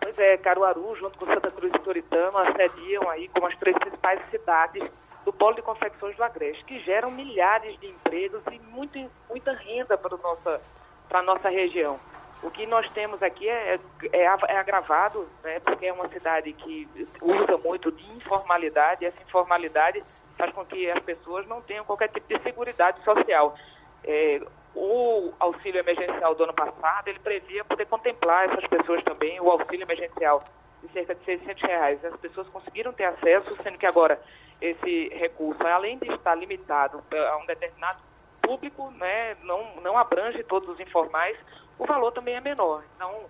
Pois 0.01 0.19
é, 0.19 0.39
Caruaru, 0.39 0.97
junto 0.97 1.19
com 1.19 1.27
Santa 1.27 1.51
Cruz 1.51 1.73
e 1.75 1.79
Toritama, 1.81 2.47
sediam 2.57 3.09
aí 3.11 3.29
como 3.29 3.47
as 3.47 3.57
três 3.57 3.77
principais 3.79 4.21
cidades 4.31 4.83
do 5.27 5.33
polo 5.33 5.57
de 5.57 5.63
confecções 5.63 6.17
do 6.17 6.23
Agreste, 6.23 6.65
que 6.65 6.79
geram 6.85 7.11
milhares 7.11 7.77
de 7.81 7.89
empregos 7.89 8.41
e 8.53 8.61
muito, 8.61 8.97
muita 9.29 9.53
renda 9.53 9.99
para, 9.99 10.17
nossa, 10.17 10.61
para 11.09 11.19
a 11.19 11.23
nossa 11.23 11.49
região. 11.49 11.99
O 12.45 12.51
que 12.51 12.65
nós 12.65 12.89
temos 12.93 13.21
aqui 13.21 13.49
é, 13.49 13.81
é, 14.13 14.23
é, 14.23 14.57
agravado, 14.57 15.29
né, 15.43 15.59
porque 15.59 15.87
é 15.87 15.93
uma 15.93 16.07
cidade 16.09 16.53
que 16.53 16.89
usa 17.21 17.59
muito 17.59 17.91
de 17.91 18.09
informalidade, 18.13 19.03
e 19.03 19.09
essa 19.09 19.21
informalidade 19.21 20.01
faz 20.39 20.53
com 20.53 20.65
que 20.65 20.89
as 20.89 21.03
pessoas 21.03 21.45
não 21.49 21.61
tenham 21.61 21.85
qualquer 21.85 22.09
tipo 22.09 22.29
de 22.29 22.41
segurança 22.45 22.95
social. 23.05 23.57
É, 24.05 24.41
o 24.77 25.33
auxílio 25.41 25.81
emergencial 25.81 26.37
do 26.37 26.45
ano 26.45 26.55
passado, 26.55 27.09
ele 27.09 27.19
previa 27.19 27.65
poder 27.65 27.87
contemplar 27.87 28.49
essas 28.49 28.67
pessoas 28.69 29.03
também, 29.03 29.41
o 29.41 29.51
auxílio 29.51 29.83
emergencial 29.83 30.45
de 30.87 30.93
cerca 30.93 31.15
de 31.15 31.25
600 31.25 31.63
reais. 31.63 32.05
As 32.05 32.17
pessoas 32.17 32.49
conseguiram 32.49 32.93
ter 32.93 33.05
acesso, 33.05 33.57
sendo 33.63 33.79
que 33.79 33.87
agora 33.87 34.21
esse 34.61 35.09
recurso, 35.09 35.63
além 35.67 35.99
de 35.99 36.11
estar 36.13 36.35
limitado 36.35 37.03
a 37.13 37.37
um 37.37 37.47
determinado 37.47 37.99
público, 38.41 38.91
né, 38.93 39.37
não, 39.43 39.77
não 39.83 39.99
abrange 39.99 40.43
todos 40.45 40.69
os 40.69 40.81
informais, 40.81 41.37
o 41.79 41.85
valor 41.85 42.13
também 42.13 42.37
é 42.37 42.41
menor. 42.41 42.83
Então, 42.95 43.27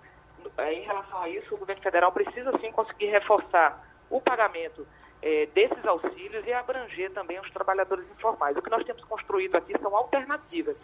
é, 0.59 0.73
em 0.75 0.83
relação 0.83 1.23
a 1.23 1.29
isso, 1.29 1.55
o 1.55 1.59
governo 1.59 1.83
federal 1.83 2.13
precisa 2.13 2.57
sim 2.59 2.71
conseguir 2.71 3.07
reforçar 3.07 3.83
o 4.11 4.21
pagamento 4.21 4.87
é, 5.23 5.47
desses 5.47 5.85
auxílios 5.85 6.47
e 6.47 6.53
abranger 6.53 7.11
também 7.13 7.41
os 7.41 7.51
trabalhadores 7.51 8.09
informais. 8.11 8.57
O 8.57 8.63
que 8.63 8.71
nós 8.71 8.85
temos 8.85 9.03
construído 9.05 9.57
aqui 9.57 9.77
são 9.81 9.95
alternativas. 9.97 10.77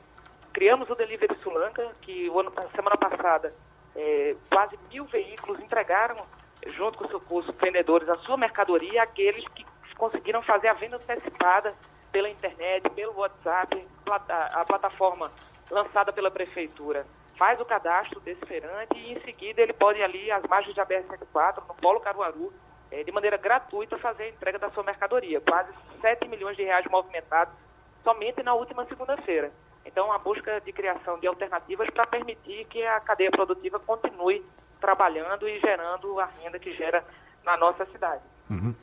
Criamos 0.53 0.89
o 0.91 0.95
Delivery 0.95 1.37
Sulanca, 1.43 1.95
que 2.03 2.29
o 2.29 2.41
ano, 2.41 2.53
semana 2.75 2.97
passada 2.97 3.55
é, 3.95 4.35
quase 4.51 4.79
mil 4.91 5.05
veículos 5.05 5.61
entregaram, 5.61 6.17
junto 6.69 7.21
com 7.21 7.37
os 7.37 7.47
vendedores, 7.57 8.09
a 8.09 8.15
sua 8.17 8.37
mercadoria 8.37 9.03
àqueles 9.03 9.47
que 9.49 9.65
conseguiram 9.97 10.43
fazer 10.43 10.69
a 10.69 10.75
venda 10.75 10.97
antecipada 10.97 11.75
pela 12.11 12.29
internet, 12.29 12.89
pelo 12.91 13.19
WhatsApp, 13.19 13.87
a 14.07 14.65
plataforma 14.65 15.31
lançada 15.71 16.13
pela 16.13 16.31
prefeitura 16.31 17.07
faz 17.37 17.61
o 17.61 17.65
cadastro 17.65 18.21
desse 18.21 18.45
feirante 18.47 18.97
e 18.97 19.13
em 19.13 19.21
seguida 19.23 19.63
ele 19.63 19.73
pode 19.73 20.01
ali 20.03 20.31
às 20.31 20.45
margens 20.45 20.75
de 20.75 20.81
ABR-104, 20.81 21.67
no 21.67 21.75
Polo 21.75 22.01
Caruaru, 22.01 22.53
é, 22.91 23.03
de 23.03 23.11
maneira 23.11 23.37
gratuita 23.37 23.99
fazer 23.99 24.25
a 24.25 24.29
entrega 24.29 24.59
da 24.59 24.71
sua 24.71 24.83
mercadoria. 24.83 25.41
Quase 25.41 25.73
7 26.01 26.29
milhões 26.29 26.57
de 26.57 26.63
reais 26.63 26.87
movimentados 26.91 27.55
somente 28.05 28.43
na 28.43 28.55
última 28.55 28.85
segunda-feira. 28.85 29.51
Então, 29.85 30.13
a 30.13 30.19
busca 30.19 30.61
de 30.61 30.73
criação 30.73 31.19
de 31.19 31.27
alternativas 31.27 31.91
para 31.91 32.07
permitir 32.07 32.65
que 32.67 32.85
a 32.85 33.01
cadeia 33.01 33.31
produtiva 33.31 33.81
continue 33.81 34.45
trabalhando 34.83 35.49
e 35.49 35.61
gerando 35.61 36.19
a 36.19 36.27
renda 36.27 36.59
que 36.59 36.73
gera 36.73 37.05
na 37.45 37.57
nossa 37.57 37.87
cidade. 37.87 38.21
Uhum. 38.51 38.75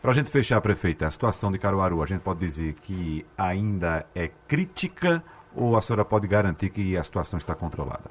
Para 0.00 0.10
a 0.10 0.14
gente 0.14 0.30
fechar, 0.30 0.60
prefeita, 0.60 1.06
a 1.06 1.10
situação 1.10 1.50
de 1.50 1.58
Caruaru, 1.58 2.02
a 2.02 2.06
gente 2.06 2.20
pode 2.20 2.38
dizer 2.38 2.74
que 2.74 3.26
ainda 3.36 4.06
é 4.14 4.30
crítica 4.46 5.24
ou 5.56 5.76
a 5.76 5.82
senhora 5.82 6.04
pode 6.04 6.28
garantir 6.28 6.68
que 6.70 6.96
a 6.96 7.02
situação 7.02 7.38
está 7.38 7.54
controlada? 7.54 8.10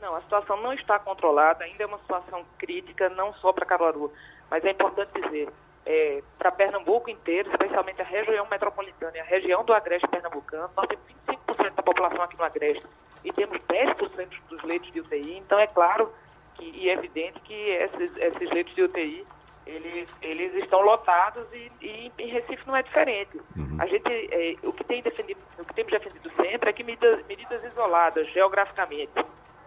Não, 0.00 0.16
a 0.16 0.20
situação 0.20 0.60
não 0.60 0.72
está 0.72 0.98
controlada, 0.98 1.64
ainda 1.64 1.84
é 1.84 1.86
uma 1.86 1.98
situação 1.98 2.44
crítica, 2.58 3.08
não 3.08 3.32
só 3.34 3.52
para 3.52 3.64
Caruaru, 3.64 4.12
mas 4.50 4.62
é 4.64 4.70
importante 4.70 5.18
dizer, 5.18 5.48
é, 5.86 6.22
para 6.36 6.50
Pernambuco 6.50 7.08
inteiro, 7.08 7.48
especialmente 7.50 8.02
a 8.02 8.04
região 8.04 8.46
metropolitana 8.50 9.16
e 9.16 9.20
a 9.20 9.24
região 9.24 9.64
do 9.64 9.72
Agreste 9.72 10.08
pernambucano, 10.08 10.70
nós 10.76 10.86
temos 10.88 11.04
25% 11.48 11.74
da 11.74 11.82
população 11.82 12.22
aqui 12.22 12.36
no 12.36 12.44
Agreste 12.44 12.84
e 13.24 13.32
temos 13.32 13.58
10% 13.60 14.28
dos 14.50 14.62
leitos 14.62 14.92
de 14.92 15.00
UTI, 15.00 15.38
então 15.38 15.58
é 15.58 15.66
claro 15.66 16.12
que, 16.54 16.64
e 16.64 16.88
é 16.88 16.94
evidente 16.94 17.40
que 17.40 17.54
esses, 17.54 18.16
esses 18.16 18.50
leitos 18.50 18.74
de 18.74 18.82
UTI 18.82 19.26
eles, 19.66 20.08
eles 20.20 20.54
estão 20.54 20.80
lotados 20.80 21.46
e, 21.52 21.70
e 21.80 22.12
em 22.18 22.30
Recife 22.30 22.66
não 22.66 22.76
é 22.76 22.82
diferente. 22.82 23.40
Uhum. 23.56 23.76
A 23.78 23.86
gente, 23.86 24.08
é, 24.10 24.56
o 24.62 24.72
que 24.72 24.84
tem 24.84 25.02
defendido, 25.02 25.40
o 25.58 25.64
que 25.64 25.74
temos 25.74 25.90
defendido 25.90 26.30
sempre 26.36 26.70
é 26.70 26.72
que 26.72 26.84
medidas, 26.84 27.24
medidas 27.26 27.64
isoladas 27.64 28.30
geograficamente 28.32 29.12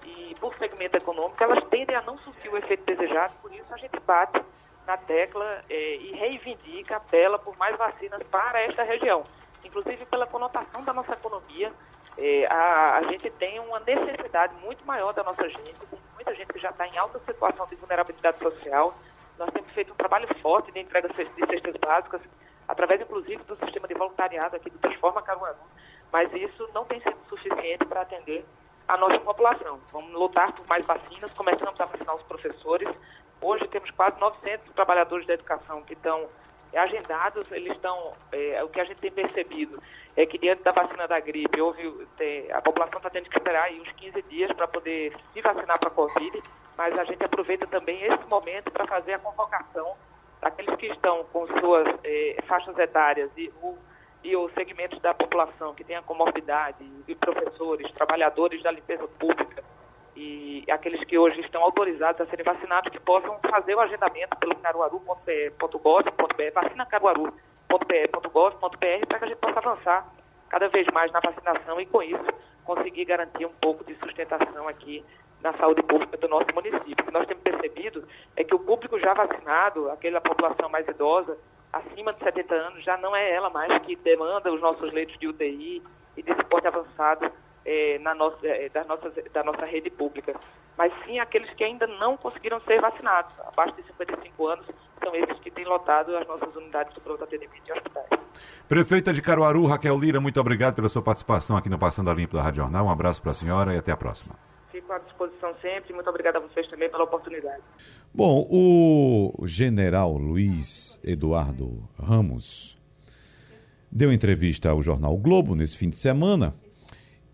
e 0.05 0.35
por 0.39 0.55
segmento 0.57 0.97
econômico, 0.97 1.43
elas 1.43 1.63
tendem 1.69 1.95
a 1.95 2.01
não 2.01 2.17
surtir 2.19 2.51
o 2.51 2.57
efeito 2.57 2.85
desejado, 2.85 3.33
por 3.41 3.53
isso 3.53 3.73
a 3.73 3.77
gente 3.77 3.99
bate 4.01 4.41
na 4.85 4.97
tecla 4.97 5.63
é, 5.69 5.95
e 5.95 6.11
reivindica, 6.13 6.97
apela 6.97 7.37
por 7.37 7.57
mais 7.57 7.75
vacinas 7.77 8.21
para 8.27 8.61
esta 8.61 8.83
região. 8.83 9.23
Inclusive 9.63 10.05
pela 10.05 10.25
conotação 10.27 10.83
da 10.83 10.93
nossa 10.93 11.13
economia, 11.13 11.73
é, 12.17 12.45
a, 12.45 12.97
a 12.97 13.03
gente 13.03 13.29
tem 13.31 13.59
uma 13.59 13.79
necessidade 13.79 14.53
muito 14.63 14.85
maior 14.85 15.11
da 15.13 15.23
nossa 15.23 15.49
gente, 15.49 15.75
muita 16.27 16.35
gente 16.35 16.51
que 16.51 16.59
já 16.59 16.69
está 16.69 16.85
em 16.85 16.97
alta 16.97 17.19
situação 17.19 17.65
de 17.67 17.75
vulnerabilidade 17.75 18.39
social, 18.39 18.93
nós 19.39 19.49
temos 19.51 19.71
feito 19.71 19.93
um 19.93 19.95
trabalho 19.95 20.27
forte 20.41 20.71
de 20.71 20.79
entrega 20.79 21.07
de 21.07 21.15
cestas 21.15 21.75
básicas, 21.77 22.21
através 22.67 22.99
inclusive 22.99 23.41
do 23.43 23.55
sistema 23.55 23.87
de 23.87 23.93
voluntariado 23.93 24.57
aqui 24.57 24.69
do 24.69 24.77
Transforma 24.79 25.21
Caruaru, 25.21 25.57
mas 26.11 26.31
isso 26.33 26.69
não 26.73 26.83
tem 26.83 26.99
sido 26.99 27.17
suficiente 27.29 27.85
para 27.85 28.01
atender 28.01 28.45
a 28.87 28.97
nossa 28.97 29.19
população. 29.19 29.79
Vamos 29.91 30.11
lutar 30.11 30.51
por 30.51 30.67
mais 30.67 30.85
vacinas, 30.85 31.31
começamos 31.31 31.79
a 31.79 31.85
vacinar 31.85 32.15
os 32.15 32.23
professores. 32.23 32.89
Hoje 33.41 33.65
temos 33.67 33.89
quase 33.91 34.19
900 34.19 34.73
trabalhadores 34.73 35.25
da 35.27 35.33
educação 35.33 35.81
que 35.83 35.93
estão 35.93 36.27
agendados, 36.77 37.51
eles 37.51 37.73
estão, 37.73 38.13
é, 38.31 38.63
o 38.63 38.69
que 38.69 38.79
a 38.79 38.85
gente 38.85 38.99
tem 38.99 39.11
percebido 39.11 39.81
é 40.15 40.25
que 40.25 40.37
diante 40.37 40.63
da 40.63 40.71
vacina 40.71 41.07
da 41.07 41.19
gripe, 41.19 41.61
houve, 41.61 42.07
tem, 42.17 42.51
a 42.51 42.61
população 42.61 42.97
está 42.97 43.09
tendo 43.09 43.29
que 43.29 43.37
esperar 43.37 43.63
aí 43.63 43.79
uns 43.79 43.91
15 43.91 44.21
dias 44.23 44.51
para 44.53 44.67
poder 44.67 45.15
se 45.33 45.41
vacinar 45.41 45.79
para 45.79 45.89
a 45.89 45.91
Covid, 45.91 46.41
mas 46.77 46.97
a 46.97 47.03
gente 47.03 47.23
aproveita 47.23 47.67
também 47.67 48.03
esse 48.03 48.25
momento 48.27 48.71
para 48.71 48.87
fazer 48.87 49.13
a 49.13 49.19
convocação 49.19 49.95
daqueles 50.41 50.75
que 50.75 50.87
estão 50.87 51.23
com 51.25 51.47
suas 51.59 51.87
eh, 52.03 52.37
faixas 52.47 52.77
etárias 52.77 53.29
e, 53.37 53.51
o, 53.61 53.77
e 54.23 54.35
os 54.35 54.51
segmentos 54.53 54.99
da 55.01 55.13
população 55.13 55.73
que 55.73 55.83
tem 55.83 55.95
a 55.95 56.01
comorbidade, 56.01 56.83
e 57.07 57.15
professores, 57.15 57.91
trabalhadores 57.91 58.61
da 58.63 58.71
limpeza 58.71 59.07
pública 59.19 59.63
e 60.17 60.65
aqueles 60.71 61.03
que 61.03 61.15
hoje 61.15 61.39
estão 61.41 61.61
autorizados 61.61 62.21
a 62.21 62.25
serem 62.25 62.43
vacinados, 62.43 62.91
que 62.91 62.99
possam 62.99 63.37
fazer 63.51 63.75
o 63.75 63.79
agendamento 63.79 64.35
pelo 64.37 64.55
caruaru.gov.br, 64.55 66.53
vacina 66.55 66.87
caruaru.pe.gov.br 66.87 69.05
para 69.07 69.19
que 69.19 69.25
a 69.25 69.27
gente 69.27 69.37
possa 69.37 69.59
avançar 69.59 70.07
cada 70.49 70.67
vez 70.69 70.87
mais 70.87 71.11
na 71.11 71.19
vacinação 71.19 71.79
e, 71.79 71.85
com 71.85 72.01
isso, 72.01 72.25
conseguir 72.65 73.05
garantir 73.05 73.45
um 73.45 73.53
pouco 73.61 73.83
de 73.83 73.93
sustentação 73.95 74.67
aqui 74.67 75.05
na 75.41 75.53
saúde 75.53 75.83
pública 75.83 76.17
do 76.17 76.27
nosso 76.27 76.51
município. 76.51 76.95
O 76.99 77.05
que 77.05 77.13
nós 77.13 77.27
temos 77.27 77.43
percebido 77.43 78.03
é 78.35 78.43
que 78.43 78.55
o 78.55 78.59
público 78.59 78.99
já 78.99 79.13
vacinado, 79.13 79.91
aquela 79.91 80.19
população 80.19 80.67
mais 80.67 80.87
idosa, 80.87 81.37
acima 81.71 82.11
de 82.11 82.23
70 82.23 82.55
anos, 82.55 82.83
já 82.83 82.97
não 82.97 83.15
é 83.15 83.31
ela 83.31 83.51
mais 83.51 83.79
que 83.83 83.95
demanda 83.95 84.51
os 84.51 84.61
nossos 84.61 84.91
leitos 84.91 85.15
de 85.19 85.27
UTI 85.27 85.83
e 86.15 86.23
de 86.23 86.33
suporte 86.33 86.67
avançado 86.67 87.31
é, 87.67 87.99
na 87.99 88.15
nossa, 88.15 88.47
é, 88.47 88.69
da, 88.69 88.85
nossa, 88.85 89.11
da 89.33 89.43
nossa 89.43 89.65
rede 89.65 89.89
pública. 89.89 90.33
Mas 90.77 90.93
sim 91.05 91.19
aqueles 91.19 91.49
que 91.53 91.63
ainda 91.63 91.85
não 91.85 92.15
conseguiram 92.15 92.61
ser 92.61 92.79
vacinados. 92.79 93.33
Abaixo 93.45 93.75
de 93.75 93.83
55 93.87 94.47
anos, 94.47 94.65
são 95.03 95.13
esses 95.15 95.37
que 95.39 95.51
têm 95.51 95.65
lotado 95.65 96.15
as 96.15 96.25
nossas 96.27 96.55
unidades 96.55 96.93
de 96.93 97.01
pronto 97.01 97.23
atendimento 97.23 97.67
e 97.67 97.71
hospitais. 97.73 98.07
Prefeita 98.69 99.11
de 99.11 99.21
Caruaru, 99.21 99.65
Raquel 99.65 99.99
Lira, 99.99 100.21
muito 100.21 100.39
obrigado 100.39 100.75
pela 100.75 100.87
sua 100.87 101.01
participação 101.01 101.57
aqui 101.57 101.69
no 101.69 101.77
Passando 101.77 102.09
a 102.09 102.13
Limpo 102.13 102.35
da 102.35 102.41
Rádio 102.41 102.63
Jornal. 102.63 102.85
Um 102.85 102.91
abraço 102.91 103.21
para 103.21 103.31
a 103.31 103.35
senhora 103.35 103.73
e 103.73 103.77
até 103.77 103.91
a 103.91 103.97
próxima. 103.97 104.35
Fico 104.71 104.93
à 104.93 104.99
disposição 104.99 105.53
sempre. 105.61 105.93
Muito 105.93 106.09
obrigado 106.09 106.37
a 106.37 106.39
vocês 106.39 106.67
também 106.67 106.89
pela 106.89 107.03
oportunidade. 107.03 107.63
Bom, 108.13 108.47
o 108.49 109.47
general 109.47 110.13
Luiz 110.13 111.01
Eduardo 111.03 111.83
Ramos 111.99 112.77
deu 113.91 114.13
entrevista 114.13 114.69
ao 114.69 114.81
jornal 114.81 115.13
o 115.13 115.17
Globo 115.17 115.55
nesse 115.55 115.75
fim 115.75 115.89
de 115.89 115.97
semana 115.97 116.53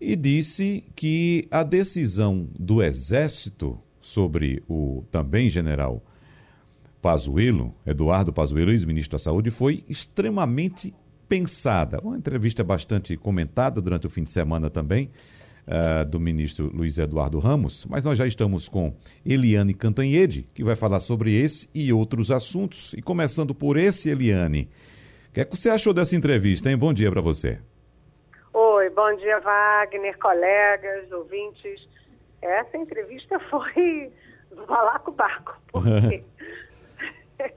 e 0.04 0.14
disse 0.14 0.84
que 0.94 1.48
a 1.50 1.62
decisão 1.62 2.46
do 2.58 2.82
Exército 2.82 3.78
sobre 4.00 4.62
o 4.68 5.02
também 5.10 5.48
general 5.48 6.04
Pazuello, 7.00 7.74
Eduardo 7.86 8.32
Pazuello, 8.32 8.70
ex-ministro 8.70 9.12
da 9.12 9.18
Saúde, 9.18 9.50
foi 9.50 9.82
extremamente 9.88 10.94
pensada. 11.26 12.00
Uma 12.02 12.18
entrevista 12.18 12.62
bastante 12.62 13.16
comentada 13.16 13.80
durante 13.80 14.06
o 14.06 14.10
fim 14.10 14.24
de 14.24 14.30
semana 14.30 14.68
também 14.68 15.10
uh, 15.66 16.04
do 16.08 16.20
ministro 16.20 16.70
Luiz 16.74 16.98
Eduardo 16.98 17.38
Ramos, 17.38 17.86
mas 17.88 18.04
nós 18.04 18.18
já 18.18 18.26
estamos 18.26 18.68
com 18.68 18.94
Eliane 19.24 19.72
Cantanhede, 19.72 20.46
que 20.54 20.62
vai 20.62 20.76
falar 20.76 21.00
sobre 21.00 21.32
esse 21.32 21.68
e 21.74 21.92
outros 21.92 22.30
assuntos. 22.30 22.92
E 22.94 23.00
começando 23.00 23.54
por 23.54 23.78
esse, 23.78 24.10
Eliane, 24.10 24.68
o 25.30 25.32
que, 25.32 25.40
é 25.40 25.44
que 25.46 25.56
você 25.56 25.70
achou 25.70 25.94
dessa 25.94 26.14
entrevista, 26.14 26.70
hein? 26.70 26.76
Bom 26.76 26.92
dia 26.92 27.10
para 27.10 27.22
você. 27.22 27.58
Oi, 28.84 28.90
bom 28.90 29.16
dia, 29.16 29.40
Wagner, 29.40 30.18
colegas, 30.18 31.10
ouvintes. 31.10 31.88
Essa 32.42 32.76
entrevista 32.76 33.40
foi 33.48 34.12
falar 34.66 34.98
com 34.98 35.10
o 35.10 35.14
barco, 35.14 35.56
porque 35.68 36.22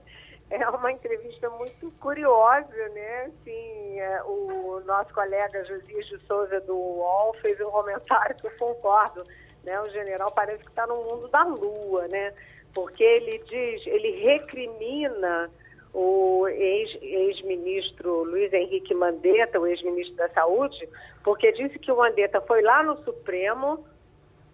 é 0.49 0.69
uma 0.69 0.89
entrevista 0.89 1.49
muito 1.49 1.91
curiosa, 1.99 2.89
né? 2.93 3.25
Assim, 3.25 3.99
é, 3.99 4.23
o 4.23 4.81
nosso 4.85 5.13
colega 5.13 5.65
Josias 5.65 6.05
de 6.05 6.17
Souza 6.19 6.61
do 6.61 6.77
UOL 6.77 7.33
fez 7.41 7.59
um 7.59 7.71
comentário 7.71 8.37
que 8.37 8.47
eu 8.47 8.51
concordo, 8.51 9.21
né? 9.65 9.81
O 9.81 9.89
general 9.89 10.31
parece 10.31 10.63
que 10.63 10.69
está 10.69 10.87
no 10.87 10.95
mundo 10.95 11.27
da 11.27 11.43
lua, 11.43 12.07
né? 12.07 12.33
Porque 12.73 13.03
ele 13.03 13.39
diz, 13.39 13.85
ele 13.85 14.23
recrimina 14.23 15.51
o 15.99 16.47
ex-ministro 16.47 18.21
ex 18.21 18.31
Luiz 18.31 18.53
Henrique 18.53 18.93
Mandetta, 18.93 19.59
o 19.59 19.65
ex-ministro 19.65 20.15
da 20.15 20.29
Saúde, 20.29 20.87
porque 21.23 21.51
disse 21.53 21.79
que 21.79 21.91
o 21.91 21.97
Mandetta 21.97 22.39
foi 22.41 22.61
lá 22.61 22.83
no 22.83 23.03
Supremo 23.03 23.83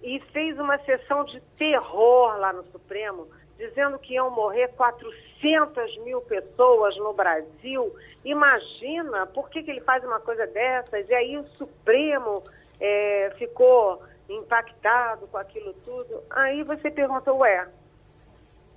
e 0.02 0.22
fez 0.32 0.58
uma 0.58 0.78
sessão 0.86 1.26
de 1.26 1.42
terror 1.58 2.38
lá 2.38 2.54
no 2.54 2.64
Supremo, 2.72 3.28
dizendo 3.58 4.00
que 4.00 4.14
iam 4.14 4.32
morrer 4.32 4.70
400 4.70 5.98
mil 6.06 6.22
pessoas 6.22 6.96
no 6.96 7.12
Brasil. 7.12 7.94
Imagina, 8.24 9.26
por 9.26 9.50
que, 9.50 9.64
que 9.64 9.72
ele 9.72 9.82
faz 9.82 10.02
uma 10.06 10.22
coisa 10.22 10.48
dessas? 10.48 11.10
E 11.10 11.14
aí 11.14 11.38
o 11.38 11.46
Supremo 11.58 12.42
é, 12.80 13.34
ficou 13.38 14.02
impactado 14.30 15.28
com 15.28 15.38
aquilo 15.38 15.74
tudo. 15.84 16.24
Aí 16.30 16.64
você 16.64 16.90
pergunta, 16.90 17.34
ué, 17.34 17.68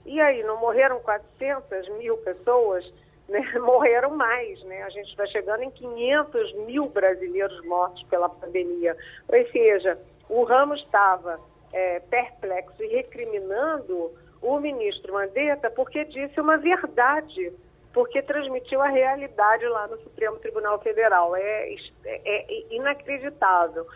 e 0.07 0.20
aí, 0.20 0.42
não 0.44 0.59
morreram 0.61 1.00
400 1.00 1.88
mil 1.98 2.16
pessoas? 2.18 2.84
Né? 3.28 3.40
Morreram 3.59 4.14
mais, 4.14 4.62
né? 4.62 4.84
A 4.84 4.88
gente 4.88 5.11
está 5.11 5.26
chegando 5.26 5.64
em 5.64 5.70
500 5.72 6.54
mil 6.64 6.88
brasileiros 6.90 7.61
mortos 7.64 8.00
pela 8.04 8.28
pandemia. 8.28 8.96
Ou 9.26 9.50
seja, 9.50 9.98
o 10.28 10.44
Ramos 10.44 10.80
estava 10.82 11.40
é, 11.72 11.98
perplexo 11.98 12.80
e 12.84 12.86
recriminando 12.86 14.12
o 14.40 14.61
ministro 14.61 15.12
Mandetta 15.12 15.68
porque 15.70 16.04
disse 16.04 16.40
uma 16.40 16.57
verdade, 16.57 17.52
porque 17.92 18.22
transmitiu 18.22 18.80
a 18.80 18.86
realidade 18.88 19.66
lá 19.66 19.88
no 19.88 19.98
Supremo 19.98 20.36
Tribunal 20.36 20.78
Federal. 20.78 21.34
É, 21.34 21.74
é, 22.04 22.20
é 22.24 22.64
inacreditável. 22.70 23.88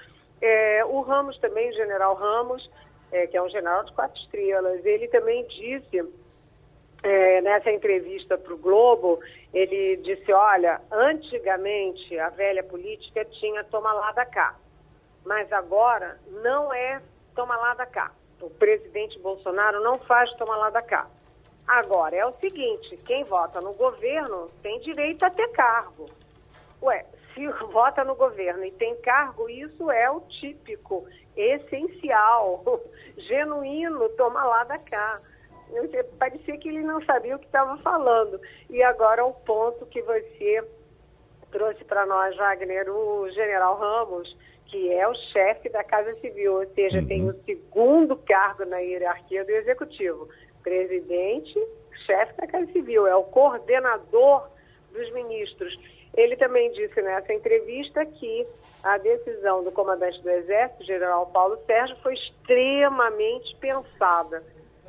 É, 0.43 0.85
o 0.87 1.03
Ramos 1.03 1.39
também, 1.39 1.71
o 1.71 1.75
general 1.75 2.15
Ramos, 2.15 2.69
é, 3.13 3.27
que 3.27 3.37
é 3.37 3.43
um 3.43 3.49
general 3.49 3.85
de 3.85 3.93
quatro 3.93 4.21
estrelas, 4.21 4.85
ele 4.85 5.09
também 5.09 5.45
disse 5.47 6.05
é, 7.03 7.41
nessa 7.41 7.71
entrevista 7.71 8.37
para 8.37 8.55
o 8.55 8.59
Globo, 8.59 9.21
ele 9.53 9.97
disse, 9.99 10.33
olha, 10.33 10.81
antigamente 10.91 12.19
a 12.19 12.29
velha 12.29 12.63
política 12.63 13.25
tinha 13.25 13.65
toma 13.65 13.93
lá 13.93 14.13
da 14.13 14.27
cá, 14.27 14.55
mas 15.25 15.53
agora 15.53 16.19
não 16.43 16.73
é 16.73 17.01
toma 17.35 17.57
lá 17.57 17.75
da 17.75 17.87
cá 17.87 18.13
o 18.41 18.51
presidente 18.51 19.19
Bolsonaro 19.19 19.83
não 19.83 19.99
faz 19.99 20.33
tomar 20.35 20.57
lá 20.57 20.71
da 20.71 20.83
cá. 20.83 21.07
Agora, 21.67 22.17
é 22.17 22.27
o 22.27 22.33
seguinte, 22.41 22.97
quem 23.05 23.23
vota 23.25 23.61
no 23.61 23.73
governo 23.75 24.51
tem 24.63 24.81
direito 24.81 25.23
a 25.25 25.31
ter 25.31 25.49
cargo. 25.49 26.11
Ué, 26.83 27.05
se 27.35 27.47
vota 27.71 28.03
no 28.03 28.15
governo 28.15 28.65
e 28.65 28.73
tem 28.73 28.97
cargo, 28.97 29.49
isso 29.49 29.91
é 29.91 30.11
o 30.11 30.21
típico, 30.21 31.07
essencial, 31.37 32.63
genuíno, 33.17 34.09
toma 34.11 34.45
lá 34.45 34.65
da 34.65 34.79
cá. 34.79 35.21
Parecia 36.19 36.59
que 36.59 36.69
ele 36.69 36.83
não 36.83 37.03
sabia 37.05 37.37
o 37.37 37.39
que 37.39 37.47
estava 37.47 37.77
falando. 37.79 38.41
E 38.69 38.83
agora 38.83 39.25
o 39.25 39.33
ponto 39.33 39.87
que 39.87 40.03
você 40.03 40.65
trouxe 41.51 41.85
para 41.85 42.07
nós, 42.07 42.37
Wagner, 42.37 42.89
o 42.91 43.29
general 43.31 43.77
Ramos, 43.77 44.37
que 44.67 44.93
é 44.93 45.07
o 45.07 45.15
chefe 45.15 45.69
da 45.69 45.83
Casa 45.83 46.15
Civil, 46.15 46.55
ou 46.55 46.67
seja, 46.75 46.99
uhum. 46.99 47.07
tem 47.07 47.29
o 47.29 47.45
segundo 47.45 48.17
cargo 48.17 48.65
na 48.65 48.79
hierarquia 48.79 49.45
do 49.45 49.51
Executivo. 49.51 50.29
Presidente, 50.63 51.59
chefe 52.07 52.35
da 52.41 52.47
Casa 52.47 52.71
Civil, 52.73 53.07
é 53.07 53.17
o 53.17 53.25
coordenador 53.25 54.49
dos 54.93 55.13
ministros. 55.13 55.77
Ele 56.15 56.37
também 56.37 56.73
disse 56.73 57.01
nessa 57.01 57.33
entrevista 57.33 58.05
que 58.05 58.47
a 58.83 58.99
decisão 58.99 59.63
do 59.63 59.71
comandante 59.71 60.21
do 60.21 60.29
Exército, 60.29 60.85
general 60.85 61.27
Paulo 61.27 61.59
Sérgio, 61.67 61.97
foi 62.03 62.15
extremamente 62.15 63.55
pensada. 63.57 64.43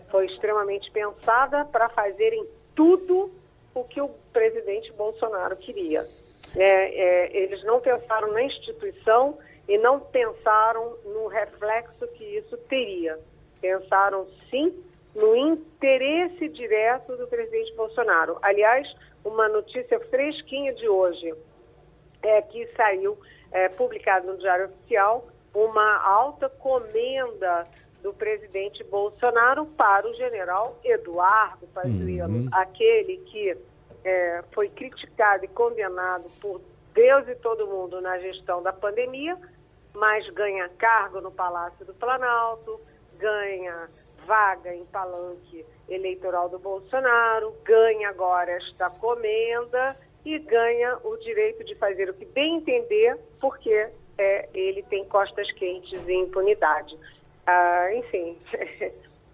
Foi 0.10 0.26
extremamente 0.26 0.90
pensada 0.92 1.64
para 1.66 1.90
fazerem 1.90 2.46
tudo 2.76 3.32
o 3.74 3.84
que 3.84 4.02
o 4.02 4.10
presidente 4.34 4.92
Bolsonaro 4.94 5.56
queria. 5.56 6.08
É, 6.56 6.64
é, 6.64 7.38
eles 7.38 7.64
não 7.64 7.80
pensaram 7.80 8.34
na 8.34 8.44
instituição, 8.44 9.38
e 9.72 9.78
não 9.78 10.02
pensaram 10.02 10.98
no 11.06 11.28
reflexo 11.28 12.08
que 12.10 12.24
isso 12.24 12.58
teria. 12.70 13.18
Pensaram 13.62 14.28
sim 14.50 14.74
no 15.16 15.34
interesse 15.34 16.50
direto 16.50 17.16
do 17.16 17.26
presidente 17.28 17.74
Bolsonaro. 17.76 18.38
Aliás, 18.42 18.94
uma 19.24 19.48
notícia 19.50 20.00
fresquinha 20.00 20.74
de 20.74 20.88
hoje 20.88 21.34
é 22.22 22.42
que 22.42 22.68
saiu 22.76 23.18
é, 23.52 23.70
publicado 23.70 24.28
no 24.28 24.38
Diário 24.38 24.66
Oficial 24.66 25.28
uma 25.54 26.02
alta 26.04 26.50
comenda 26.50 27.66
do 28.02 28.14
presidente 28.14 28.84
Bolsonaro 28.84 29.66
para 29.66 30.08
o 30.08 30.14
general 30.14 30.80
Eduardo 30.84 31.68
Pazuello, 31.68 32.34
uhum. 32.34 32.50
aquele 32.52 33.18
que 33.18 33.58
é, 34.04 34.44
foi 34.52 34.70
criticado 34.70 35.46
e 35.46 35.48
condenado 35.48 36.26
por 36.40 36.62
Deus 36.94 37.28
e 37.28 37.36
todo 37.36 37.68
mundo 37.68 38.02
na 38.02 38.18
gestão 38.20 38.64
da 38.64 38.74
pandemia, 38.74 39.38
mas 39.94 40.28
ganha 40.30 40.68
cargo 40.78 41.22
no 41.22 41.32
Palácio 41.32 41.86
do 41.86 41.94
Planalto, 41.94 42.80
ganha 43.18 43.88
vaga 44.26 44.74
em 44.74 44.86
palanque 44.86 45.66
eleitoral 45.94 46.50
do 46.50 46.60
Bolsonaro, 46.60 47.54
ganha 47.64 48.10
agora 48.10 48.52
esta 48.52 48.90
comenda 48.90 49.96
e 50.26 50.38
ganha 50.40 50.98
o 51.04 51.18
direito 51.18 51.64
de 51.64 51.76
fazer 51.76 52.10
o 52.10 52.14
que 52.14 52.26
bem 52.26 52.58
entender, 52.58 53.18
porque 53.40 53.88
é, 54.18 54.50
ele 54.54 54.84
tem 54.84 55.04
costas 55.06 55.52
quentes 55.52 56.00
e 56.08 56.14
impunidade. 56.14 56.98
Ah, 57.46 57.90
enfim, 57.94 58.38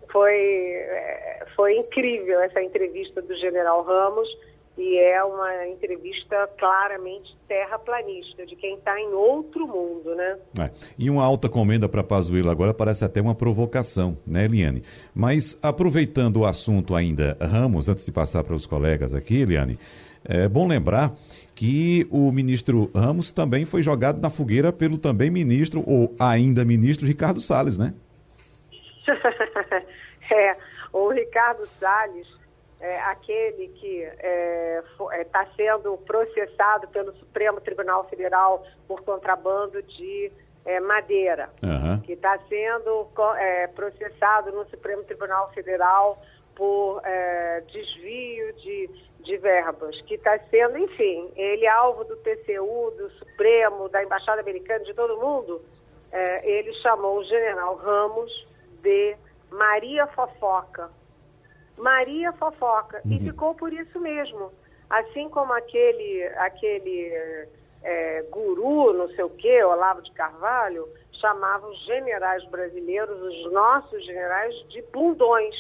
foi, 0.10 0.36
é, 0.36 1.45
foi 1.55 1.78
incrível 1.78 2.39
essa 2.41 2.62
entrevista 2.62 3.22
do 3.22 3.36
general 3.36 3.84
Ramos 3.84 4.30
e 4.78 4.97
é 4.97 5.23
uma 5.23 5.67
entrevista 5.67 6.47
claramente 6.57 7.36
terraplanista, 7.47 8.45
de 8.45 8.55
quem 8.55 8.75
está 8.75 8.99
em 8.99 9.11
outro 9.13 9.67
mundo, 9.67 10.13
né? 10.15 10.38
É. 10.59 10.69
E 10.99 11.09
uma 11.09 11.23
alta 11.23 11.49
comenda 11.49 11.89
para 11.89 12.03
Pazuello 12.03 12.49
agora 12.49 12.73
parece 12.73 13.03
até 13.03 13.19
uma 13.19 13.34
provocação, 13.34 14.17
né, 14.25 14.45
Eliane? 14.45 14.84
Mas 15.15 15.57
aproveitando 15.63 16.38
o 16.38 16.45
assunto 16.45 16.95
ainda, 16.95 17.36
Ramos, 17.41 17.89
antes 17.89 18.05
de 18.05 18.11
passar 18.11 18.43
para 18.43 18.53
os 18.53 18.67
colegas 18.67 19.13
aqui, 19.13 19.41
Eliane, 19.41 19.80
é 20.23 20.47
bom 20.47 20.67
lembrar 20.67 21.13
que 21.55 22.05
o 22.11 22.32
ministro 22.32 22.91
Ramos 22.93 23.32
também 23.32 23.65
foi 23.65 23.82
jogado 23.82 24.21
na 24.21 24.30
fogueira 24.30 24.71
pelo 24.71 24.97
também 24.97 25.32
ministro, 25.32 25.84
ou 25.88 26.13
ainda 26.19 26.63
ministro, 26.63 27.07
Ricardo 27.07 27.41
Salles, 27.41 27.78
né? 27.80 27.93
é, 30.30 30.55
o 30.93 31.09
Ricardo 31.09 31.67
Salles 31.80 32.36
é, 32.80 32.99
aquele 33.01 33.69
que 33.69 34.01
está 34.01 34.23
é, 34.23 35.21
é 35.21 35.23
tá 35.23 35.47
sendo 35.55 35.97
processado 35.97 36.88
pelo 36.89 37.11
Supremo 37.13 37.59
Tribunal 37.59 38.07
Federal 38.07 38.63
por 38.88 39.01
contrabando 39.01 39.82
de 39.82 40.32
é, 40.65 40.80
madeira, 40.80 41.49
uhum. 41.63 41.99
que 42.01 42.13
está 42.13 42.38
sendo 42.47 43.07
é, 43.38 43.67
processado 43.67 44.51
no 44.51 44.65
Supremo 44.65 45.03
Tribunal 45.03 45.51
Federal 45.53 46.21
por 46.55 47.01
é, 47.03 47.61
desvio 47.71 48.53
de, 48.53 48.89
de 49.21 49.38
verbas, 49.38 49.99
que 50.01 50.15
está 50.15 50.38
sendo, 50.49 50.78
enfim, 50.78 51.32
ele 51.36 51.65
é 51.65 51.69
alvo 51.69 52.03
do 52.03 52.15
TCU, 52.17 52.91
do 52.97 53.09
Supremo, 53.11 53.89
da 53.89 54.03
Embaixada 54.03 54.41
Americana, 54.41 54.84
de 54.84 54.93
todo 54.93 55.19
mundo, 55.19 55.61
ele 56.43 56.73
chamou 56.75 57.19
o 57.19 57.23
general 57.25 57.75
Ramos 57.75 58.47
de 58.82 59.15
Maria 59.51 60.07
Fofoca 60.07 60.89
Maria 61.78 62.32
Fofoca. 62.34 63.01
Uhum. 63.05 63.13
E 63.13 63.19
ficou 63.19 63.53
por 63.55 63.71
isso 63.71 63.99
mesmo. 63.99 64.51
Assim 64.89 65.30
como 65.30 65.53
aquele, 65.53 66.23
aquele 66.38 67.11
é, 67.84 68.21
guru, 68.30 68.93
não 68.93 69.09
sei 69.09 69.23
o 69.23 69.30
quê, 69.30 69.63
Olavo 69.63 70.01
de 70.01 70.11
Carvalho, 70.11 70.88
chamava 71.13 71.67
os 71.67 71.86
generais 71.86 72.43
brasileiros, 72.45 73.19
os 73.21 73.51
nossos 73.51 74.05
generais, 74.05 74.55
de 74.69 74.82
bundões. 74.93 75.55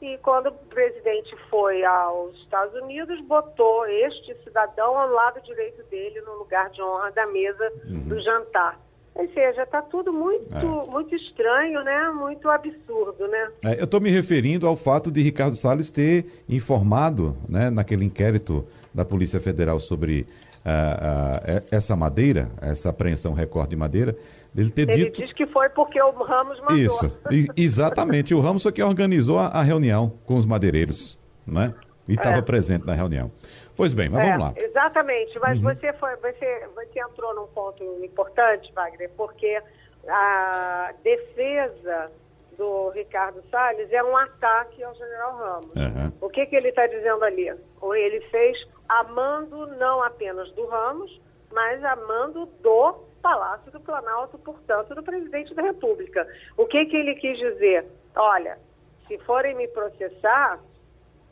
E 0.00 0.18
quando 0.18 0.48
o 0.48 0.52
presidente 0.52 1.34
foi 1.48 1.82
aos 1.84 2.34
Estados 2.36 2.74
Unidos, 2.82 3.18
botou 3.22 3.86
este 3.86 4.34
cidadão 4.44 4.98
ao 4.98 5.08
lado 5.08 5.40
direito 5.40 5.82
dele, 5.84 6.20
no 6.20 6.34
lugar 6.34 6.68
de 6.70 6.82
honra 6.82 7.10
da 7.12 7.26
mesa 7.26 7.72
uhum. 7.86 8.08
do 8.08 8.20
jantar. 8.20 8.78
Ou 9.16 9.26
seja, 9.32 9.62
está 9.62 9.80
tudo 9.80 10.12
muito, 10.12 10.54
é. 10.54 10.90
muito 10.90 11.14
estranho, 11.16 11.82
né? 11.82 12.10
Muito 12.10 12.50
absurdo, 12.50 13.26
né? 13.26 13.48
É, 13.64 13.80
eu 13.80 13.84
estou 13.84 13.98
me 13.98 14.10
referindo 14.10 14.66
ao 14.66 14.76
fato 14.76 15.10
de 15.10 15.22
Ricardo 15.22 15.56
Salles 15.56 15.90
ter 15.90 16.26
informado, 16.46 17.34
né, 17.48 17.70
naquele 17.70 18.04
inquérito 18.04 18.66
da 18.92 19.06
Polícia 19.06 19.40
Federal 19.40 19.80
sobre 19.80 20.26
uh, 20.66 20.68
uh, 20.68 21.66
essa 21.70 21.96
madeira, 21.96 22.50
essa 22.60 22.90
apreensão 22.90 23.32
recorde 23.32 23.70
de 23.70 23.76
madeira, 23.76 24.14
ele 24.54 24.68
ter 24.68 24.86
ele 24.88 25.06
dito... 25.06 25.22
diz 25.22 25.32
que 25.32 25.46
foi 25.46 25.70
porque 25.70 26.00
o 26.00 26.10
Ramos 26.22 26.60
mandou. 26.60 26.76
Isso, 26.76 27.12
exatamente. 27.56 28.34
o 28.34 28.40
Ramos 28.40 28.62
foi 28.62 28.72
quem 28.72 28.84
organizou 28.84 29.38
a, 29.38 29.46
a 29.46 29.62
reunião 29.62 30.12
com 30.26 30.34
os 30.34 30.44
madeireiros, 30.44 31.18
né? 31.46 31.72
E 32.06 32.12
estava 32.12 32.36
é. 32.36 32.42
presente 32.42 32.86
na 32.86 32.94
reunião. 32.94 33.30
Pois 33.76 33.92
bem, 33.92 34.08
mas 34.08 34.24
é, 34.24 34.30
vamos 34.30 34.46
lá. 34.46 34.54
Exatamente, 34.56 35.38
mas 35.38 35.58
uhum. 35.58 35.64
você, 35.64 35.92
foi, 35.94 36.16
você, 36.16 36.66
você 36.74 37.00
entrou 37.00 37.34
num 37.34 37.46
ponto 37.48 37.84
importante, 38.02 38.72
Wagner, 38.72 39.10
porque 39.16 39.60
a 40.08 40.94
defesa 41.02 42.10
do 42.56 42.90
Ricardo 42.90 43.42
Salles 43.50 43.92
é 43.92 44.02
um 44.02 44.16
ataque 44.16 44.82
ao 44.82 44.94
general 44.94 45.36
Ramos. 45.36 45.76
Uhum. 45.76 46.12
O 46.20 46.28
que, 46.30 46.46
que 46.46 46.56
ele 46.56 46.68
está 46.68 46.86
dizendo 46.86 47.22
ali? 47.22 47.48
Ele 47.48 48.20
fez 48.30 48.66
amando 48.88 49.66
não 49.76 50.02
apenas 50.02 50.50
do 50.52 50.66
Ramos, 50.66 51.20
mas 51.52 51.84
amando 51.84 52.46
do 52.62 52.94
Palácio 53.20 53.70
do 53.70 53.80
Planalto, 53.80 54.38
portanto, 54.38 54.94
do 54.94 55.02
presidente 55.02 55.54
da 55.54 55.62
República. 55.62 56.26
O 56.56 56.66
que, 56.66 56.86
que 56.86 56.96
ele 56.96 57.14
quis 57.16 57.38
dizer? 57.38 57.84
Olha, 58.14 58.58
se 59.06 59.18
forem 59.18 59.54
me 59.54 59.68
processar, 59.68 60.58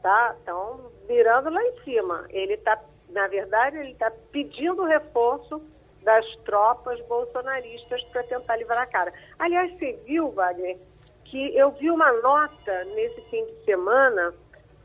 tá? 0.03 0.35
Estão 0.39 0.93
virando 1.07 1.51
lá 1.51 1.63
em 1.63 1.81
cima. 1.83 2.27
Ele 2.31 2.55
está, 2.55 2.81
na 3.11 3.27
verdade, 3.27 3.79
ele 3.79 3.93
está 3.93 4.11
pedindo 4.33 4.85
reforço 4.85 5.63
das 6.03 6.27
tropas 6.45 7.01
bolsonaristas 7.07 8.03
para 8.05 8.23
tentar 8.25 8.57
livrar 8.57 8.83
a 8.83 8.87
cara. 8.87 9.13
Aliás, 9.39 9.73
você 9.73 9.93
viu, 10.05 10.31
Wagner, 10.31 10.77
que 11.25 11.57
eu 11.57 11.71
vi 11.73 11.91
uma 11.91 12.13
nota 12.21 12.85
nesse 12.95 13.23
fim 13.31 13.45
de 13.47 13.65
semana 13.65 14.35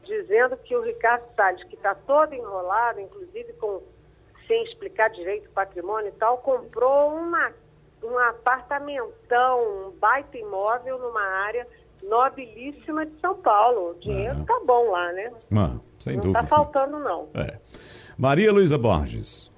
dizendo 0.04 0.58
que 0.58 0.76
o 0.76 0.82
Ricardo 0.82 1.24
Salles, 1.36 1.64
que 1.66 1.76
está 1.76 1.94
todo 1.94 2.34
enrolado, 2.34 3.00
inclusive 3.00 3.54
com 3.54 3.82
sem 4.48 4.64
explicar 4.64 5.12
direito 5.12 5.48
o 5.48 5.54
patrimônio 5.54 6.10
e 6.10 6.18
tal, 6.18 6.40
comprou 6.40 7.14
uma, 7.14 7.54
um 8.04 8.18
apartamentão, 8.18 9.62
um 9.62 9.92
baita 9.92 10.36
imóvel 10.40 10.98
numa 10.98 11.22
área 11.22 11.68
nobilíssima 12.04 13.06
de 13.06 13.20
São 13.20 13.36
Paulo. 13.36 13.92
O 13.92 14.00
dinheiro 14.00 14.42
está 14.42 14.60
bom 14.66 14.92
lá, 14.92 15.12
né? 15.14 15.32
Mano, 15.50 15.84
sem 16.00 16.16
não 16.16 16.24
dúvida. 16.24 16.40
Não 16.40 16.46
está 16.46 16.56
faltando, 16.56 17.00
não. 17.00 17.28
É. 17.34 17.58
Maria 18.18 18.52
Luísa 18.52 18.78
Borges. 18.78 19.50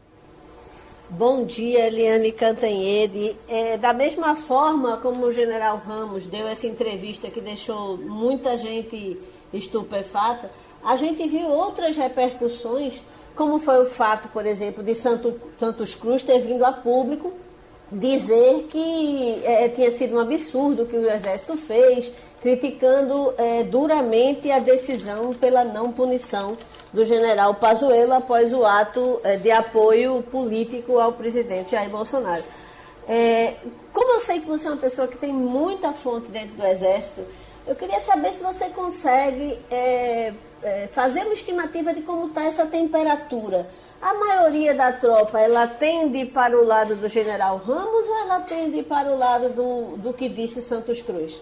Bom 1.09 1.43
dia, 1.43 1.87
Eliane 1.87 2.31
Cantanhede. 2.31 3.35
É, 3.47 3.77
da 3.77 3.91
mesma 3.91 4.35
forma 4.35 4.97
como 4.97 5.25
o 5.25 5.33
general 5.33 5.77
Ramos 5.77 6.25
deu 6.25 6.47
essa 6.47 6.67
entrevista 6.67 7.29
que 7.29 7.41
deixou 7.41 7.97
muita 7.97 8.55
gente 8.55 9.19
estupefata, 9.51 10.49
a 10.83 10.95
gente 10.95 11.27
viu 11.27 11.47
outras 11.47 11.97
repercussões, 11.97 13.03
como 13.35 13.59
foi 13.59 13.81
o 13.81 13.85
fato, 13.85 14.29
por 14.29 14.45
exemplo, 14.45 14.81
de 14.81 14.95
Santo, 14.95 15.37
Santos 15.59 15.93
Cruz 15.95 16.23
ter 16.23 16.39
vindo 16.39 16.63
a 16.63 16.71
público 16.71 17.33
dizer 17.91 18.67
que 18.71 19.41
é, 19.43 19.67
tinha 19.69 19.91
sido 19.91 20.15
um 20.15 20.19
absurdo 20.19 20.83
o 20.83 20.85
que 20.85 20.95
o 20.95 21.11
Exército 21.11 21.57
fez, 21.57 22.11
criticando 22.41 23.33
é, 23.37 23.63
duramente 23.63 24.49
a 24.49 24.59
decisão 24.59 25.33
pela 25.33 25.63
não 25.63 25.91
punição 25.91 26.57
do 26.93 27.03
general 27.03 27.55
Pazuello 27.55 28.13
após 28.13 28.53
o 28.53 28.65
ato 28.65 29.19
é, 29.23 29.35
de 29.35 29.51
apoio 29.51 30.23
político 30.31 30.99
ao 30.99 31.13
presidente 31.13 31.71
Jair 31.71 31.89
Bolsonaro. 31.89 32.43
É, 33.07 33.55
como 33.91 34.13
eu 34.13 34.19
sei 34.21 34.39
que 34.39 34.47
você 34.47 34.67
é 34.67 34.71
uma 34.71 34.77
pessoa 34.77 35.07
que 35.07 35.17
tem 35.17 35.33
muita 35.33 35.91
fonte 35.91 36.29
dentro 36.29 36.55
do 36.55 36.65
Exército, 36.65 37.21
eu 37.67 37.75
queria 37.75 37.99
saber 37.99 38.31
se 38.31 38.41
você 38.41 38.69
consegue 38.69 39.59
é, 39.69 40.33
é, 40.63 40.87
fazer 40.91 41.21
uma 41.21 41.33
estimativa 41.33 41.93
de 41.93 42.01
como 42.01 42.27
está 42.27 42.43
essa 42.43 42.65
temperatura 42.65 43.67
a 44.01 44.13
maioria 44.13 44.73
da 44.73 44.91
tropa, 44.91 45.39
ela 45.39 45.67
tende 45.67 46.25
para 46.25 46.59
o 46.59 46.65
lado 46.65 46.95
do 46.95 47.07
general 47.07 47.57
Ramos 47.57 48.09
ou 48.09 48.17
ela 48.21 48.39
tende 48.41 48.81
para 48.83 49.09
o 49.09 49.17
lado 49.17 49.49
do, 49.49 49.97
do 49.97 50.13
que 50.13 50.27
disse 50.27 50.61
Santos 50.61 51.01
Cruz? 51.01 51.41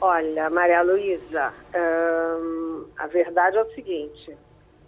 Olha, 0.00 0.48
Maria 0.50 0.82
Luísa, 0.82 1.52
hum, 1.74 2.86
a 2.96 3.06
verdade 3.06 3.58
é 3.58 3.62
o 3.62 3.74
seguinte: 3.74 4.36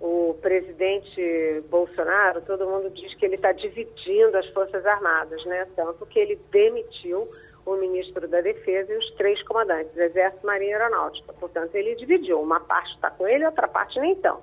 o 0.00 0.34
presidente 0.40 1.62
Bolsonaro, 1.68 2.40
todo 2.40 2.66
mundo 2.66 2.90
diz 2.90 3.14
que 3.14 3.24
ele 3.26 3.36
está 3.36 3.52
dividindo 3.52 4.36
as 4.36 4.46
Forças 4.48 4.84
Armadas, 4.84 5.44
né? 5.44 5.68
Tanto 5.76 6.06
que 6.06 6.18
ele 6.18 6.40
demitiu 6.50 7.28
o 7.64 7.76
ministro 7.76 8.26
da 8.26 8.40
Defesa 8.40 8.92
e 8.92 8.96
os 8.96 9.10
três 9.12 9.40
comandantes, 9.44 9.96
Exército, 9.96 10.44
Marinha 10.44 10.70
e 10.70 10.74
Aeronáutica. 10.74 11.32
Portanto, 11.34 11.74
ele 11.74 11.94
dividiu. 11.94 12.40
Uma 12.40 12.58
parte 12.58 12.92
está 12.94 13.10
com 13.10 13.28
ele, 13.28 13.46
outra 13.46 13.68
parte 13.68 14.00
nem 14.00 14.16
tão. 14.16 14.40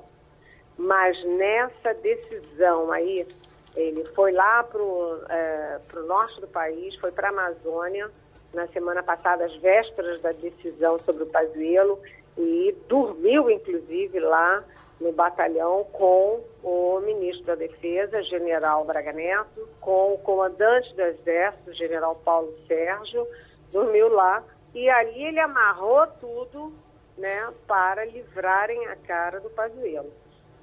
Mas 0.79 1.21
nessa 1.25 1.93
decisão 1.95 2.89
aí, 2.89 3.27
ele 3.75 4.05
foi 4.15 4.31
lá 4.31 4.63
para 4.63 4.81
o 4.81 5.19
é, 5.27 5.77
norte 6.07 6.39
do 6.39 6.47
país, 6.47 6.95
foi 6.95 7.11
para 7.11 7.27
a 7.27 7.31
Amazônia, 7.31 8.09
na 8.53 8.65
semana 8.67 9.03
passada, 9.03 9.43
às 9.43 9.53
vésperas 9.57 10.21
da 10.21 10.31
decisão 10.31 10.97
sobre 10.99 11.23
o 11.23 11.25
Pazuello, 11.25 11.99
e 12.37 12.73
dormiu, 12.87 13.49
inclusive, 13.49 14.21
lá 14.21 14.63
no 15.01 15.11
batalhão 15.11 15.83
com 15.91 16.39
o 16.63 17.01
ministro 17.01 17.45
da 17.45 17.55
Defesa, 17.55 18.23
general 18.23 18.85
Braga 18.85 19.11
Neto, 19.11 19.67
com 19.81 20.13
o 20.13 20.17
comandante 20.19 20.95
do 20.95 21.01
Exército, 21.01 21.73
general 21.73 22.15
Paulo 22.23 22.55
Sérgio, 22.69 23.27
dormiu 23.73 24.07
lá, 24.07 24.41
e 24.73 24.89
ali 24.89 25.25
ele 25.25 25.41
amarrou 25.41 26.07
tudo 26.21 26.73
né, 27.17 27.49
para 27.67 28.05
livrarem 28.05 28.87
a 28.87 28.95
cara 28.95 29.41
do 29.41 29.49
Pazuello. 29.49 30.09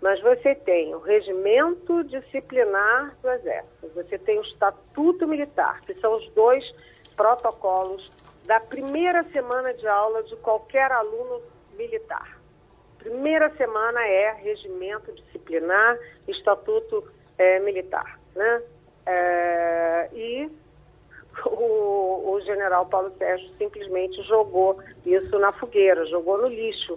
Mas 0.07 0.21
você 0.21 0.55
tem 0.55 0.95
o 0.95 1.01
regimento 1.01 2.05
disciplinar 2.05 3.13
do 3.21 3.29
Exército, 3.29 3.89
você 3.93 4.17
tem 4.17 4.39
o 4.39 4.43
Estatuto 4.43 5.27
Militar, 5.27 5.81
que 5.81 5.95
são 5.95 6.17
os 6.17 6.31
dois 6.31 6.65
protocolos 7.17 8.09
da 8.45 8.61
primeira 8.61 9.25
semana 9.33 9.75
de 9.75 9.85
aula 9.89 10.23
de 10.23 10.37
qualquer 10.37 10.93
aluno 10.93 11.43
militar. 11.77 12.39
Primeira 12.99 13.51
semana 13.57 14.01
é 14.07 14.31
regimento 14.35 15.11
disciplinar, 15.11 15.99
Estatuto 16.29 17.03
é, 17.37 17.59
Militar. 17.59 18.17
Né? 18.37 18.63
É, 19.07 20.09
e 20.13 20.49
o, 21.47 22.31
o 22.31 22.41
general 22.43 22.87
Paulo 22.87 23.13
Sérgio 23.19 23.51
simplesmente 23.59 24.23
jogou 24.23 24.79
isso 25.05 25.37
na 25.41 25.51
fogueira, 25.51 26.07
jogou 26.07 26.39
no 26.39 26.47
lixo 26.47 26.97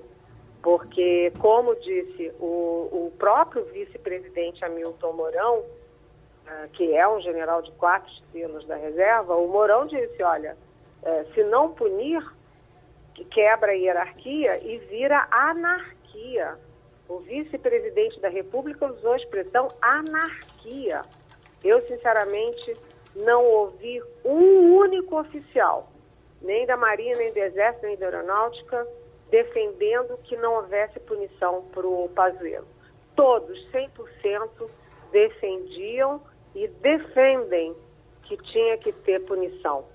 Porque, 0.62 1.32
como 1.40 1.76
disse 1.76 2.32
o, 2.40 3.08
o 3.08 3.14
próprio 3.18 3.64
vice-presidente 3.66 4.64
Hamilton 4.64 5.14
Mourão, 5.14 5.60
uh, 5.60 6.70
que 6.74 6.94
é 6.94 7.08
um 7.08 7.22
general 7.22 7.62
de 7.62 7.72
quatro 7.74 8.12
estrelas 8.12 8.66
da 8.66 8.76
reserva, 8.76 9.36
o 9.36 9.48
Mourão 9.48 9.88
disse, 9.88 10.22
olha, 10.22 10.58
uh, 11.02 11.34
se 11.34 11.44
não 11.44 11.72
punir, 11.74 12.22
quebra 13.32 13.72
a 13.72 13.76
hierarquia 13.76 14.58
e 14.64 14.78
vira 14.80 15.28
anarquia. 15.32 16.58
O 17.08 17.20
vice-presidente 17.20 18.20
da 18.20 18.30
República 18.30 18.86
usou 18.86 19.14
a 19.14 19.18
expressão 19.18 19.70
anarquia. 19.82 21.04
Eu, 21.64 21.86
sinceramente, 21.88 22.76
não 23.16 23.44
ouvi 23.46 24.02
um 24.24 24.76
único 24.76 25.20
oficial, 25.20 25.90
nem 26.42 26.66
da 26.66 26.78
Marinha, 26.78 27.18
nem 27.18 27.34
do 27.34 27.38
Exército, 27.38 27.86
nem 27.86 27.98
da 27.98 28.06
Aeronáutica, 28.06 28.88
defendendo 29.30 30.18
que 30.24 30.36
não 30.38 30.56
houvesse 30.56 31.00
punição 31.02 31.64
para 31.74 31.88
o 31.88 32.10
Pazuello. 32.10 32.68
Todos, 33.16 33.60
100%, 33.72 34.70
defendiam 35.12 36.22
e 36.56 36.68
defendem 36.68 37.76
que 38.24 38.38
tinha 38.38 38.78
que 38.78 38.92
ter 38.92 39.20
punição. 39.26 39.86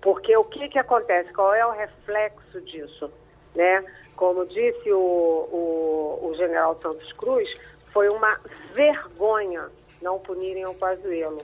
Porque 0.00 0.36
o 0.36 0.44
que, 0.44 0.68
que 0.68 0.78
acontece? 0.78 1.32
Qual 1.32 1.52
é 1.52 1.64
o 1.64 1.72
reflexo 1.72 2.60
disso? 2.62 3.10
Né? 3.54 3.84
Como 4.16 4.46
disse 4.46 4.90
o, 4.92 4.98
o, 4.98 6.28
o 6.30 6.34
general 6.36 6.78
Santos 6.80 7.12
Cruz, 7.12 7.48
foi 7.92 8.08
uma 8.08 8.40
vergonha 8.72 9.70
não 10.00 10.18
punirem 10.18 10.66
o 10.66 10.74
Pazuello. 10.74 11.42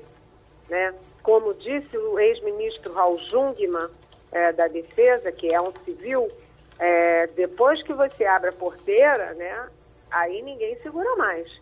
Né? 0.69 0.95
Como 1.23 1.55
disse 1.55 1.97
o 1.97 2.19
ex-ministro 2.19 2.93
Raul 2.93 3.19
Jungmann, 3.29 3.91
é, 4.33 4.53
da 4.53 4.67
Defesa, 4.67 5.31
que 5.31 5.53
é 5.53 5.61
um 5.61 5.73
civil, 5.85 6.31
é, 6.79 7.27
depois 7.29 7.83
que 7.83 7.93
você 7.93 8.25
abre 8.25 8.51
a 8.51 8.53
porteira, 8.53 9.35
né, 9.35 9.69
aí 10.11 10.43
ninguém 10.43 10.81
segura 10.83 11.17
mais. 11.17 11.61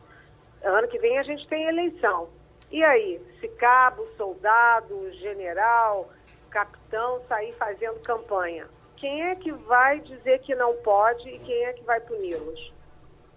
Ano 0.63 0.89
que 0.89 0.99
vem 0.99 1.19
a 1.19 1.23
gente 1.23 1.47
tem 1.47 1.67
eleição. 1.67 2.29
E 2.71 2.83
aí, 2.83 3.21
se 3.41 3.49
cabo, 3.49 4.07
soldado, 4.17 5.13
general, 5.15 6.11
capitão 6.51 7.21
sair 7.29 7.53
fazendo 7.55 8.01
campanha, 8.01 8.67
quem 8.97 9.23
é 9.23 9.35
que 9.35 9.53
vai 9.53 10.01
dizer 10.01 10.41
que 10.41 10.55
não 10.55 10.75
pode 10.77 11.29
e 11.29 11.39
quem 11.41 11.65
é 11.67 11.73
que 11.73 11.85
vai 11.85 12.01
puni-los? 12.01 12.73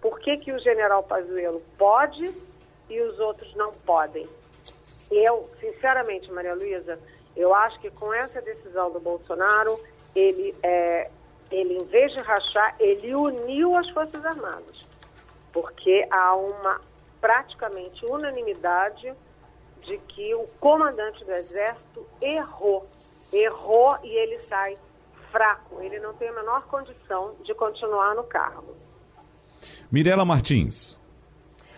Por 0.00 0.18
que, 0.20 0.38
que 0.38 0.52
o 0.52 0.58
general 0.58 1.02
Pazuello 1.02 1.62
pode 1.76 2.32
e 2.88 3.00
os 3.00 3.18
outros 3.18 3.54
não 3.54 3.72
podem? 3.72 4.28
Eu, 5.10 5.42
sinceramente, 5.60 6.30
Maria 6.32 6.54
Luísa, 6.54 6.98
eu 7.36 7.54
acho 7.54 7.78
que 7.80 7.90
com 7.90 8.12
essa 8.14 8.40
decisão 8.40 8.90
do 8.90 9.00
Bolsonaro, 9.00 9.78
ele, 10.14 10.54
é, 10.62 11.10
ele 11.50 11.74
em 11.74 11.84
vez 11.84 12.12
de 12.12 12.20
rachar, 12.20 12.74
ele 12.78 13.14
uniu 13.14 13.76
as 13.76 13.88
Forças 13.90 14.24
Armadas. 14.24 14.86
Porque 15.52 16.06
há 16.10 16.34
uma 16.34 16.80
praticamente 17.20 18.04
unanimidade 18.04 19.12
de 19.82 19.98
que 19.98 20.34
o 20.34 20.46
comandante 20.60 21.24
do 21.24 21.32
Exército 21.32 22.06
errou. 22.20 22.86
Errou 23.32 23.98
e 24.02 24.08
ele 24.08 24.38
sai 24.40 24.76
fraco. 25.30 25.80
Ele 25.80 25.98
não 25.98 26.14
tem 26.14 26.28
a 26.28 26.32
menor 26.32 26.62
condição 26.66 27.34
de 27.44 27.54
continuar 27.54 28.14
no 28.14 28.24
cargo. 28.24 28.76
Mirela 29.90 30.24
Martins. 30.24 30.98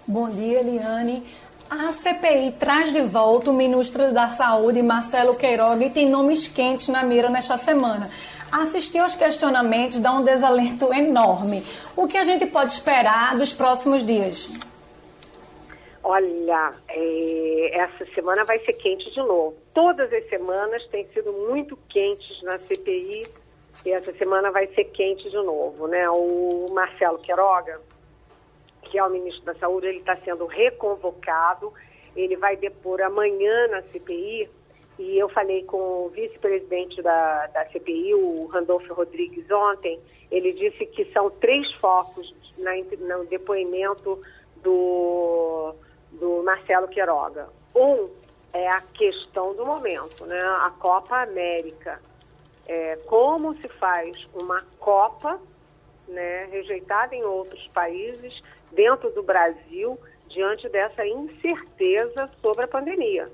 Bom 0.07 0.29
dia, 0.29 0.61
Eliane. 0.61 1.27
A 1.71 1.93
CPI 1.93 2.53
traz 2.59 2.93
de 2.93 3.01
volta 3.01 3.51
o 3.51 3.55
ministro 3.55 4.13
da 4.13 4.29
Saúde, 4.29 4.83
Marcelo 4.83 5.37
Queiroga, 5.37 5.85
e 5.85 5.91
tem 5.91 6.11
nomes 6.11 6.49
quentes 6.49 6.89
na 6.89 7.05
mira 7.05 7.31
nesta 7.31 7.57
semana. 7.57 8.11
Assistir 8.53 8.99
aos 8.99 9.15
questionamentos 9.15 9.99
dá 9.99 10.13
um 10.13 10.23
desalento 10.23 10.93
enorme. 10.93 11.63
O 11.97 12.07
que 12.09 12.17
a 12.17 12.25
gente 12.25 12.47
pode 12.47 12.73
esperar 12.73 13.37
dos 13.37 13.53
próximos 13.53 14.05
dias? 14.05 14.51
Olha, 16.03 16.75
é, 16.89 17.71
essa 17.79 18.05
semana 18.15 18.45
vai 18.45 18.59
ser 18.59 18.73
quente 18.73 19.11
de 19.11 19.19
novo. 19.19 19.57
Todas 19.73 20.13
as 20.13 20.29
semanas 20.29 20.85
têm 20.87 21.07
sido 21.09 21.33
muito 21.33 21.77
quentes 21.89 22.43
na 22.43 22.59
CPI 22.59 23.27
e 23.85 23.93
essa 23.93 24.13
semana 24.13 24.51
vai 24.51 24.67
ser 24.69 24.85
quente 24.85 25.31
de 25.31 25.37
novo, 25.37 25.87
né? 25.87 26.09
O 26.11 26.69
Marcelo 26.73 27.19
Queiroga 27.19 27.81
que 28.91 28.99
é 28.99 29.05
o 29.05 29.09
ministro 29.09 29.45
da 29.45 29.55
Saúde, 29.55 29.87
ele 29.87 29.99
está 29.99 30.17
sendo 30.17 30.47
reconvocado, 30.47 31.73
ele 32.17 32.37
vai 32.37 32.57
depor 32.57 33.01
amanhã 33.01 33.69
na 33.69 33.83
CPI, 33.83 34.51
e 35.01 35.19
eu 35.19 35.31
falei 35.31 35.65
com 35.65 35.79
o 35.79 36.11
vice-presidente 36.11 37.01
da, 37.01 37.47
da 37.47 37.65
CPI, 37.71 38.15
o 38.15 38.47
Randolfo 38.47 38.93
Rodrigues, 38.93 39.51
ontem, 39.51 39.99
ele 40.31 40.53
disse 40.53 40.85
que 40.85 41.07
são 41.07 41.31
três 41.31 41.73
focos 41.73 42.35
na, 42.59 42.73
no 43.17 43.25
depoimento 43.25 44.21
do, 44.63 45.75
do 46.13 46.43
Marcelo 46.45 46.87
Queiroga. 46.87 47.49
Um 47.75 48.11
é 48.53 48.69
a 48.69 48.83
questão 48.83 49.55
do 49.55 49.65
momento, 49.65 50.27
né? 50.27 50.39
a 50.59 50.71
Copa 50.79 51.23
América. 51.23 51.99
É, 52.67 52.97
como 53.07 53.57
se 53.57 53.69
faz 53.69 54.29
uma 54.35 54.63
Copa 54.79 55.41
né, 56.07 56.47
rejeitada 56.51 57.15
em 57.15 57.25
outros 57.25 57.67
países, 57.69 58.43
dentro 58.71 59.11
do 59.11 59.23
Brasil 59.23 59.99
diante 60.29 60.69
dessa 60.69 61.07
incerteza 61.07 62.31
sobre 62.43 62.65
a 62.65 62.69
pandemia. 62.69 63.31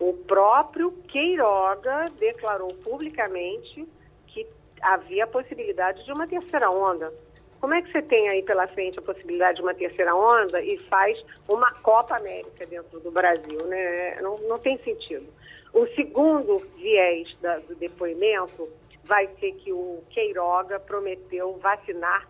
O 0.00 0.14
próprio 0.14 0.90
Queiroga 1.08 2.10
declarou 2.18 2.74
publicamente 2.76 3.86
que 4.28 4.46
havia 4.80 5.24
a 5.24 5.26
possibilidade 5.26 6.02
de 6.04 6.12
uma 6.12 6.26
terceira 6.26 6.70
onda. 6.70 7.12
Como 7.60 7.74
é 7.74 7.82
que 7.82 7.92
você 7.92 8.00
tem 8.00 8.30
aí 8.30 8.42
pela 8.42 8.66
frente 8.66 8.98
a 8.98 9.02
possibilidade 9.02 9.56
de 9.56 9.62
uma 9.62 9.74
terceira 9.74 10.14
onda 10.14 10.62
e 10.62 10.78
faz 10.78 11.22
uma 11.46 11.70
Copa 11.82 12.16
América 12.16 12.64
dentro 12.64 12.98
do 13.00 13.10
Brasil? 13.10 13.62
Né? 13.66 14.18
Não, 14.22 14.38
não 14.48 14.58
tem 14.58 14.78
sentido. 14.78 15.26
O 15.74 15.86
segundo 15.88 16.56
viés 16.78 17.36
da, 17.42 17.58
do 17.58 17.74
depoimento 17.74 18.66
vai 19.04 19.28
ser 19.38 19.52
que 19.52 19.70
o 19.70 20.02
Queiroga 20.08 20.80
prometeu 20.80 21.58
vacinar 21.58 22.26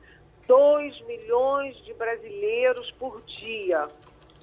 2 0.49 1.01
milhões 1.07 1.77
de 1.85 1.95
brasileiros 1.95 2.91
por 2.99 3.23
dia, 3.23 3.87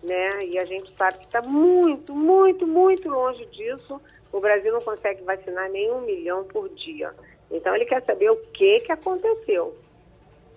né? 0.04 0.46
E 0.46 0.60
a 0.60 0.66
gente 0.66 0.94
sabe 0.96 1.20
que 1.20 1.26
está 1.26 1.42
muito, 1.42 2.14
muito, 2.14 2.66
muito 2.68 3.10
longe 3.10 3.46
disso. 3.48 4.02
O 4.32 4.40
Brasil 4.40 4.72
não 4.72 4.82
consegue 4.82 5.24
vacinar 5.24 5.70
nem 5.70 5.92
um 5.92 6.02
milhão 6.02 6.44
por 6.46 6.70
dia. 6.70 7.14
Então 7.50 7.76
ele 7.76 7.86
quer 7.86 8.04
saber 8.04 8.30
o 8.30 8.38
que, 8.54 8.80
que 8.82 8.92
aconteceu. 8.92 9.76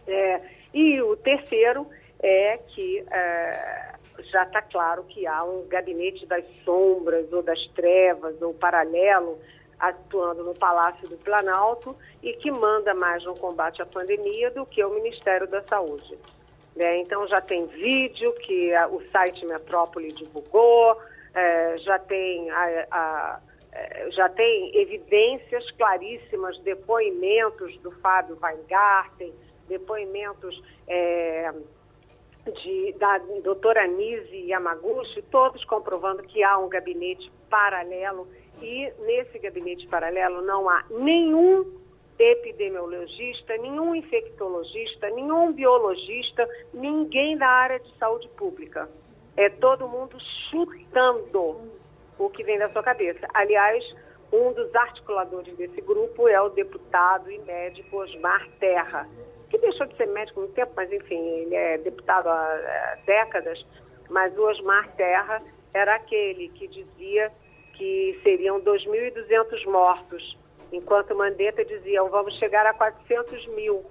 É, 0.07 0.41
e 0.75 1.01
o 1.01 1.17
terceiro 1.17 1.87
é 2.23 2.59
que 2.59 3.05
é, 3.11 3.95
já 4.31 4.43
está 4.43 4.61
claro 4.61 5.05
que 5.05 5.27
há 5.27 5.43
um 5.45 5.67
gabinete 5.69 6.27
das 6.27 6.45
sombras 6.65 7.33
ou 7.33 7.43
das 7.43 7.65
trevas 7.69 8.41
ou 8.43 8.53
paralelo 8.53 9.39
atuando 9.79 10.45
no 10.45 10.55
Palácio 10.55 11.09
do 11.09 11.17
Planalto 11.17 11.97
e 12.23 12.35
que 12.35 12.51
manda 12.51 12.93
mais 12.93 13.25
no 13.25 13.35
combate 13.35 13.81
à 13.81 13.87
pandemia 13.87 14.51
do 14.51 14.67
que 14.67 14.85
o 14.85 14.91
Ministério 14.91 15.47
da 15.47 15.63
Saúde. 15.63 16.19
É, 16.81 16.99
então 16.99 17.27
já 17.29 17.43
tem 17.43 17.67
vídeo 17.67 18.33
que 18.35 18.75
a, 18.75 18.89
o 18.89 19.03
site 19.11 19.45
Metrópole 19.45 20.13
divulgou, 20.13 20.97
é, 21.35 21.77
já 21.79 21.99
tem 21.99 22.51
a, 22.51 22.87
a, 22.91 23.41
é, 23.71 24.11
já 24.11 24.29
tem 24.31 24.75
evidências 24.75 25.71
claríssimas, 25.73 26.59
depoimentos 26.61 27.77
do 27.81 27.91
Fábio 28.01 28.39
Weingarten, 28.43 29.33
depoimentos 29.69 30.61
é, 30.89 31.53
de, 32.47 32.95
da 32.99 33.19
doutora 33.43 33.87
Nise 33.87 34.47
Yamaguchi, 34.47 35.23
todos 35.31 35.63
comprovando 35.67 36.23
que 36.23 36.43
há 36.43 36.57
um 36.59 36.69
gabinete 36.69 37.31
paralelo. 37.51 38.27
E 38.63 38.93
nesse 39.01 39.39
gabinete 39.39 39.87
paralelo 39.87 40.43
não 40.43 40.69
há 40.69 40.85
nenhum 40.91 41.80
epidemiologista, 42.21 43.57
nenhum 43.57 43.95
infectologista, 43.95 45.09
nenhum 45.11 45.53
biologista, 45.53 46.47
ninguém 46.75 47.37
da 47.39 47.49
área 47.49 47.81
de 47.81 47.97
saúde 47.97 48.29
pública. 48.37 48.89
É 49.37 49.49
todo 49.49 49.89
mundo 49.89 50.19
chutando 50.51 51.61
o 52.19 52.29
que 52.29 52.45
vem 52.45 52.59
da 52.59 52.69
sua 52.71 52.83
cabeça. 52.83 53.27
Aliás, 53.33 53.83
um 54.31 54.53
dos 54.53 54.75
articuladores 54.75 55.57
desse 55.57 55.81
grupo 55.81 56.29
é 56.29 56.41
o 56.41 56.51
deputado 56.51 57.31
e 57.31 57.39
médico 57.39 57.97
Osmar 57.97 58.47
Terra, 58.61 59.09
que 59.49 59.57
deixou 59.57 59.87
de 59.87 59.97
ser 59.97 60.07
médico 60.09 60.41
muito 60.41 60.53
tempo, 60.53 60.73
mas 60.77 60.93
enfim, 60.93 61.19
ele 61.19 61.55
é 61.55 61.79
deputado 61.79 62.29
há 62.29 62.99
décadas. 63.07 63.65
Mas 64.11 64.37
o 64.37 64.43
Osmar 64.43 64.93
Terra 64.95 65.43
era 65.75 65.95
aquele 65.95 66.51
que 66.51 66.69
dizia 66.69 67.33
que 67.75 68.21
seriam 68.23 68.61
2.200 68.61 69.65
mortos, 69.67 70.37
enquanto 70.73 71.15
Mandetta 71.15 71.65
dizia, 71.65 72.03
vamos 72.05 72.35
chegar 72.35 72.67
a 72.67 72.75
400 72.75 73.47
mil. 73.49 73.85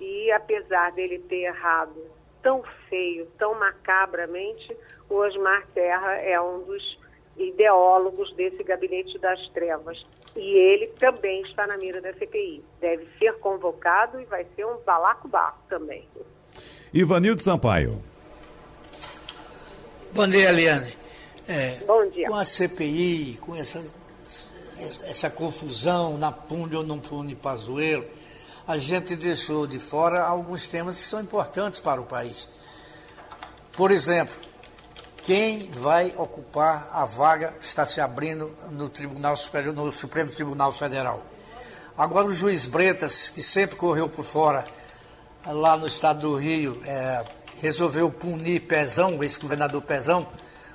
E 0.00 0.30
apesar 0.32 0.92
dele 0.92 1.18
ter 1.18 1.42
errado 1.42 1.94
tão 2.42 2.62
feio, 2.88 3.26
tão 3.38 3.58
macabramente, 3.58 4.76
o 5.08 5.16
Osmar 5.16 5.66
Terra 5.74 6.16
é 6.16 6.40
um 6.40 6.62
dos 6.62 6.98
ideólogos 7.36 8.32
desse 8.34 8.62
gabinete 8.62 9.18
das 9.18 9.46
trevas. 9.48 10.02
E 10.36 10.40
ele 10.40 10.86
também 10.98 11.42
está 11.42 11.66
na 11.66 11.76
mira 11.76 12.00
da 12.00 12.12
CPI. 12.12 12.62
Deve 12.80 13.06
ser 13.18 13.34
convocado 13.38 14.20
e 14.20 14.24
vai 14.24 14.46
ser 14.54 14.64
um 14.64 14.78
balacobaco 14.78 15.58
também. 15.68 16.06
Ivanildo 16.92 17.42
Sampaio. 17.42 18.02
Bom 20.12 20.26
dia, 20.26 20.50
Eliane. 20.50 20.94
É, 21.48 21.76
Bom 21.84 22.08
dia. 22.10 22.28
Com 22.28 22.36
a 22.36 22.44
CPI, 22.44 23.38
com 23.40 23.56
essa, 23.56 23.84
essa 25.04 25.30
confusão 25.30 26.16
na 26.16 26.32
punde 26.32 26.76
ou 26.76 26.84
não 26.84 26.98
punde 26.98 27.34
Pazuello, 27.34 28.04
a 28.66 28.76
gente 28.76 29.16
deixou 29.16 29.66
de 29.66 29.78
fora 29.78 30.22
alguns 30.22 30.68
temas 30.68 30.96
que 30.96 31.02
são 31.02 31.20
importantes 31.20 31.80
para 31.80 32.00
o 32.00 32.04
país. 32.04 32.48
Por 33.72 33.90
exemplo, 33.90 34.34
quem 35.22 35.70
vai 35.70 36.14
ocupar 36.16 36.88
a 36.92 37.04
vaga 37.04 37.48
que 37.58 37.64
está 37.64 37.84
se 37.84 38.00
abrindo 38.00 38.50
no 38.70 38.88
Tribunal 38.88 39.36
Superior, 39.36 39.74
no 39.74 39.92
Supremo 39.92 40.30
Tribunal 40.30 40.72
Federal. 40.72 41.22
Agora 41.96 42.26
o 42.26 42.32
juiz 42.32 42.66
Bretas, 42.66 43.28
que 43.28 43.42
sempre 43.42 43.76
correu 43.76 44.08
por 44.08 44.24
fora, 44.24 44.64
lá 45.46 45.76
no 45.76 45.86
estado 45.86 46.20
do 46.20 46.36
Rio, 46.36 46.80
é, 46.84 47.24
resolveu 47.60 48.10
punir 48.10 48.60
Pezão, 48.62 49.18
o 49.18 49.22
ex-governador 49.22 49.82
Pezão, 49.82 50.26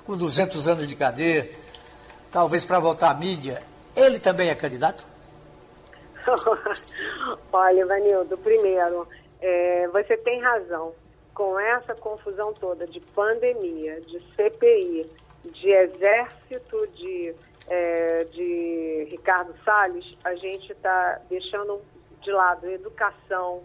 com 0.06 0.16
200 0.16 0.68
anos 0.68 0.88
de 0.88 0.96
cadeia, 0.96 1.50
talvez 2.32 2.64
para 2.64 2.80
voltar 2.80 3.10
à 3.10 3.14
mídia. 3.14 3.64
Ele 3.96 4.20
também 4.20 4.50
é 4.50 4.56
candidato? 4.56 5.06
Olha, 7.54 7.86
Vanildo, 7.86 8.38
primeiro, 8.38 9.08
é, 9.42 9.88
você 9.90 10.18
tem 10.18 10.42
razão. 10.42 10.94
Com 11.34 11.60
essa 11.60 11.94
confusão 11.96 12.54
toda 12.54 12.88
de 12.88 13.00
pandemia, 13.00 14.00
de 14.02 14.22
CPI, 14.36 15.10
de 15.44 15.70
exército 15.70 16.88
de, 16.96 17.36
é, 17.68 18.24
de 18.32 19.08
Ricardo 19.12 19.54
Salles, 19.64 20.06
a 20.24 20.34
gente 20.36 20.72
está 20.72 21.20
deixando 21.30 21.82
de 22.22 22.32
lado 22.32 22.70
educação, 22.70 23.62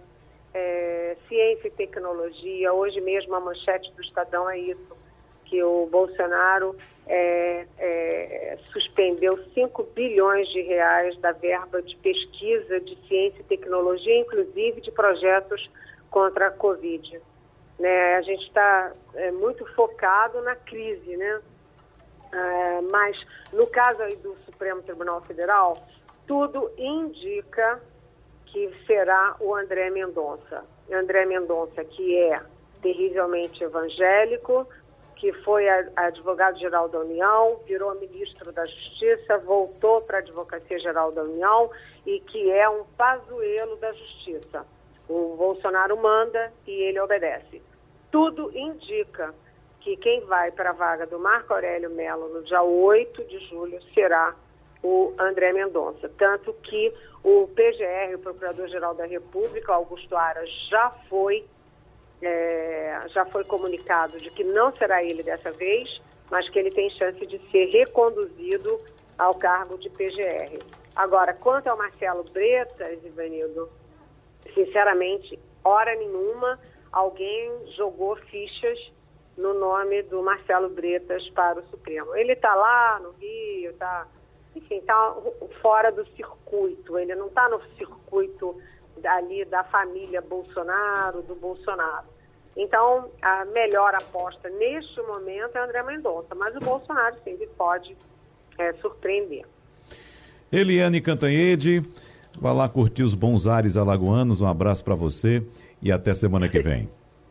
é, 0.53 1.16
ciência 1.28 1.68
e 1.68 1.70
tecnologia. 1.70 2.72
Hoje 2.72 3.01
mesmo 3.01 3.35
a 3.37 3.41
manchete 3.41 3.93
do 3.93 4.03
Estadão 4.03 4.51
é 4.51 4.59
isso, 4.59 4.97
que 5.51 5.61
o 5.65 5.87
Bolsonaro 5.87 6.77
é, 7.09 7.67
é, 7.77 8.59
suspendeu 8.73 9.37
5 9.53 9.83
bilhões 9.95 10.49
de 10.49 10.63
reais 10.63 11.19
da 11.19 11.33
verba 11.33 11.83
de 11.83 11.97
pesquisa 11.97 12.79
de 12.81 12.97
ciência 13.09 13.41
e 13.41 13.45
tecnologia, 13.45 14.17
inclusive 14.17 14.81
de 14.81 14.93
projetos 14.93 15.69
contra 16.09 16.47
a 16.47 16.51
Covid. 16.53 17.21
Né? 17.81 18.15
A 18.15 18.23
gente 18.23 18.47
está 18.47 18.93
é, 19.15 19.33
muito 19.33 19.67
focado 19.75 20.41
na 20.43 20.55
crise, 20.55 21.17
né? 21.17 21.41
É, 22.33 22.81
mas 22.83 23.21
no 23.53 23.67
caso 23.67 24.01
aí 24.03 24.15
do 24.17 24.37
Supremo 24.45 24.81
Tribunal 24.83 25.21
Federal, 25.23 25.83
tudo 26.29 26.71
indica 26.79 27.81
que 28.47 28.73
será 28.87 29.35
o 29.41 29.53
André 29.57 29.91
Mendonça. 29.91 30.63
André 30.93 31.27
Mendonça, 31.27 31.85
que 31.85 32.17
é 32.17 32.41
terrivelmente 32.81 33.63
evangélico, 33.63 34.67
que 35.21 35.33
foi 35.45 35.68
advogado-geral 35.97 36.89
da 36.89 37.01
União, 37.01 37.61
virou 37.66 37.95
ministro 38.01 38.51
da 38.53 38.64
Justiça, 38.64 39.39
voltou 39.39 40.01
para 40.03 40.18
a 40.18 40.21
Advocacia 40.21 40.79
Geral 40.79 41.12
da 41.12 41.23
União 41.23 41.71
e 42.07 42.21
que 42.21 42.51
é 42.51 42.68
um 42.68 42.85
pazuelo 42.97 43.77
da 43.77 43.93
Justiça. 43.93 44.66
O 45.09 45.37
Bolsonaro 45.37 45.97
manda 45.97 46.53
e 46.66 46.71
ele 46.71 46.99
obedece 47.01 47.61
tudo 48.11 48.51
indica 48.57 49.35
que 49.81 49.97
quem 49.97 50.21
vai 50.27 50.51
para 50.51 50.71
a 50.71 50.75
vaga 50.75 51.07
do 51.07 51.18
Marco 51.18 51.55
Aurélio 51.55 51.91
Melo 51.91 52.29
no 52.29 52.43
dia 52.43 52.62
8 52.62 53.25
de 53.25 53.39
julho 53.49 53.81
será 53.95 54.35
o 54.83 55.14
André 55.18 55.53
Mendonça. 55.53 56.11
Tanto 56.18 56.53
que 56.55 56.91
o 57.23 57.49
PGR, 57.49 58.14
o 58.14 58.18
Procurador-Geral 58.18 58.95
da 58.95 59.07
República, 59.07 59.73
Augusto 59.73 60.16
Aras, 60.16 60.51
já 60.68 60.91
foi, 61.09 61.45
é, 62.23 63.03
já 63.09 63.25
foi 63.25 63.45
comunicado 63.45 64.18
de 64.18 64.31
que 64.31 64.45
não 64.45 64.75
será 64.75 65.03
ele 65.03 65.23
dessa 65.23 65.51
vez, 65.53 66.01
mas 66.31 66.49
que 66.49 66.59
ele 66.59 66.71
tem 66.71 66.89
chance 66.91 67.25
de 67.27 67.39
ser 67.51 67.66
reconduzido 67.66 68.81
ao 69.18 69.35
cargo 69.35 69.77
de 69.79 69.91
PGR. 69.91 70.59
Agora, 70.95 71.35
quanto 71.35 71.68
ao 71.68 71.77
Marcelo 71.77 72.25
Bretas, 72.25 73.05
Ivanildo, 73.05 73.68
sinceramente, 74.55 75.39
hora 75.64 75.95
nenhuma 75.97 76.59
alguém 76.93 77.51
jogou 77.77 78.16
fichas 78.16 78.79
no 79.37 79.55
nome 79.55 80.03
do 80.03 80.23
Marcelo 80.23 80.68
Bretas 80.68 81.29
para 81.31 81.61
o 81.61 81.66
Supremo. 81.68 82.14
Ele 82.14 82.33
está 82.33 82.55
lá 82.55 82.99
no 83.01 83.11
Rio, 83.12 83.71
está, 83.71 84.07
enfim, 84.55 84.79
está 84.79 85.16
fora 85.62 85.91
do 85.91 86.05
circuito. 86.09 86.99
Ele 86.99 87.14
não 87.14 87.29
está 87.29 87.49
no 87.49 87.61
circuito 87.77 88.61
ali 89.07 89.45
da 89.45 89.65
família 89.65 90.21
Bolsonaro, 90.21 91.23
do 91.23 91.35
Bolsonaro. 91.35 92.07
Então, 92.57 93.09
a 93.23 93.45
melhor 93.47 93.95
aposta 93.95 94.49
neste 94.49 95.01
momento 95.03 95.57
é 95.57 95.61
André 95.61 95.83
Mendonça, 95.83 96.35
mas 96.35 96.55
o 96.57 96.61
Bolsonaro 96.61 97.17
sempre 97.25 97.47
pode 97.57 97.97
é, 98.59 98.73
surpreender. 98.75 99.45
Eliane 100.53 101.01
Cantanhede, 101.01 101.83
vá 102.39 102.53
lá 102.53 102.69
curtir 102.69 103.03
os 103.03 103.15
bons 103.15 103.47
ares 103.47 103.77
alagoanos. 103.77 104.41
Um 104.41 104.47
abraço 104.47 104.85
para 104.85 104.95
você 104.95 105.43
e 105.81 105.93
até 105.93 106.13
semana 106.13 106.49
que 106.49 106.61
vem. 106.61 106.89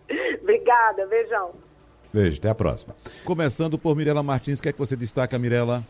Obrigada, 0.41 1.05
beijão. 1.05 1.51
Beijo, 2.11 2.39
até 2.39 2.49
a 2.49 2.55
próxima. 2.55 2.95
Começando 3.23 3.77
por 3.77 3.95
Mirela 3.95 4.23
Martins, 4.23 4.59
o 4.59 4.63
que 4.63 4.69
é 4.69 4.73
que 4.73 4.79
você 4.79 4.95
destaca, 4.95 5.37
Mirela? 5.37 5.83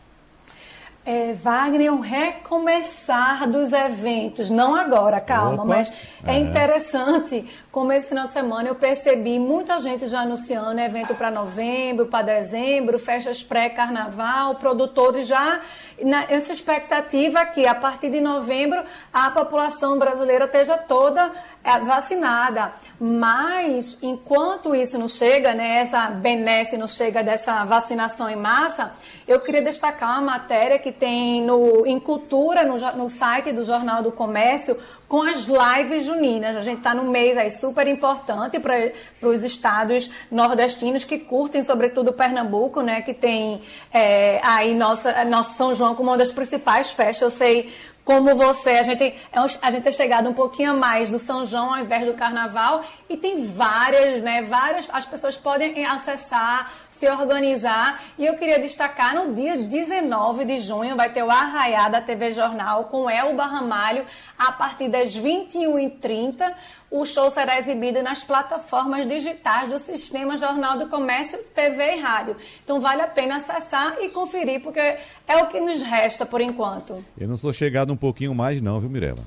É, 1.02 1.32
Wagner, 1.32 1.90
um 1.90 2.00
recomeçar 2.00 3.48
dos 3.48 3.72
eventos, 3.72 4.50
não 4.50 4.76
agora, 4.76 5.18
calma, 5.18 5.54
Opa. 5.54 5.64
mas 5.64 5.90
é, 6.26 6.34
é, 6.34 6.38
interessante 6.38 7.42
como 7.72 7.90
esse 7.90 8.10
final 8.10 8.26
de 8.26 8.34
semana 8.34 8.68
eu 8.68 8.74
percebi 8.74 9.38
muita 9.38 9.80
gente 9.80 10.06
já 10.06 10.20
anunciando 10.20 10.78
evento 10.78 11.14
para 11.14 11.30
novembro, 11.30 12.04
para 12.04 12.26
dezembro, 12.26 12.98
festas 12.98 13.42
pré-carnaval, 13.42 14.56
produtores 14.56 15.26
já 15.26 15.60
nessa 16.02 16.52
expectativa 16.52 17.46
que 17.46 17.66
a 17.66 17.74
partir 17.74 18.10
de 18.10 18.20
novembro 18.20 18.82
a 19.10 19.30
população 19.30 19.98
brasileira 19.98 20.44
esteja 20.44 20.76
toda 20.76 21.32
é, 21.64 21.78
vacinada. 21.78 22.72
Mas 23.00 23.98
enquanto 24.02 24.74
isso 24.74 24.98
não 24.98 25.08
chega, 25.08 25.54
né, 25.54 25.80
essa 25.80 26.10
benesse 26.10 26.76
não 26.76 26.86
chega 26.86 27.22
dessa 27.22 27.64
vacinação 27.64 28.28
em 28.28 28.36
massa, 28.36 28.92
eu 29.30 29.38
queria 29.38 29.62
destacar 29.62 30.18
uma 30.18 30.32
matéria 30.32 30.76
que 30.76 30.90
tem 30.90 31.40
no, 31.40 31.86
em 31.86 32.00
Cultura, 32.00 32.64
no, 32.64 32.76
no 32.96 33.08
site 33.08 33.52
do 33.52 33.62
Jornal 33.62 34.02
do 34.02 34.10
Comércio, 34.10 34.76
com 35.06 35.22
as 35.22 35.46
lives 35.46 36.04
juninas. 36.04 36.56
A 36.56 36.60
gente 36.60 36.78
está 36.78 36.92
no 36.92 37.04
mês 37.04 37.38
aí 37.38 37.48
super 37.48 37.86
importante 37.86 38.58
para 38.58 38.74
os 39.22 39.44
estados 39.44 40.10
nordestinos 40.32 41.04
que 41.04 41.16
curtem, 41.16 41.62
sobretudo 41.62 42.12
Pernambuco, 42.12 42.80
né? 42.80 43.02
Que 43.02 43.14
tem 43.14 43.62
é, 43.92 44.40
aí 44.42 44.74
nossa, 44.74 45.24
nossa 45.24 45.54
São 45.54 45.72
João 45.72 45.94
como 45.94 46.10
uma 46.10 46.18
das 46.18 46.32
principais 46.32 46.90
festas. 46.90 47.22
Eu 47.22 47.30
sei 47.30 47.72
como 48.10 48.34
você, 48.34 48.70
a 48.70 48.82
gente, 48.82 49.04
é 49.04 49.38
a 49.62 49.70
gente 49.70 49.88
é 49.88 49.92
chegado 49.92 50.28
um 50.28 50.34
pouquinho 50.34 50.72
a 50.72 50.74
mais 50.74 51.08
do 51.08 51.16
São 51.16 51.44
João 51.44 51.72
ao 51.72 51.80
invés 51.80 52.04
do 52.04 52.14
Carnaval 52.14 52.84
e 53.08 53.16
tem 53.16 53.46
várias, 53.46 54.20
né, 54.20 54.42
várias, 54.42 54.88
as 54.92 55.04
pessoas 55.04 55.36
podem 55.36 55.86
acessar, 55.86 56.72
se 56.90 57.08
organizar. 57.08 58.02
E 58.18 58.26
eu 58.26 58.34
queria 58.34 58.58
destacar 58.58 59.14
no 59.14 59.32
dia 59.32 59.58
19 59.58 60.44
de 60.44 60.58
junho 60.58 60.96
vai 60.96 61.08
ter 61.12 61.22
o 61.22 61.30
Arraiá 61.30 61.88
da 61.88 62.00
TV 62.00 62.32
Jornal 62.32 62.86
com 62.86 63.08
Elba 63.08 63.44
Ramalho 63.44 64.04
a 64.36 64.50
partir 64.50 64.88
das 64.88 65.16
21h30 65.16 66.52
o 66.90 67.04
show 67.04 67.30
será 67.30 67.58
exibido 67.58 68.02
nas 68.02 68.24
plataformas 68.24 69.06
digitais 69.06 69.68
do 69.68 69.78
Sistema 69.78 70.36
Jornal 70.36 70.76
do 70.76 70.88
Comércio, 70.88 71.38
TV 71.54 71.96
e 71.96 72.00
Rádio. 72.00 72.36
Então 72.64 72.80
vale 72.80 73.02
a 73.02 73.06
pena 73.06 73.36
acessar 73.36 73.96
e 74.00 74.08
conferir, 74.08 74.60
porque 74.60 74.80
é 74.80 75.36
o 75.36 75.46
que 75.46 75.60
nos 75.60 75.82
resta 75.82 76.26
por 76.26 76.40
enquanto. 76.40 77.04
Eu 77.16 77.28
não 77.28 77.36
sou 77.36 77.52
chegado 77.52 77.92
um 77.92 77.96
pouquinho 77.96 78.34
mais, 78.34 78.60
não, 78.60 78.80
viu, 78.80 78.90
Mirela? 78.90 79.24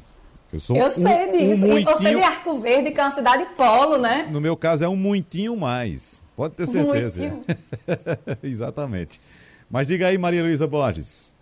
Eu 0.52 0.60
sou 0.60 0.76
Eu 0.76 0.88
um, 0.88 0.90
sei 0.90 1.32
disso. 1.32 1.66
Um 1.66 1.68
muitinho... 1.70 1.80
E 1.80 1.84
você 1.86 2.16
de 2.16 2.22
Arco 2.22 2.60
Verde, 2.60 2.92
que 2.92 3.00
é 3.00 3.04
uma 3.04 3.16
cidade 3.16 3.46
polo, 3.56 3.98
né? 3.98 4.28
No 4.30 4.42
meu 4.42 4.56
caso 4.58 4.84
é 4.84 4.90
um 4.90 4.96
muitinho 4.96 5.56
mais. 5.56 6.22
Pode 6.36 6.56
ter 6.56 6.68
certeza. 6.68 7.44
Exatamente. 8.44 9.22
Mas 9.70 9.88
diga 9.88 10.08
aí, 10.08 10.18
Maria 10.18 10.44
Luísa 10.44 10.68
Borges. 10.68 11.33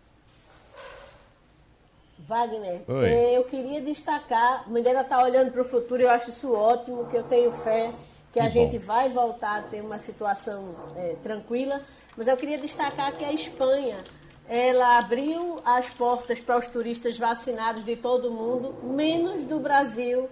Wagner, 2.32 2.82
é, 3.04 3.38
eu 3.38 3.44
queria 3.44 3.82
destacar, 3.82 4.64
a 4.66 4.70
Mineira 4.70 5.02
está 5.02 5.22
olhando 5.22 5.52
para 5.52 5.62
o 5.62 5.66
futuro, 5.66 6.02
eu 6.02 6.10
acho 6.10 6.30
isso 6.30 6.54
ótimo, 6.54 7.06
que 7.08 7.18
eu 7.18 7.24
tenho 7.24 7.52
fé 7.52 7.92
que, 8.32 8.34
que 8.34 8.40
a 8.40 8.46
bom. 8.46 8.52
gente 8.52 8.78
vai 8.78 9.10
voltar 9.10 9.60
a 9.60 9.62
ter 9.64 9.82
uma 9.82 9.98
situação 9.98 10.74
é, 10.96 11.16
tranquila, 11.22 11.82
mas 12.16 12.30
eu 12.30 12.38
queria 12.38 12.58
destacar 12.58 13.12
que 13.18 13.26
a 13.26 13.34
Espanha, 13.34 14.02
ela 14.48 14.98
abriu 14.98 15.60
as 15.66 15.90
portas 15.90 16.40
para 16.40 16.58
os 16.58 16.68
turistas 16.68 17.18
vacinados 17.18 17.84
de 17.84 17.98
todo 17.98 18.30
o 18.30 18.32
mundo, 18.32 18.76
menos 18.82 19.44
do 19.44 19.60
Brasil 19.60 20.30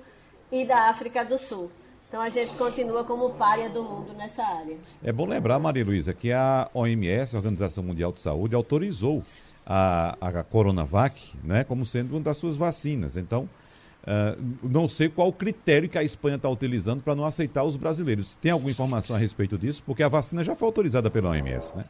e 0.50 0.66
da 0.66 0.90
África 0.90 1.26
do 1.26 1.38
Sul. 1.38 1.70
Então 2.08 2.22
a 2.22 2.30
gente 2.30 2.52
continua 2.54 3.04
como 3.04 3.32
párea 3.32 3.70
do 3.70 3.84
mundo 3.84 4.14
nessa 4.14 4.42
área. 4.42 4.78
É 5.04 5.12
bom 5.12 5.28
lembrar, 5.28 5.60
Maria 5.60 5.86
Luísa, 5.86 6.14
que 6.14 6.32
a 6.32 6.70
OMS, 6.74 7.36
a 7.36 7.40
Organização 7.40 7.84
Mundial 7.84 8.14
de 8.14 8.22
Saúde, 8.22 8.56
autorizou 8.56 9.22
a, 9.70 10.18
a 10.20 10.44
Coronavac 10.44 11.38
né, 11.44 11.64
como 11.64 11.86
sendo 11.86 12.16
uma 12.16 12.22
das 12.22 12.38
suas 12.40 12.58
vacinas. 12.58 13.16
Então, 13.16 13.48
uh, 14.04 14.42
não 14.64 14.88
sei 14.88 15.08
qual 15.10 15.28
o 15.28 15.34
critério 15.34 15.88
que 15.88 15.98
a 15.98 16.04
Espanha 16.04 16.38
está 16.38 16.50
utilizando 16.50 17.04
para 17.04 17.14
não 17.14 17.24
aceitar 17.24 17.64
os 17.64 17.76
brasileiros. 17.76 18.34
Tem 18.34 18.52
alguma 18.52 18.72
informação 18.72 19.16
a 19.16 19.20
respeito 19.20 19.60
disso? 19.60 19.84
Porque 19.86 20.02
a 20.02 20.08
vacina 20.08 20.44
já 20.44 20.56
foi 20.56 20.66
autorizada 20.66 21.12
pela 21.12 21.30
OMS, 21.30 21.78
né? 21.78 21.86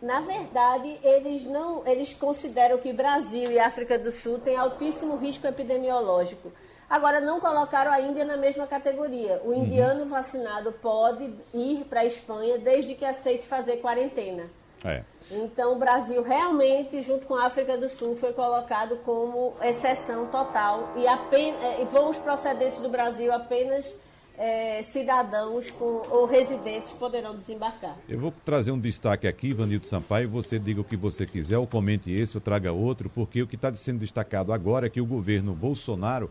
Na 0.00 0.20
verdade, 0.20 0.96
eles 1.02 1.44
não, 1.44 1.84
eles 1.84 2.12
consideram 2.12 2.78
que 2.78 2.92
Brasil 2.92 3.50
e 3.50 3.58
África 3.58 3.98
do 3.98 4.12
Sul 4.12 4.38
têm 4.38 4.56
altíssimo 4.56 5.16
risco 5.16 5.46
epidemiológico. 5.46 6.52
Agora, 6.88 7.20
não 7.20 7.40
colocaram 7.40 7.90
a 7.90 8.00
Índia 8.00 8.24
na 8.24 8.36
mesma 8.36 8.66
categoria. 8.66 9.40
O 9.44 9.48
uhum. 9.48 9.64
indiano 9.64 10.02
uhum. 10.02 10.08
vacinado 10.08 10.70
pode 10.72 11.28
ir 11.52 11.84
para 11.88 12.00
a 12.00 12.04
Espanha 12.04 12.58
desde 12.58 12.94
que 12.94 13.04
aceite 13.04 13.44
fazer 13.46 13.78
quarentena. 13.78 14.44
É. 14.84 15.02
Então, 15.30 15.74
o 15.74 15.78
Brasil 15.78 16.22
realmente, 16.22 17.02
junto 17.02 17.26
com 17.26 17.34
a 17.34 17.46
África 17.46 17.76
do 17.76 17.88
Sul, 17.88 18.16
foi 18.16 18.32
colocado 18.32 18.96
como 19.04 19.54
exceção 19.62 20.26
total 20.26 20.92
e 20.96 21.06
apenas, 21.06 21.62
eh, 21.62 21.86
vão 21.90 22.08
os 22.08 22.18
procedentes 22.18 22.80
do 22.80 22.88
Brasil 22.88 23.32
apenas 23.32 23.94
é, 24.38 24.82
cidadãos 24.84 25.70
com, 25.72 26.02
ou 26.08 26.24
residentes 26.24 26.92
poderão 26.92 27.34
desembarcar. 27.34 27.96
Eu 28.08 28.20
vou 28.20 28.32
trazer 28.44 28.70
um 28.70 28.78
destaque 28.78 29.26
aqui, 29.26 29.52
Vanildo 29.52 29.86
Sampaio, 29.86 30.30
você 30.30 30.58
diga 30.58 30.80
o 30.80 30.84
que 30.84 30.96
você 30.96 31.26
quiser, 31.26 31.58
ou 31.58 31.66
comente 31.66 32.10
esse, 32.10 32.36
ou 32.36 32.40
traga 32.40 32.72
outro, 32.72 33.10
porque 33.10 33.42
o 33.42 33.46
que 33.46 33.56
está 33.56 33.74
sendo 33.74 33.98
destacado 33.98 34.52
agora 34.52 34.86
é 34.86 34.90
que 34.90 35.00
o 35.00 35.06
governo 35.06 35.54
Bolsonaro 35.54 36.30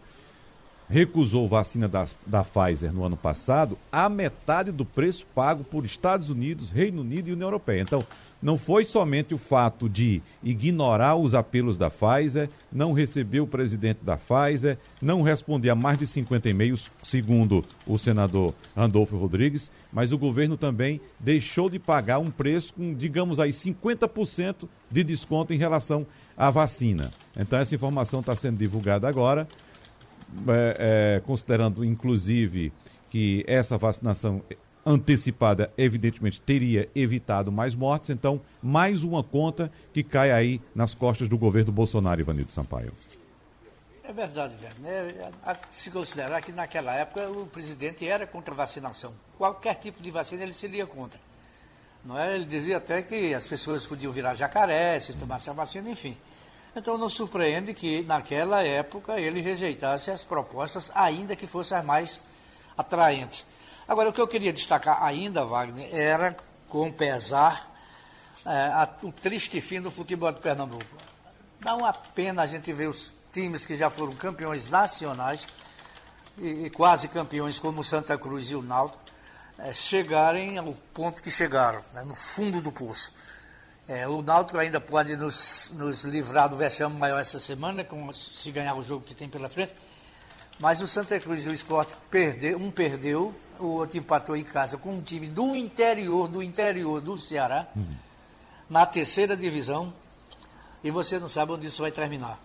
recusou 0.89 1.49
vacina 1.49 1.85
da, 1.87 2.07
da 2.25 2.45
Pfizer 2.45 2.93
no 2.93 3.03
ano 3.03 3.17
passado 3.17 3.77
a 3.91 4.07
metade 4.07 4.71
do 4.71 4.85
preço 4.85 5.25
pago 5.35 5.63
por 5.65 5.83
Estados 5.83 6.29
Unidos, 6.29 6.71
Reino 6.71 7.01
Unido 7.01 7.27
e 7.27 7.33
União 7.33 7.47
Europeia. 7.47 7.81
Então, 7.81 8.05
não 8.41 8.57
foi 8.57 8.85
somente 8.85 9.33
o 9.33 9.37
fato 9.37 9.89
de 9.89 10.21
ignorar 10.43 11.15
os 11.15 11.33
apelos 11.33 11.77
da 11.77 11.89
Pfizer, 11.89 12.49
não 12.71 12.93
receber 12.93 13.39
o 13.39 13.47
presidente 13.47 13.99
da 14.03 14.17
Pfizer, 14.17 14.77
não 15.01 15.21
responder 15.21 15.69
a 15.69 15.75
mais 15.75 15.97
de 15.97 16.05
50 16.05 16.49
e-mails, 16.49 16.91
segundo 17.01 17.63
o 17.85 17.97
senador 17.97 18.53
Randolfo 18.75 19.17
Rodrigues, 19.17 19.71
mas 19.91 20.11
o 20.11 20.17
governo 20.17 20.57
também 20.57 21.01
deixou 21.19 21.69
de 21.69 21.79
pagar 21.79 22.19
um 22.19 22.29
preço 22.31 22.73
com, 22.73 22.93
digamos 22.93 23.39
aí, 23.39 23.51
50% 23.51 24.67
de 24.89 25.03
desconto 25.03 25.53
em 25.53 25.57
relação 25.57 26.05
à 26.35 26.49
vacina. 26.49 27.11
Então, 27.35 27.59
essa 27.59 27.73
informação 27.73 28.19
está 28.19 28.35
sendo 28.35 28.57
divulgada 28.57 29.07
agora 29.07 29.47
é, 30.47 31.15
é, 31.17 31.21
considerando 31.21 31.83
inclusive 31.83 32.71
que 33.09 33.43
essa 33.47 33.77
vacinação 33.77 34.41
antecipada, 34.87 35.71
evidentemente, 35.77 36.39
teria 36.39 36.89
evitado 36.95 37.51
mais 37.51 37.75
mortes. 37.75 38.09
Então, 38.09 38.39
mais 38.63 39.03
uma 39.03 39.21
conta 39.21 39.69
que 39.91 40.01
cai 40.01 40.31
aí 40.31 40.61
nas 40.73 40.95
costas 40.95 41.27
do 41.27 41.37
governo 41.37 41.73
Bolsonaro, 41.73 42.21
Ivanildo 42.21 42.53
Sampaio. 42.53 42.93
É 44.01 44.13
verdade, 44.13 44.55
velho. 44.55 44.79
Né? 44.79 45.29
Se 45.69 45.91
considerar 45.91 46.41
que 46.41 46.53
naquela 46.53 46.95
época 46.95 47.29
o 47.29 47.45
presidente 47.47 48.07
era 48.07 48.25
contra 48.25 48.53
a 48.53 48.57
vacinação. 48.57 49.13
Qualquer 49.37 49.75
tipo 49.75 50.01
de 50.01 50.09
vacina 50.09 50.43
ele 50.43 50.53
seria 50.53 50.87
contra. 50.87 51.19
Não 52.05 52.17
é? 52.17 52.35
Ele 52.35 52.45
dizia 52.45 52.77
até 52.77 53.01
que 53.01 53.33
as 53.33 53.45
pessoas 53.45 53.85
podiam 53.85 54.13
virar 54.13 54.35
jacaré 54.35 54.97
se 55.01 55.11
tomassem 55.13 55.51
a 55.51 55.53
vacina, 55.53 55.89
enfim. 55.89 56.15
Então 56.73 56.97
não 56.97 57.09
surpreende 57.09 57.73
que 57.73 58.03
naquela 58.03 58.63
época 58.63 59.19
ele 59.19 59.41
rejeitasse 59.41 60.09
as 60.09 60.23
propostas, 60.23 60.89
ainda 60.95 61.35
que 61.35 61.45
fossem 61.45 61.77
as 61.77 61.83
mais 61.83 62.23
atraentes. 62.77 63.45
Agora, 63.87 64.09
o 64.09 64.13
que 64.13 64.19
eu 64.19 64.27
queria 64.27 64.51
destacar 64.51 65.01
ainda, 65.01 65.45
Wagner, 65.45 65.87
era, 65.95 66.35
com 66.67 66.91
pesar, 66.91 67.73
é, 68.45 68.49
a, 68.49 68.89
o 69.01 69.11
triste 69.13 69.61
fim 69.61 69.81
do 69.81 69.89
futebol 69.89 70.31
de 70.31 70.41
Pernambuco. 70.41 70.85
Dá 71.61 71.73
uma 71.73 71.93
pena 71.93 72.43
a 72.43 72.45
gente 72.45 72.71
ver 72.73 72.87
os 72.87 73.13
times 73.31 73.65
que 73.65 73.77
já 73.77 73.89
foram 73.89 74.13
campeões 74.13 74.69
nacionais 74.69 75.47
e, 76.37 76.65
e 76.65 76.69
quase 76.69 77.07
campeões 77.07 77.59
como 77.59 77.83
Santa 77.83 78.17
Cruz 78.17 78.51
e 78.51 78.55
o 78.55 78.61
Náutico 78.61 78.99
é, 79.57 79.71
chegarem 79.71 80.57
ao 80.57 80.73
ponto 80.93 81.23
que 81.23 81.31
chegaram, 81.31 81.81
né, 81.93 82.03
no 82.03 82.13
fundo 82.13 82.61
do 82.61 82.73
poço. 82.73 83.13
É, 83.87 84.05
o 84.05 84.21
Náutico 84.21 84.57
ainda 84.57 84.81
pode 84.81 85.15
nos, 85.15 85.71
nos 85.75 86.03
livrar 86.03 86.49
do 86.49 86.57
vexame 86.57 86.97
maior 86.97 87.21
essa 87.21 87.39
semana, 87.39 87.85
com, 87.85 88.11
se 88.11 88.51
ganhar 88.51 88.75
o 88.75 88.83
jogo 88.83 89.05
que 89.05 89.15
tem 89.15 89.29
pela 89.29 89.49
frente. 89.49 89.73
Mas 90.59 90.81
o 90.81 90.87
Santa 90.87 91.17
Cruz 91.19 91.45
e 91.45 91.49
o 91.49 91.53
Sport 91.53 91.89
perdeu, 92.11 92.57
um 92.57 92.69
perdeu, 92.69 93.33
o 93.59 93.65
outro 93.65 93.97
empatou 93.97 94.35
em 94.35 94.43
casa 94.43 94.77
com 94.77 94.95
um 94.95 95.01
time 95.01 95.27
do 95.27 95.55
interior, 95.55 96.27
do 96.27 96.41
interior 96.41 97.01
do 97.01 97.17
Ceará, 97.17 97.67
uhum. 97.75 97.85
na 98.69 98.85
terceira 98.85 99.35
divisão, 99.35 99.93
e 100.83 100.91
você 100.91 101.19
não 101.19 101.27
sabe 101.27 101.51
onde 101.51 101.67
isso 101.67 101.81
vai 101.81 101.91
terminar. 101.91 102.39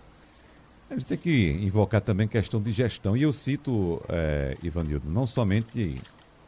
A 0.90 0.94
gente 0.94 1.06
tem 1.06 1.16
que 1.16 1.50
invocar 1.52 2.02
também 2.02 2.28
questão 2.28 2.60
de 2.60 2.70
gestão. 2.70 3.16
E 3.16 3.22
eu 3.22 3.32
cito, 3.32 4.02
é, 4.08 4.58
Ivanildo, 4.62 5.08
não 5.08 5.26
somente 5.26 5.98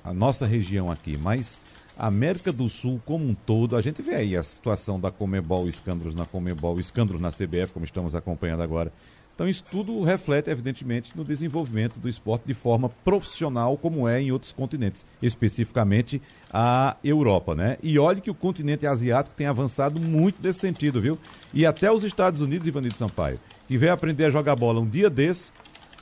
a 0.04 0.12
nossa 0.12 0.46
região 0.46 0.92
aqui, 0.92 1.16
mas 1.16 1.58
América 1.96 2.52
do 2.52 2.68
Sul 2.68 3.00
como 3.06 3.24
um 3.24 3.34
todo, 3.34 3.76
a 3.76 3.80
gente 3.80 4.02
vê 4.02 4.16
aí 4.16 4.36
a 4.36 4.42
situação 4.42 5.00
da 5.00 5.10
Comebol, 5.10 5.66
escândalos 5.66 6.14
na 6.14 6.26
Comebol, 6.26 6.78
escândalos 6.78 7.22
na 7.22 7.30
CBF, 7.30 7.72
como 7.72 7.84
estamos 7.84 8.14
acompanhando 8.14 8.62
agora. 8.62 8.92
Então, 9.34 9.48
isso 9.48 9.64
tudo 9.68 10.00
reflete, 10.02 10.48
evidentemente, 10.48 11.12
no 11.16 11.24
desenvolvimento 11.24 11.98
do 11.98 12.08
esporte 12.08 12.44
de 12.46 12.54
forma 12.54 12.88
profissional, 12.88 13.76
como 13.76 14.08
é 14.08 14.22
em 14.22 14.30
outros 14.30 14.52
continentes, 14.52 15.04
especificamente 15.20 16.22
a 16.52 16.96
Europa, 17.02 17.52
né? 17.54 17.76
E 17.82 17.98
olhe 17.98 18.20
que 18.20 18.30
o 18.30 18.34
continente 18.34 18.86
asiático 18.86 19.34
tem 19.34 19.48
avançado 19.48 20.00
muito 20.00 20.36
nesse 20.40 20.60
sentido, 20.60 21.00
viu? 21.00 21.18
E 21.52 21.66
até 21.66 21.90
os 21.90 22.04
Estados 22.04 22.40
Unidos, 22.40 22.68
Ivanildo 22.68 22.96
Sampaio, 22.96 23.40
que 23.66 23.76
veio 23.76 23.92
aprender 23.92 24.26
a 24.26 24.30
jogar 24.30 24.54
bola 24.54 24.80
um 24.80 24.88
dia 24.88 25.10
desse, 25.10 25.50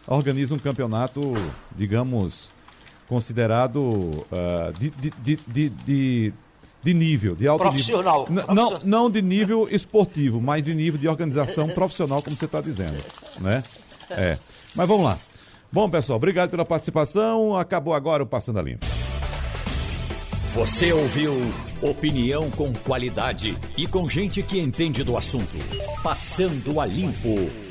organiza 0.07 0.55
um 0.55 0.59
campeonato, 0.59 1.21
digamos, 1.75 2.51
considerado 3.09 3.79
uh, 3.81 4.79
de, 4.79 4.91
de, 4.91 5.37
de, 5.47 5.69
de, 5.71 6.35
de, 6.83 6.95
nível, 6.95 7.35
de 7.35 7.47
alto 7.47 7.63
profissional, 7.63 8.27
nível. 8.29 8.45
Profissional. 8.45 8.81
Não, 8.81 9.03
não 9.03 9.11
de 9.11 9.23
nível 9.23 9.69
esportivo, 9.71 10.41
mas 10.41 10.65
de 10.65 10.75
nível 10.75 10.99
de 10.99 11.09
organização 11.09 11.69
profissional, 11.71 12.23
como 12.23 12.37
você 12.37 12.45
está 12.45 12.61
dizendo. 12.61 13.03
Né? 13.41 13.63
É. 14.11 14.39
Mas 14.75 14.89
vamos 14.89 15.05
lá. 15.05 15.19
Bom, 15.71 15.89
pessoal, 15.89 16.17
obrigado 16.17 16.51
pela 16.51 16.65
participação. 16.65 17.57
Acabou 17.57 17.95
agora 17.95 18.23
o 18.23 18.27
Passando 18.27 18.59
a 18.59 18.63
Limpo. 18.63 18.85
Você 20.55 20.93
ouviu 20.93 21.33
opinião 21.81 22.51
com 22.51 22.71
qualidade 22.75 23.57
e 23.75 23.87
com 23.87 24.07
gente 24.07 24.43
que 24.43 24.61
entende 24.61 25.03
do 25.03 25.17
assunto. 25.17 25.57
Passando 26.03 26.79
a 26.79 26.85
Limpo. 26.85 27.62